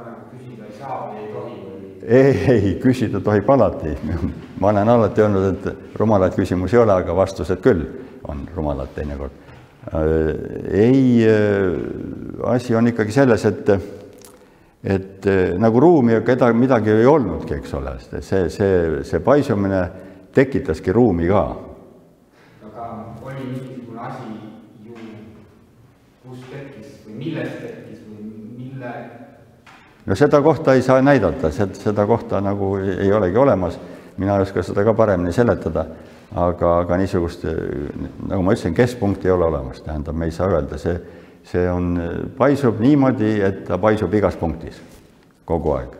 seda 0.00 0.14
nagu 0.14 0.30
küsida 0.32 0.66
ei 0.66 0.76
saa 0.78 0.98
või 1.10 1.20
ei 1.20 1.28
tohi 1.34 1.56
või? 1.60 1.90
ei, 2.00 2.32
ei, 2.54 2.72
küsida 2.80 3.20
tohib 3.24 3.50
alati. 3.50 3.94
ma 4.60 4.72
olen 4.72 4.88
alati 4.88 5.24
öelnud, 5.24 5.46
et 5.52 5.96
rumalaid 6.00 6.36
küsimusi 6.36 6.76
ei 6.76 6.82
ole, 6.84 6.96
aga 7.02 7.16
vastused 7.16 7.60
küll 7.64 7.84
on 8.28 8.44
rumalad 8.54 8.92
teinekord. 8.94 9.32
ei, 10.72 11.24
asi 12.52 12.76
on 12.76 12.90
ikkagi 12.92 13.12
selles, 13.12 13.44
et, 13.48 13.72
et 14.84 15.30
nagu 15.58 15.80
ruumi 15.80 16.20
keda, 16.26 16.52
midagi 16.52 16.92
ei 16.94 17.08
olnudki, 17.08 17.60
eks 17.60 17.74
ole, 17.78 17.96
see, 18.20 18.48
see, 18.52 19.02
see 19.04 19.24
paisumine 19.24 19.84
tekitaski 20.36 20.92
ruumi 20.92 21.28
ka. 21.28 21.46
aga 22.70 22.90
oli 23.24 23.48
mingisugune 23.52 24.04
asi 24.08 24.36
ju, 24.84 24.94
kus 26.26 26.44
tekkis 26.52 27.00
või 27.06 27.18
millest 27.24 27.64
tekkis 27.64 28.04
või 28.04 28.28
mille 28.60 28.94
no 30.06 30.16
seda 30.16 30.42
kohta 30.42 30.74
ei 30.74 30.82
saa 30.82 31.02
näidata, 31.02 31.50
seda 31.52 32.06
kohta 32.06 32.40
nagu 32.40 32.76
ei 32.76 33.12
olegi 33.12 33.36
olemas, 33.36 33.78
mina 34.16 34.36
ei 34.36 34.42
oska 34.42 34.62
seda 34.62 34.84
ka 34.84 34.94
paremini 34.94 35.32
seletada, 35.32 35.86
aga, 36.34 36.78
aga 36.84 36.98
niisugust, 37.00 37.46
nagu 38.28 38.42
ma 38.42 38.54
ütlesin, 38.54 38.76
keskpunkti 38.76 39.28
ei 39.28 39.34
ole 39.34 39.48
olemas, 39.48 39.82
tähendab, 39.84 40.16
me 40.16 40.28
ei 40.28 40.34
saa 40.34 40.50
öelda, 40.52 40.78
see, 40.78 40.96
see 41.52 41.66
on, 41.70 41.94
paisub 42.38 42.80
niimoodi, 42.80 43.38
et 43.44 43.64
ta 43.68 43.78
paisub 43.80 44.14
igas 44.14 44.38
punktis 44.40 44.80
kogu 45.48 45.74
aeg. 45.78 45.96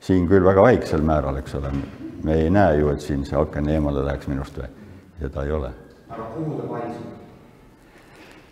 siin 0.00 0.28
küll 0.30 0.44
väga 0.46 0.62
väiksel 0.62 1.02
määral, 1.02 1.36
eks 1.40 1.54
ole, 1.58 1.72
me 2.24 2.34
ei 2.44 2.50
näe 2.50 2.78
ju, 2.78 2.88
et 2.94 3.02
siin 3.04 3.26
see 3.26 3.36
aken 3.36 3.68
eemale 3.68 4.04
läheks 4.06 4.30
minust 4.30 4.56
või, 4.56 4.70
seda 5.20 5.44
ei 5.44 5.52
ole. 5.52 5.72
Aga 6.08 6.32
kuhu 6.36 6.60
ta 6.60 6.68
paisub? 6.70 7.17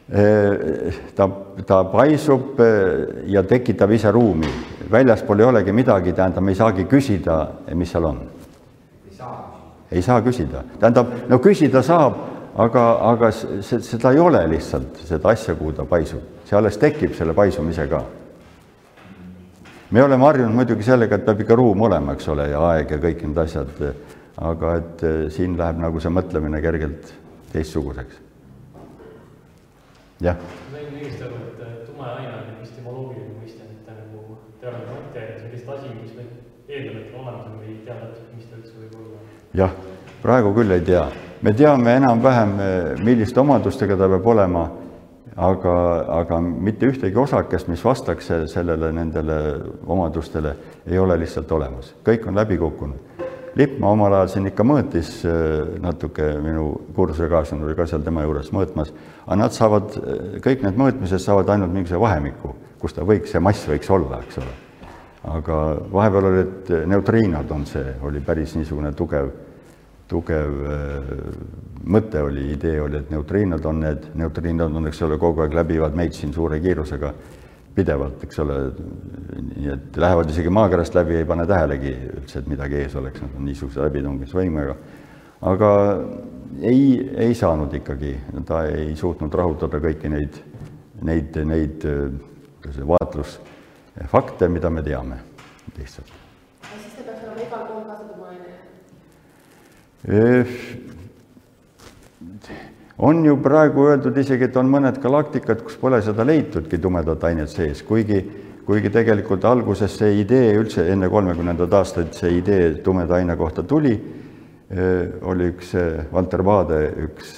Ta, 0.09 1.29
ta 1.67 1.85
paisub 1.91 2.61
eh, 2.61 3.25
ja 3.27 3.43
tekitab 3.43 3.91
ise 3.91 4.11
ruumi. 4.11 4.49
väljaspool 4.91 5.41
ei 5.41 5.47
olegi 5.47 5.73
midagi, 5.73 6.13
tähendab, 6.13 6.45
me 6.45 6.53
ei 6.53 6.59
saagi 6.59 6.85
küsida, 6.87 7.41
mis 7.75 7.91
seal 7.91 8.05
on. 8.05 8.21
ei 9.11 9.17
saa 9.17 9.33
küsida. 9.35 9.91
ei 9.91 10.03
saa 10.03 10.21
küsida, 10.23 10.63
tähendab, 10.79 11.09
no 11.29 11.39
küsida 11.43 11.83
saab, 11.83 12.21
aga, 12.55 12.85
aga 13.11 13.31
seda 13.33 14.13
ei 14.13 14.21
ole 14.23 14.45
lihtsalt, 14.49 15.03
seda 15.09 15.29
asja, 15.29 15.55
kuhu 15.55 15.73
ta 15.73 15.85
paisub. 15.85 16.23
see 16.45 16.57
alles 16.57 16.79
tekib 16.79 17.15
selle 17.15 17.35
paisumise 17.35 17.89
ka. 17.91 18.05
me 19.91 20.03
oleme 20.03 20.25
harjunud 20.25 20.55
muidugi 20.55 20.87
sellega, 20.87 21.17
et 21.17 21.27
peab 21.27 21.41
ikka 21.41 21.57
ruum 21.59 21.83
olema, 21.83 22.15
eks 22.15 22.29
ole, 22.29 22.47
ja 22.53 22.61
aeg 22.69 22.95
ja 22.95 23.01
kõik 23.03 23.27
need 23.27 23.43
asjad, 23.43 23.83
aga 24.37 24.77
et 24.77 25.03
eh, 25.03 25.19
siin 25.35 25.59
läheb 25.59 25.83
nagu 25.83 25.99
see 26.01 26.15
mõtlemine 26.15 26.63
kergelt 26.63 27.11
teistsuguseks. 27.51 28.26
Jah 30.21 30.37
ma 30.37 30.79
sain 30.79 30.95
õigesti 30.97 31.23
aru, 31.27 31.41
et 31.61 31.85
tume 31.87 32.07
aine 32.09 32.33
on 32.39 32.49
epistemoloogiline 32.57 33.35
mõiste, 33.41 33.67
mitte 33.69 33.93
nagu 33.93 34.39
teaduse 34.61 34.89
mateeria, 34.95 35.37
see 35.39 35.47
on 35.47 35.53
lihtsalt 35.55 35.79
asi, 35.79 35.93
mis 36.01 36.17
võib 36.17 36.71
eeldada, 36.73 37.03
et 37.05 37.15
on 37.15 37.21
olemas, 37.27 37.45
aga 37.47 37.57
me 37.61 37.69
ei 37.69 37.77
tea 37.85 37.99
täpselt, 38.01 38.33
mis 38.37 38.49
ta 38.51 38.57
üldse 38.61 38.81
võib 38.81 38.97
olla. 39.03 39.21
jah, 39.61 39.77
praegu 40.23 40.55
küll 40.57 40.71
ei 40.79 40.81
tea. 40.89 41.05
me 41.43 41.53
teame 41.53 41.97
enam-vähem, 42.01 42.57
milliste 43.05 43.41
omadustega 43.41 43.97
ta 43.97 44.09
peab 44.09 44.27
olema, 44.27 44.65
aga, 45.37 45.75
aga 46.23 46.41
mitte 46.41 46.89
ühtegi 46.89 47.19
osakest, 47.21 47.69
mis 47.69 47.85
vastaks 47.85 48.27
se- 48.27 48.47
sellele, 48.49 48.93
nendele 48.93 49.37
omadustele, 49.87 50.57
ei 50.87 50.99
ole 50.99 51.19
lihtsalt 51.21 51.53
olemas. 51.53 51.95
kõik 52.05 52.27
on 52.29 52.35
läbi 52.41 52.57
kukkunud. 52.59 53.16
Lippmaa 53.57 53.91
omal 53.95 54.13
ajal 54.13 54.29
siin 54.29 54.51
ikka 54.51 54.65
mõõtis 54.69 55.11
äh, 55.25 55.79
natuke, 55.81 56.27
minu 56.45 56.69
kursusekaaslane 56.97 57.65
oli 57.65 57.77
ka 57.79 57.87
seal 57.89 58.05
tema 58.05 58.27
juures 58.27 58.51
mõõtmas, 58.53 58.93
aga 59.25 59.39
nad 59.41 59.57
saavad, 59.57 59.97
kõik 60.45 60.65
need 60.67 60.77
mõõtmised 60.77 61.23
saavad 61.25 61.49
ainult 61.55 61.73
mingisuguse 61.73 62.03
vahemiku, 62.03 62.53
kus 62.83 62.97
ta 62.97 63.07
võiks, 63.09 63.33
see 63.33 63.41
mass 63.41 63.65
võiks 63.71 63.89
olla, 63.97 64.21
eks 64.27 64.43
ole. 64.43 64.53
aga 65.33 65.57
vahepeal 65.93 66.29
olid 66.29 66.69
neutriinod 66.93 67.51
on 67.51 67.65
see, 67.67 67.97
oli 68.05 68.21
päris 68.21 68.53
niisugune 68.59 68.93
tugev, 68.95 69.33
tugev 70.13 70.61
äh, 70.75 71.11
mõte 71.97 72.21
oli, 72.23 72.51
idee 72.53 72.77
oli, 72.83 73.01
et 73.01 73.11
neutriinod 73.11 73.65
on 73.65 73.81
need, 73.87 74.07
neutriinod 74.21 74.77
on, 74.77 74.93
eks 74.93 75.03
ole, 75.09 75.17
kogu 75.19 75.47
aeg 75.47 75.57
läbivad 75.57 75.97
meid 75.97 76.13
siin 76.13 76.37
suure 76.37 76.61
kiirusega 76.61 77.15
pidevalt, 77.77 78.23
eks 78.25 78.39
ole, 78.41 78.57
nii 79.51 79.69
et 79.75 79.99
lähevad 80.01 80.31
isegi 80.33 80.53
maakerast 80.53 80.97
läbi, 80.97 81.19
ei 81.21 81.27
pane 81.29 81.45
tähelegi 81.49 81.93
üldse, 82.17 82.41
et 82.41 82.49
midagi 82.51 82.81
ees 82.81 82.97
oleks, 82.97 83.21
nad 83.23 83.37
on 83.37 83.45
niisuguse 83.49 83.83
läbitungimisvõimega. 83.85 84.77
aga 85.51 85.71
ei, 86.63 87.11
ei 87.27 87.35
saanud 87.37 87.75
ikkagi, 87.77 88.15
ta 88.49 88.65
ei 88.71 88.97
suutnud 88.97 89.35
rahuldada 89.35 89.81
kõiki 89.83 90.09
neid, 90.13 90.41
neid, 91.05 91.37
neid 91.45 91.85
vaatlusfakte, 92.95 94.49
mida 94.49 94.71
me 94.73 94.83
teame 94.83 95.21
lihtsalt. 95.77 96.13
siis 96.73 96.97
ta 96.97 97.03
peaks 97.11 97.23
olema 97.29 97.41
igal 97.45 97.63
pool 97.69 97.85
ka 97.85 97.95
see 98.01 98.09
tumaine. 98.15 98.53
On 102.99 103.25
ju 103.25 103.37
praegu 103.43 103.89
öeldud 103.91 104.17
isegi, 104.17 104.49
et 104.49 104.57
on 104.57 104.69
mõned 104.73 105.01
galaktikad, 105.03 105.63
kus 105.65 105.77
pole 105.81 106.01
seda 106.05 106.25
leitudki 106.27 106.79
tumedat 106.81 107.25
ainet 107.29 107.53
sees, 107.53 107.83
kuigi, 107.87 108.23
kuigi 108.67 108.91
tegelikult 108.93 109.45
alguses 109.45 109.99
see 109.99 110.21
idee 110.23 110.55
üldse 110.57 110.87
enne 110.93 111.11
kolmekümnendat 111.13 111.75
aastat 111.77 112.17
see 112.17 112.39
idee 112.39 112.71
tumeda 112.85 113.19
aine 113.21 113.37
kohta 113.37 113.63
tuli, 113.63 113.95
oli 115.23 115.51
üks 115.53 115.77
Walter 116.13 116.43
Vade, 116.45 116.81
üks 117.05 117.37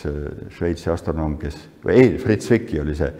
Šveitsi 0.56 0.88
astronoom, 0.92 1.36
kes, 1.42 1.58
või 1.84 1.98
ei, 2.00 2.14
Fritz 2.22 2.48
Zwicky 2.48 2.80
oli 2.80 2.94
see, 2.96 3.10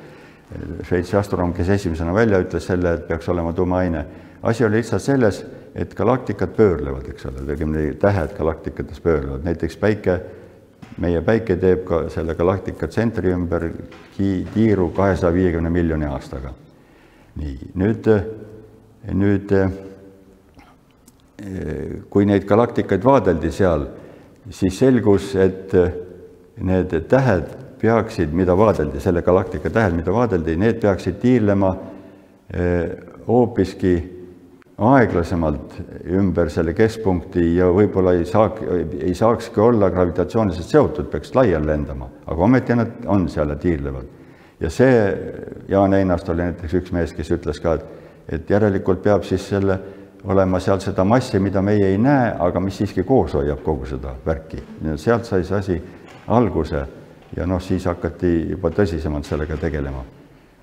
Šveitsi 0.88 1.18
astronoom, 1.18 1.52
kes 1.52 1.68
esimesena 1.74 2.14
välja 2.16 2.40
ütles 2.40 2.64
selle, 2.70 2.94
et 2.96 3.04
peaks 3.10 3.28
olema 3.28 3.52
tume 3.52 3.76
aine. 3.76 4.06
asi 4.42 4.64
oli 4.64 4.78
lihtsalt 4.78 5.02
selles, 5.02 5.42
et 5.74 5.94
galaktikad 5.94 6.54
pöörlevad, 6.56 7.08
eks 7.10 7.26
ole, 7.26 7.42
õigemini 7.44 7.96
tähed 8.00 8.32
galaktikates 8.38 9.00
pöörlevad, 9.00 9.44
näiteks 9.44 9.76
päike, 9.76 10.20
meie 10.96 11.20
päike 11.22 11.56
teeb 11.60 11.84
ka 11.86 12.00
selle 12.12 12.34
galaktika 12.34 12.88
tsentri 12.88 13.32
ümber 13.34 13.68
tiiru 14.16 14.88
kahesaja 14.96 15.32
viiekümne 15.34 15.70
miljoni 15.70 16.08
aastaga. 16.08 16.52
nii, 17.38 17.70
nüüd, 17.78 18.08
nüüd 19.14 19.52
kui 22.10 22.26
neid 22.26 22.46
galaktikaid 22.48 23.04
vaadeldi 23.04 23.52
seal, 23.54 23.86
siis 24.50 24.78
selgus, 24.78 25.34
et 25.38 25.74
need 26.58 26.94
tähed 27.08 27.54
peaksid, 27.78 28.32
mida 28.34 28.56
vaadeldi, 28.58 29.00
selle 29.00 29.22
galaktika 29.22 29.70
tähed, 29.70 29.94
mida 29.94 30.12
vaadeldi, 30.12 30.56
need 30.58 30.80
peaksid 30.82 31.20
tiirlema 31.22 31.76
hoopiski 33.28 34.17
aeglasemalt 34.78 35.74
ümber 36.14 36.50
selle 36.54 36.72
keskpunkti 36.74 37.56
ja 37.56 37.66
võib-olla 37.74 38.12
ei 38.14 38.24
saa, 38.28 38.52
ei 39.00 39.14
saakski 39.14 39.60
olla 39.60 39.90
gravitatsiooniliselt 39.90 40.70
seotud, 40.70 41.08
peaks 41.10 41.34
laiali 41.34 41.66
lendama, 41.66 42.06
aga 42.26 42.44
ometi 42.46 42.76
nad 42.78 43.06
on 43.10 43.26
seal 43.28 43.50
ja 43.50 43.56
tiirlevad. 43.58 44.04
ja 44.60 44.70
see, 44.70 44.92
Jaan 45.68 45.94
Einast 45.94 46.28
oli 46.28 46.42
näiteks 46.42 46.74
üks 46.74 46.92
mees, 46.92 47.12
kes 47.12 47.30
ütles 47.34 47.60
ka, 47.62 47.74
et, 47.74 47.86
et 48.28 48.50
järelikult 48.50 49.02
peab 49.02 49.26
siis 49.26 49.48
selle 49.48 49.80
olema 50.24 50.60
seal 50.60 50.80
seda 50.82 51.04
massi, 51.04 51.38
mida 51.42 51.62
meie 51.62 51.90
ei 51.90 51.98
näe, 51.98 52.30
aga 52.38 52.60
mis 52.60 52.78
siiski 52.78 53.02
koos 53.06 53.34
hoiab 53.34 53.62
kogu 53.64 53.86
seda 53.86 54.14
värki. 54.26 54.62
sealt 54.96 55.24
sai 55.24 55.44
see 55.44 55.58
asi 55.58 55.82
alguse 56.26 56.86
ja 57.36 57.46
noh, 57.46 57.60
siis 57.62 57.84
hakati 57.86 58.50
juba 58.50 58.70
tõsisemalt 58.70 59.26
sellega 59.26 59.56
tegelema. 59.56 60.04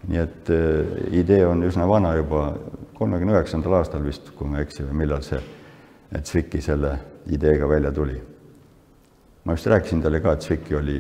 nii 0.08 0.20
et 0.22 0.50
äh, 0.54 1.14
idee 1.18 1.46
on 1.48 1.64
üsna 1.66 1.88
vana 1.88 2.16
juba, 2.16 2.54
kolmekümne 2.96 3.36
üheksandal 3.36 3.80
aastal 3.80 4.04
vist, 4.06 4.32
kui 4.38 4.48
ma 4.48 4.60
ei 4.60 4.68
eksi, 4.68 4.84
või 4.88 5.04
millal 5.04 5.24
see, 5.26 5.42
Zviki 6.16 6.62
selle 6.62 6.94
ideega 7.34 7.68
välja 7.70 7.92
tuli. 7.92 8.16
ma 9.46 9.54
just 9.54 9.68
rääkisin 9.68 10.02
talle 10.02 10.22
ka, 10.22 10.34
et 10.34 10.42
Zviki 10.42 10.76
oli 10.76 11.00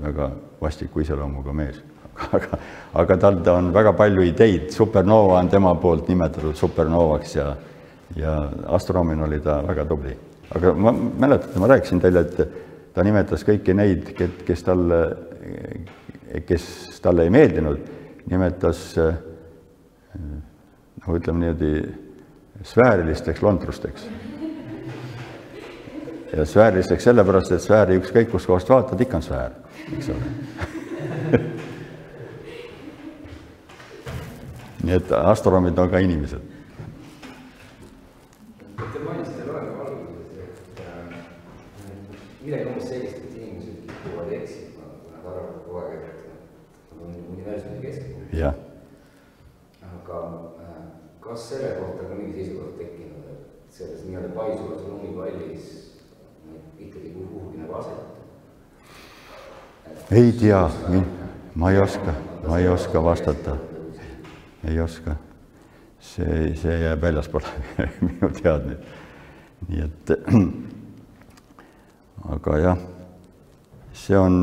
väga 0.00 0.30
vastiku 0.60 1.00
iseloomuga 1.00 1.52
mees, 1.52 1.80
aga, 2.36 2.58
aga 2.94 3.16
tal 3.16 3.42
ta 3.42 3.58
on 3.58 3.72
väga 3.74 3.92
palju 3.92 4.22
ideid, 4.22 4.70
supernova 4.70 5.38
on 5.38 5.48
tema 5.48 5.74
poolt 5.74 6.08
nimetatud 6.08 6.56
supernovaks 6.56 7.36
ja 7.36 7.54
ja 8.16 8.48
astronoomina 8.66 9.24
oli 9.24 9.40
ta 9.40 9.62
väga 9.66 9.84
tubli. 9.84 10.16
aga 10.54 10.72
ma, 10.74 10.92
mäletate, 10.92 11.58
ma 11.58 11.66
rääkisin 11.66 12.00
teile, 12.00 12.20
et 12.20 12.94
ta 12.94 13.02
nimetas 13.02 13.42
kõiki 13.46 13.74
neid, 13.74 14.12
kes 14.46 14.62
talle, 14.62 15.00
kes 16.46 16.66
talle 17.02 17.24
ei 17.26 17.32
meeldinud, 17.32 17.80
nimetas 18.30 18.84
no 21.06 21.16
ütleme 21.18 21.38
niimoodi, 21.44 21.72
sfäärilisteks 22.62 23.42
lontrusteks. 23.42 24.08
ja 26.36 26.46
sfäärilisteks 26.46 27.04
sellepärast, 27.04 27.52
et 27.52 27.62
sfääri 27.62 27.98
ükskõik 28.00 28.30
kust 28.30 28.46
kohast 28.46 28.68
vaatad, 28.70 29.00
ikka 29.00 29.16
on 29.16 29.22
sfäär, 29.22 29.50
eks 29.98 30.08
ole 30.14 30.24
nii 34.84 34.94
et 34.98 35.12
astronoomid 35.12 35.78
on 35.78 35.90
ka 35.90 35.98
inimesed 36.04 36.42
Te 38.94 38.98
mainisite 39.02 39.42
loengu 39.48 39.80
alguses, 39.82 40.34
et 40.44 40.80
äh, 40.82 40.86
midagi 42.44 42.66
umbes 42.70 42.86
sellist, 42.90 43.16
et 43.16 43.32
inimesed 43.38 43.76
kipuvad 43.88 44.30
eksima, 44.36 44.84
nad 45.12 45.24
arvavad 45.30 45.56
kogu 45.64 45.80
aeg, 45.80 46.02
et 46.10 46.18
nad 46.90 47.00
on 47.06 47.10
universumi 47.32 47.78
keskpunkt. 47.82 48.34
jah, 48.38 48.54
aga 49.88 50.16
kas 51.24 51.48
selle 51.48 51.68
kohta 51.80 52.04
ka 52.04 52.14
mingi 52.14 52.36
seisukoht 52.36 52.76
tekkinud, 52.78 53.28
et 53.32 53.72
selles 53.72 54.02
nii-öelda 54.04 54.34
paisuvas 54.36 54.82
ruumipallis 54.84 55.70
neid 56.44 56.82
ikkagi 56.86 57.14
kuhugi 57.14 57.62
nagu 57.62 57.78
asetada? 57.80 58.12
ei 60.10 60.32
tea, 60.40 60.60
ma 61.54 61.70
ei 61.72 61.80
oska, 61.80 62.14
ma 62.48 62.58
ei 62.58 62.68
oska 62.68 63.04
vastata, 63.04 63.56
ei 64.68 64.80
oska. 64.80 65.16
see, 66.04 66.52
see 66.60 66.74
jääb 66.82 67.00
väljaspoole 67.00 67.48
minu 68.06 68.28
teadmine. 68.42 68.76
nii 69.68 69.80
et 69.80 70.10
aga 72.36 72.58
jah, 72.60 72.86
see 73.96 74.18
on, 74.18 74.42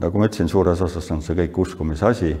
nagu 0.00 0.18
ma 0.18 0.30
ütlesin, 0.30 0.48
suures 0.48 0.80
osas 0.80 1.10
on 1.12 1.20
see 1.22 1.36
kõik 1.44 1.60
uskumise 1.66 2.08
asi, 2.08 2.32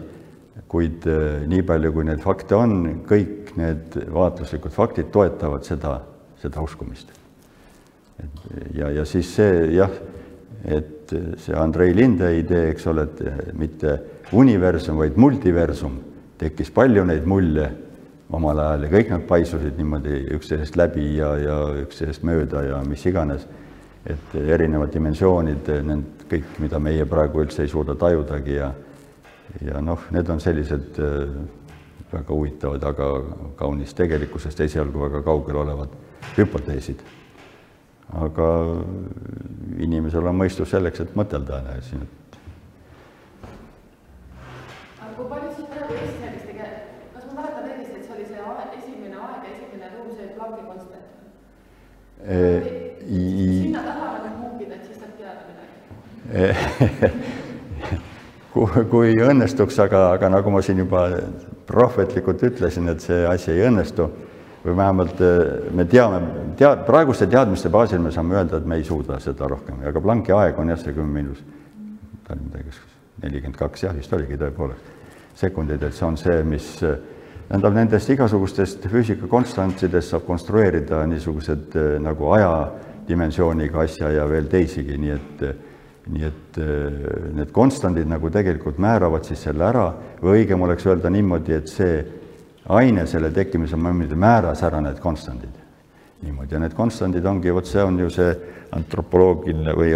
kuid 0.76 1.06
eh, 1.08 1.46
nii 1.48 1.64
palju, 1.64 1.92
kui 1.94 2.04
neid 2.04 2.20
fakte 2.24 2.56
on, 2.58 2.76
kõik 3.08 3.54
need 3.56 3.96
vaatluslikud 4.12 4.74
faktid 4.74 5.08
toetavad 5.14 5.64
seda, 5.64 5.96
seda 6.42 6.64
uskumist. 6.64 7.12
et 8.20 8.76
ja, 8.76 8.90
ja 8.92 9.04
siis 9.08 9.30
see 9.38 9.72
jah, 9.76 9.92
et 10.64 11.14
see 11.40 11.56
Andrei 11.56 11.94
Linde 11.96 12.28
idee, 12.38 12.70
eks 12.74 12.86
ole, 12.92 13.06
et 13.08 13.56
mitte 13.56 13.96
universum, 14.36 14.98
vaid 15.00 15.16
multiversum, 15.16 15.98
tekkis 16.36 16.72
palju 16.74 17.04
neid 17.08 17.24
mulje 17.28 17.68
omal 18.36 18.58
ajal 18.58 18.86
ja 18.86 18.90
kõik 18.90 19.12
nad 19.14 19.26
paisusid 19.28 19.76
niimoodi 19.78 20.24
üksteisest 20.36 20.76
läbi 20.76 21.12
ja, 21.16 21.30
ja 21.38 21.58
üksteisest 21.84 22.26
mööda 22.26 22.64
ja 22.66 22.82
mis 22.84 23.04
iganes. 23.06 23.46
et 24.06 24.34
erinevad 24.38 24.92
dimensioonid, 24.94 25.66
need 25.82 26.20
kõik, 26.30 26.50
mida 26.62 26.78
meie 26.78 27.02
praegu 27.10 27.40
üldse 27.42 27.64
ei 27.64 27.70
suuda 27.70 27.96
tajudagi 27.98 28.54
ja 28.54 28.68
ja 29.66 29.80
noh, 29.84 30.08
need 30.14 30.28
on 30.32 30.40
sellised 30.40 30.98
äh, 31.02 31.36
väga 32.12 32.32
huvitavad, 32.32 32.82
aga 32.84 33.12
kaunis 33.58 33.94
tegelikkusest 33.94 34.60
esialgu 34.66 35.06
väga 35.08 35.22
kaugel 35.26 35.62
olevad 35.64 35.94
hüpoteesid 36.36 37.02
aga 38.14 38.48
inimesel 39.82 40.26
on 40.30 40.38
mõistus 40.38 40.70
selleks, 40.70 41.00
et 41.02 41.14
mõtelda 41.18 41.58
siin, 41.82 42.04
et 42.06 42.38
aga 45.02 45.12
kui 45.16 45.26
palju 45.32 45.50
siis 45.56 45.68
praegu 45.72 45.94
tege-, 46.46 46.72
kas 47.14 47.24
ma 47.26 47.40
mäletan 47.40 47.66
õigesti, 47.72 47.96
et 47.98 48.04
see 48.06 48.14
oli 48.16 48.26
see 48.30 48.42
aeg, 48.52 48.76
esimene 48.78 49.16
aeg 49.26 49.48
esimene 49.52 49.86
ruum, 49.96 50.10
see 50.14 50.26
Plancki 50.36 50.62
konstant? 50.70 51.06
sinna 53.06 53.82
taha 53.82 54.12
nagu 54.22 54.36
muukida, 54.44 54.78
et 54.78 54.84
siis 54.86 54.98
saab 55.02 55.12
teada 55.18 55.42
midagi? 55.50 57.32
kui, 58.56 58.84
kui 58.90 59.12
õnnestuks, 59.20 59.76
aga, 59.84 60.06
aga 60.16 60.30
nagu 60.32 60.52
ma 60.52 60.62
siin 60.64 60.80
juba 60.80 61.06
prohvetlikult 61.68 62.44
ütlesin, 62.48 62.88
et 62.92 63.04
see 63.04 63.26
asi 63.28 63.52
ei 63.52 63.66
õnnestu 63.68 64.08
või 64.64 64.76
vähemalt 64.78 65.20
me 65.76 65.84
teame, 65.90 66.20
tea-, 66.58 66.74
praeguste 66.86 67.28
teadmiste 67.30 67.70
baasil 67.72 68.00
me 68.02 68.12
saame 68.14 68.38
öelda, 68.38 68.60
et 68.60 68.66
me 68.66 68.80
ei 68.80 68.86
suuda 68.86 69.20
seda 69.22 69.48
rohkem, 69.50 69.82
aga 69.86 70.02
Plancki 70.02 70.34
aeg 70.34 70.58
on 70.58 70.72
jah, 70.72 70.80
see 70.80 70.94
kümme 70.96 71.20
miinus, 71.20 71.42
ta 72.26 72.34
oli 72.34 72.46
midagi, 72.48 72.74
nelikümmend 73.22 73.60
kaks, 73.60 73.84
jah, 73.86 73.94
vist 73.96 74.16
oligi 74.16 74.40
tõepoolest, 74.40 74.90
sekundid, 75.38 75.84
et 75.86 75.94
see 75.94 76.08
on 76.08 76.18
see, 76.18 76.40
mis 76.48 76.72
tähendab, 76.80 77.76
nendest 77.76 78.10
igasugustest 78.16 78.88
füüsikakonstantidest 78.90 80.14
saab 80.14 80.26
konstrueerida 80.26 81.04
niisugused 81.06 81.76
nagu 82.02 82.32
ajadimensiooniga 82.34 83.84
asja 83.84 84.10
ja 84.16 84.26
veel 84.30 84.50
teisigi, 84.50 84.98
nii 84.98 85.14
et 85.14 85.48
nii 86.06 86.26
et 86.26 86.58
need 87.34 87.50
konstandid 87.54 88.06
nagu 88.08 88.30
tegelikult 88.30 88.78
määravad 88.82 89.26
siis 89.26 89.42
selle 89.42 89.64
ära 89.66 89.86
või 90.20 90.42
õigem 90.42 90.62
oleks 90.62 90.86
öelda 90.86 91.10
niimoodi, 91.10 91.56
et 91.56 91.70
see 91.70 91.96
aine 92.68 93.06
selle 93.10 93.30
tekkimise 93.34 93.78
momendil 93.78 94.18
määras 94.18 94.62
ära 94.66 94.80
need 94.82 95.00
konstandid. 95.02 95.64
niimoodi 96.22 96.54
ja 96.54 96.60
need 96.60 96.74
konstandid 96.74 97.26
ongi, 97.26 97.52
vot 97.52 97.66
see 97.66 97.82
on 97.82 97.98
ju 97.98 98.10
see 98.10 98.30
antropoloogiline 98.72 99.74
või 99.76 99.92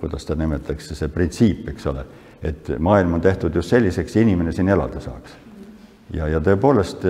kuidas 0.00 0.24
ta 0.24 0.36
nimetatakse, 0.38 0.94
see 0.94 1.08
printsiip, 1.12 1.68
eks 1.72 1.86
ole, 1.90 2.04
et 2.42 2.70
maailm 2.78 3.18
on 3.18 3.24
tehtud 3.24 3.54
just 3.54 3.72
selliseks 3.74 4.16
inimene 4.16 4.52
siin 4.52 4.68
elada 4.68 5.00
saaks. 5.00 5.36
ja, 6.14 6.28
ja 6.28 6.40
tõepoolest 6.40 7.04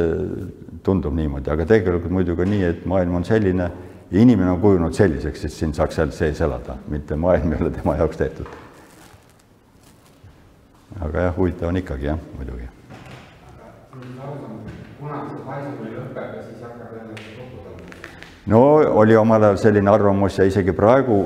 tundub 0.83 1.15
niimoodi, 1.15 1.51
aga 1.51 1.67
tegelikult 1.67 2.13
muidugi 2.13 2.47
nii, 2.49 2.63
et 2.65 2.87
maailm 2.87 3.21
on 3.21 3.25
selline 3.25 3.71
ja 4.15 4.21
inimene 4.21 4.51
on 4.51 4.61
kujunenud 4.61 4.95
selliseks, 4.95 5.45
et 5.45 5.53
siin 5.53 5.75
saaks 5.75 5.99
seal 5.99 6.12
sees 6.15 6.41
elada, 6.45 6.77
mitte 6.89 7.17
maailm 7.19 7.53
ei 7.57 7.62
ole 7.62 7.71
tema 7.75 7.97
jaoks 7.99 8.21
tehtud. 8.21 8.47
aga 11.01 11.27
jah, 11.27 11.37
huvitav 11.37 11.69
on 11.69 11.77
ikkagi 11.83 12.07
jah, 12.07 12.19
muidugi 12.37 12.69
no 18.47 18.62
oli 19.03 19.17
omal 19.17 19.43
ajal 19.43 19.59
selline 19.65 19.91
arvamus 19.91 20.39
ja 20.39 20.47
isegi 20.47 20.73
praegu 20.73 21.19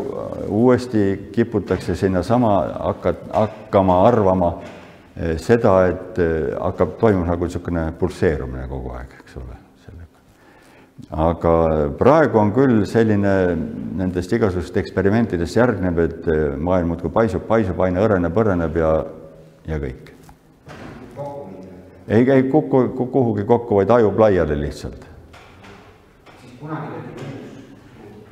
uuesti 0.48 1.28
kiputakse 1.32 1.94
sinnasama 1.94 2.56
hakka, 2.78 3.14
hakkama 3.32 4.02
arvama 4.06 4.52
seda, 5.36 5.78
et 5.92 6.20
hakkab 6.60 6.96
toimuma 7.00 7.34
nagu 7.34 7.44
niisugune 7.44 7.90
pulseerumine 7.98 8.68
kogu 8.70 8.96
aeg, 8.96 9.18
eks 9.20 9.40
ole. 9.42 9.57
Aga 11.14 11.54
praegu 11.98 12.40
on 12.40 12.52
küll 12.52 12.82
selline 12.90 13.34
nendest 13.98 14.32
igasugustest 14.34 14.82
eksperimentidest 14.82 15.56
järgneb, 15.56 15.98
et 16.04 16.28
maailm 16.58 16.94
muudkui 16.94 17.12
paisub, 17.14 17.46
paisub, 17.48 17.80
aina 17.86 18.04
õreneb, 18.04 18.44
õreneb 18.44 18.78
ja, 18.82 18.92
ja 19.70 19.80
kõik 19.82 20.14
ei 22.08 22.24
käi 22.24 22.42
kuku, 22.42 22.88
kuhugi 22.88 23.44
kokku, 23.44 23.74
vaid 23.74 23.90
hajub 23.90 24.18
laiali 24.18 24.60
lihtsalt. 24.60 25.06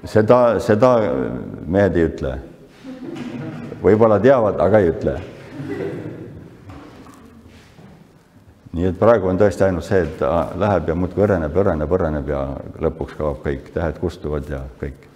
seda, 0.05 0.61
seda 0.61 0.91
mehed 1.67 1.97
ei 1.97 2.09
ütle. 2.09 2.37
võib-olla 3.83 4.19
teavad, 4.21 4.61
aga 4.61 4.79
ei 4.79 4.89
ütle. 4.91 5.19
Nii 8.77 8.91
et 8.91 8.97
praegu 9.01 9.31
on 9.31 9.39
tõesti 9.41 9.65
ainult 9.65 9.87
see, 9.87 10.03
et 10.05 10.19
ta 10.21 10.31
läheb 10.61 10.91
ja 10.91 10.95
muudkui 10.99 11.25
õreneb, 11.25 11.55
õreneb, 11.63 11.93
õreneb 11.97 12.29
ja 12.29 12.41
lõpuks 12.85 13.17
kaob 13.17 13.39
kõik, 13.45 13.71
tähed 13.73 14.01
kustuvad 14.03 14.49
ja 14.53 14.61
kõik. 14.81 15.07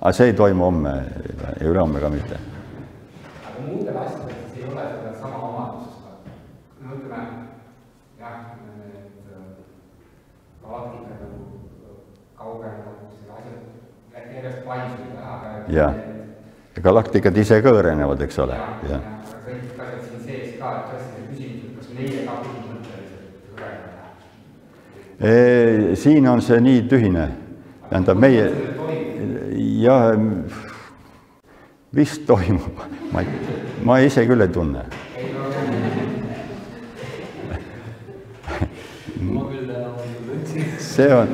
aga, 0.00 0.12
see 0.12 0.28
ei 0.28 0.34
toimu 0.36 0.66
homme 0.66 0.92
ja 0.92 1.70
ülehomme 1.70 2.02
ka 2.02 2.10
mitte. 2.12 2.40
aga 3.46 3.62
muudel 3.64 3.96
asjadel 4.02 4.34
siis 4.36 4.58
ei 4.58 4.68
ole 4.72 4.84
sedasama 4.90 5.40
omadust. 5.48 5.94
no 6.82 6.98
ütleme, 6.98 7.22
jah, 8.20 8.36
need 8.66 9.32
äh, 9.32 9.46
galaktika 10.66 11.16
nagu 11.22 11.40
kaugenevad, 12.42 13.00
selle 13.14 13.38
asjad 13.38 14.36
järjest 14.36 14.60
paisuvad 14.68 15.16
ära, 15.22 15.38
aga 15.38 15.72
Jah. 15.78 15.96
ja 16.76 16.84
galaktikad 16.90 17.40
ise 17.46 17.62
ka 17.64 17.72
õrenevad, 17.80 18.28
eks 18.28 18.44
ole, 18.44 18.60
jah, 18.92 19.08
kõik 19.48 19.72
asjad 19.72 20.06
siin 20.10 20.22
sees 20.28 20.54
ka, 20.60 20.76
et 20.76 20.92
tõesti 20.92 21.16
see 21.16 21.26
küsimus, 21.32 21.64
et 21.64 21.80
kas 21.80 21.90
meie 21.96 22.28
ka. 22.28 22.72
Siin 25.94 26.28
on 26.28 26.42
see 26.42 26.60
nii 26.60 26.82
tühine, 26.90 27.28
tähendab 27.88 28.18
meie, 28.20 28.48
jah, 29.80 30.12
vist 31.94 32.26
toimub, 32.26 32.82
ma 33.14 33.22
ma 33.84 33.98
ise 34.00 34.26
küll 34.26 34.40
ei 34.40 34.48
tunne. 34.48 34.84
see 40.78 41.10
on, 41.10 41.28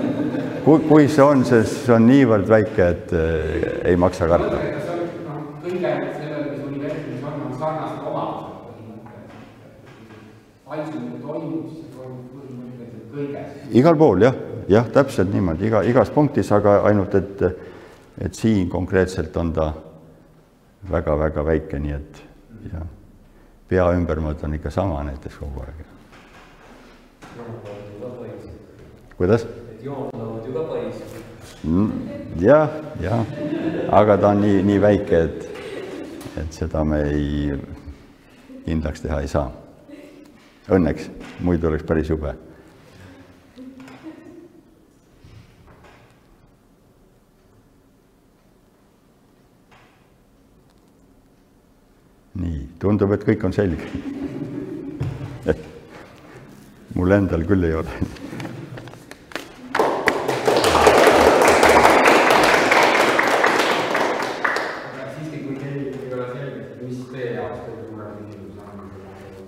kui, 0.65 0.79
kui 0.89 1.09
see 1.13 1.25
on, 1.25 1.45
siis 1.45 1.73
on 1.93 2.07
niivõrd 2.09 2.49
väike, 2.49 2.87
et 2.95 3.13
eh, 3.13 3.91
ei 3.91 3.97
maksa 4.01 4.29
karta. 4.31 4.57
kas 4.57 4.87
see 4.87 4.95
on, 4.95 5.03
noh, 5.27 5.43
kõige 5.61 5.93
sellel, 6.17 6.47
mis 6.49 6.63
universumis 6.71 7.27
on, 7.29 7.43
on 7.45 7.53
sarnased 7.61 8.07
omadused 8.09 8.55
põhimõtteliselt. 8.65 9.51
paisumine 10.71 11.21
toimub, 11.27 11.67
siis 11.69 11.83
see 11.85 11.93
toimub 11.99 12.25
põhimõtteliselt 12.39 13.07
kõiges. 13.13 13.60
Igal 13.77 13.97
pool 13.99 14.23
jah, 14.23 14.35
jah, 14.69 14.89
täpselt 14.93 15.33
niimoodi, 15.33 15.69
iga, 15.69 15.83
igas 15.87 16.11
punktis, 16.15 16.51
aga 16.53 16.81
ainult, 16.89 17.15
et, 17.15 17.43
et 18.27 18.35
siin 18.35 18.69
konkreetselt 18.71 19.37
on 19.41 19.53
ta 19.57 19.71
väga-väga 20.91 21.45
väike, 21.45 21.79
nii 21.79 21.97
et 21.97 22.23
jah, 22.73 22.87
pea 23.71 23.89
ümbermõõt 23.97 24.45
on 24.47 24.59
ikka 24.59 24.73
sama 24.75 25.03
näiteks 25.07 25.41
kogu 25.41 25.65
aeg. 25.65 25.87
kuidas? 29.17 29.47
et 29.81 29.85
joonlauad 29.85 30.47
ju 30.47 30.53
ka 30.53 30.63
paisid. 30.69 32.43
jah, 32.43 32.69
jah, 33.01 33.25
aga 33.89 34.17
ta 34.17 34.35
on 34.35 34.43
nii, 34.45 34.63
nii 34.69 34.81
väike, 34.83 35.23
et, 35.25 35.49
et 36.43 36.53
seda 36.53 36.85
me 36.85 37.03
ei, 37.09 37.57
kindlaks 38.67 39.01
teha 39.01 39.21
ei 39.25 39.29
saa. 39.29 39.49
Õnneks, 40.71 41.09
muidu 41.43 41.71
oleks 41.71 41.87
päris 41.89 42.11
jube. 42.13 42.35
Nii, 52.39 52.67
tundub, 52.79 53.13
et 53.17 53.25
kõik 53.27 53.45
on 53.49 53.53
selge. 53.53 53.91
mul 56.95 57.13
endal 57.15 57.47
küll 57.47 57.65
ei 57.65 57.75
ole 57.79 57.93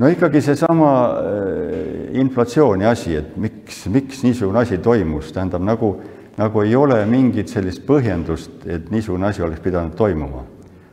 no 0.02 0.08
ikkagi 0.10 0.40
seesama 0.42 0.92
äh, 1.18 2.18
inflatsiooni 2.18 2.86
asi, 2.88 3.14
et 3.20 3.36
miks, 3.38 3.84
miks 3.86 4.24
niisugune 4.26 4.64
asi 4.64 4.80
toimus, 4.82 5.30
tähendab 5.34 5.62
nagu, 5.62 5.92
nagu 6.38 6.64
ei 6.64 6.74
ole 6.76 6.98
mingit 7.06 7.52
sellist 7.52 7.84
põhjendust, 7.86 8.64
et 8.66 8.90
niisugune 8.90 9.30
asi 9.30 9.46
oleks 9.46 9.62
pidanud 9.62 9.94
toimuma. 9.98 10.42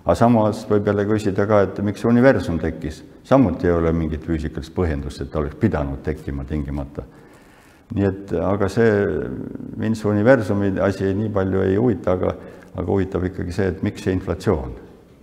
Aga 0.10 0.18
samas 0.18 0.64
võib 0.66 0.90
jälle 0.90 1.06
küsida 1.06 1.46
ka, 1.46 1.62
et 1.68 1.80
miks 1.86 2.04
universum 2.10 2.58
tekkis, 2.60 3.04
samuti 3.30 3.70
ei 3.70 3.76
ole 3.78 3.94
mingit 3.94 4.26
füüsikalist 4.26 4.74
põhjendust, 4.74 5.22
et 5.22 5.32
ta 5.32 5.44
oleks 5.44 5.58
pidanud 5.62 6.02
tekkima 6.04 6.48
tingimata. 6.50 7.06
nii 7.94 8.06
et, 8.06 8.34
aga 8.46 8.68
see, 8.70 8.92
see 9.94 10.10
universumi 10.10 10.76
asi 10.82 11.14
nii 11.14 11.30
palju 11.34 11.66
ei 11.66 11.76
huvita, 11.78 12.18
aga, 12.18 12.36
aga 12.76 12.88
huvitab 12.92 13.30
ikkagi 13.32 13.54
see, 13.54 13.74
et 13.74 13.84
miks 13.86 14.06
see 14.06 14.14
inflatsioon 14.18 14.74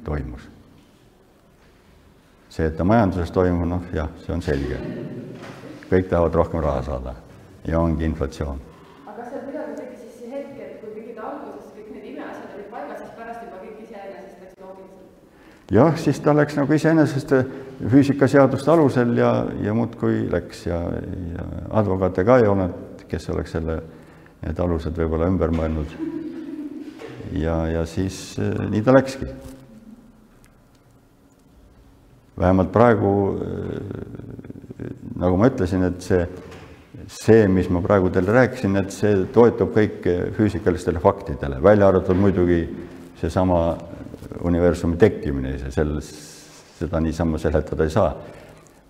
toimus 0.06 0.56
see, 2.56 2.64
et 2.64 2.76
ta 2.76 2.84
majanduses 2.88 3.32
toimub, 3.36 3.66
noh 3.68 3.82
jah, 3.92 4.08
see 4.24 4.32
on 4.32 4.42
selge. 4.44 4.78
kõik 5.90 6.08
tahavad 6.10 6.34
rohkem 6.34 6.62
raha 6.64 6.82
saada 6.82 7.12
ja 7.68 7.80
ongi 7.80 8.04
inflatsioon. 8.08 8.60
aga 9.04 9.16
kas 9.18 9.28
seal 9.32 9.42
midagi 9.48 9.74
tekkis 9.80 10.00
siis 10.00 10.14
see 10.20 10.30
hetk, 10.32 10.56
et 10.56 10.80
kui 10.80 10.94
pidid 10.94 11.18
alguses 11.20 11.68
kõik 11.74 11.90
need 11.92 12.06
imeasjad 12.12 12.54
olid 12.56 12.70
paigas, 12.72 13.02
siis 13.02 13.12
pärast 13.18 13.44
juba 13.44 13.60
kõik 13.60 13.82
iseenesest 13.84 14.40
läks 14.40 14.56
loogiliselt? 14.62 15.12
Jah, 15.72 15.96
siis 15.98 16.20
ta 16.22 16.34
läks 16.36 16.56
nagu 16.58 16.74
iseenesest 16.74 17.32
füüsikaseaduste 17.90 18.70
alusel 18.72 19.16
ja, 19.18 19.30
ja 19.62 19.74
muudkui 19.74 20.26
läks 20.30 20.66
ja, 20.68 20.78
ja 21.34 21.46
advokaate 21.80 22.24
ka 22.26 22.38
ei 22.40 22.50
olnud, 22.50 23.04
kes 23.10 23.28
oleks 23.34 23.56
selle, 23.56 23.80
need 24.44 24.62
alused 24.62 24.96
võib-olla 24.96 25.28
ümber 25.30 25.52
mõelnud. 25.54 25.96
ja, 27.36 27.58
ja 27.72 27.84
siis 27.86 28.38
eh, 28.38 28.54
nii 28.70 28.82
ta 28.82 28.94
läkski. 28.94 29.26
vähemalt 32.38 32.72
praegu, 32.72 33.12
eh, 33.40 34.90
nagu 35.16 35.36
ma 35.40 35.48
ütlesin, 35.50 35.82
et 35.88 36.00
see, 36.04 36.22
see, 37.08 37.46
mis 37.48 37.68
ma 37.72 37.80
praegu 37.82 38.10
teile 38.12 38.32
rääkisin, 38.38 38.76
et 38.76 38.92
see 38.92 39.24
toetub 39.32 39.74
kõik 39.74 40.06
füüsikalistele 40.36 41.00
faktidele, 41.00 41.62
välja 41.62 41.88
arvatud 41.88 42.16
muidugi 42.16 42.62
seesama 43.20 43.76
universumi 44.46 44.96
tekkimine 45.00 45.54
ise, 45.56 45.70
selles, 45.74 46.10
seda 46.78 47.00
niisama 47.00 47.38
seletada 47.42 47.84
ei 47.84 47.94
saa. 47.94 48.10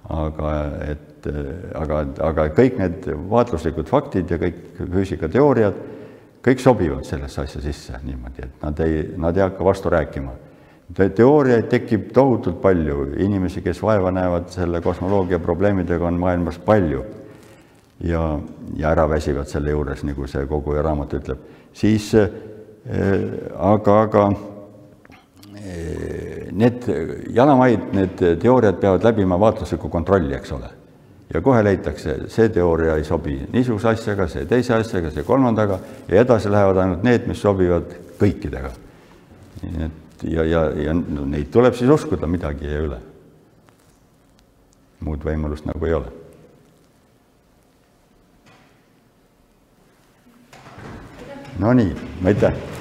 aga 0.06 0.50
et, 0.86 1.26
aga, 1.74 2.00
aga 2.22 2.48
kõik 2.54 2.76
need 2.78 3.06
vaatluslikud 3.30 3.88
faktid 3.90 4.30
ja 4.30 4.38
kõik 4.38 4.60
füüsikateooriad, 4.78 5.80
kõik 6.46 6.62
sobivad 6.62 7.02
sellesse 7.08 7.42
asja 7.42 7.62
sisse 7.64 7.98
niimoodi, 8.04 8.44
et 8.46 8.62
nad 8.62 8.82
ei, 8.84 9.00
nad 9.18 9.36
ei 9.36 9.42
hakka 9.48 9.66
vastu 9.66 9.90
rääkima 9.90 10.36
Te- 10.94 11.08
teooriaid 11.10 11.66
tekib 11.66 12.10
tohutult 12.14 12.60
palju, 12.62 13.08
inimesi, 13.18 13.58
kes 13.62 13.80
vaeva 13.82 14.12
näevad 14.14 14.52
selle 14.54 14.78
kosmoloogia 14.80 15.40
probleemidega, 15.42 16.06
on 16.06 16.20
maailmas 16.22 16.58
palju. 16.58 17.04
ja, 18.00 18.38
ja 18.76 18.90
ära 18.90 19.08
väsivad 19.08 19.48
selle 19.48 19.70
juures, 19.70 20.04
nagu 20.04 20.26
see 20.28 20.46
kogu 20.46 20.74
raamat 20.78 21.14
ütleb. 21.18 21.38
siis 21.72 22.14
äh, 22.14 22.28
aga, 23.58 24.00
aga 24.02 24.30
need 26.52 26.88
jalamaid, 27.34 27.92
need 27.96 28.24
teooriad 28.42 28.80
peavad 28.80 29.04
läbima 29.04 29.38
vaatlusliku 29.40 29.88
kontrolli, 29.92 30.34
eks 30.34 30.52
ole. 30.52 30.70
ja 31.34 31.40
kohe 31.42 31.62
leitakse, 31.64 32.16
see 32.30 32.48
teooria 32.54 32.94
ei 32.96 33.04
sobi 33.04 33.40
niisuguse 33.52 33.88
asjaga, 33.88 34.28
see 34.30 34.46
teise 34.46 34.74
asjaga, 34.76 35.10
see 35.10 35.26
kolmandaga 35.26 35.78
ja 36.08 36.20
edasi 36.22 36.50
lähevad 36.50 36.78
ainult 36.82 37.02
need, 37.02 37.26
mis 37.26 37.42
sobivad 37.42 37.96
kõikidega. 38.20 38.70
nii 39.62 39.88
et 39.88 40.04
ja, 40.22 40.44
ja, 40.44 40.62
ja 40.70 40.94
no, 40.94 41.26
neid 41.26 41.50
tuleb 41.52 41.74
siis 41.74 41.90
uskuda, 41.90 42.26
midagi 42.30 42.66
ei 42.66 42.72
jää 42.72 42.86
üle. 42.86 43.00
muud 45.00 45.24
võimalust 45.24 45.66
nagu 45.68 45.86
ei 45.86 45.94
ole. 45.94 46.14
Nonii, 51.58 51.92
aitäh 52.24 52.75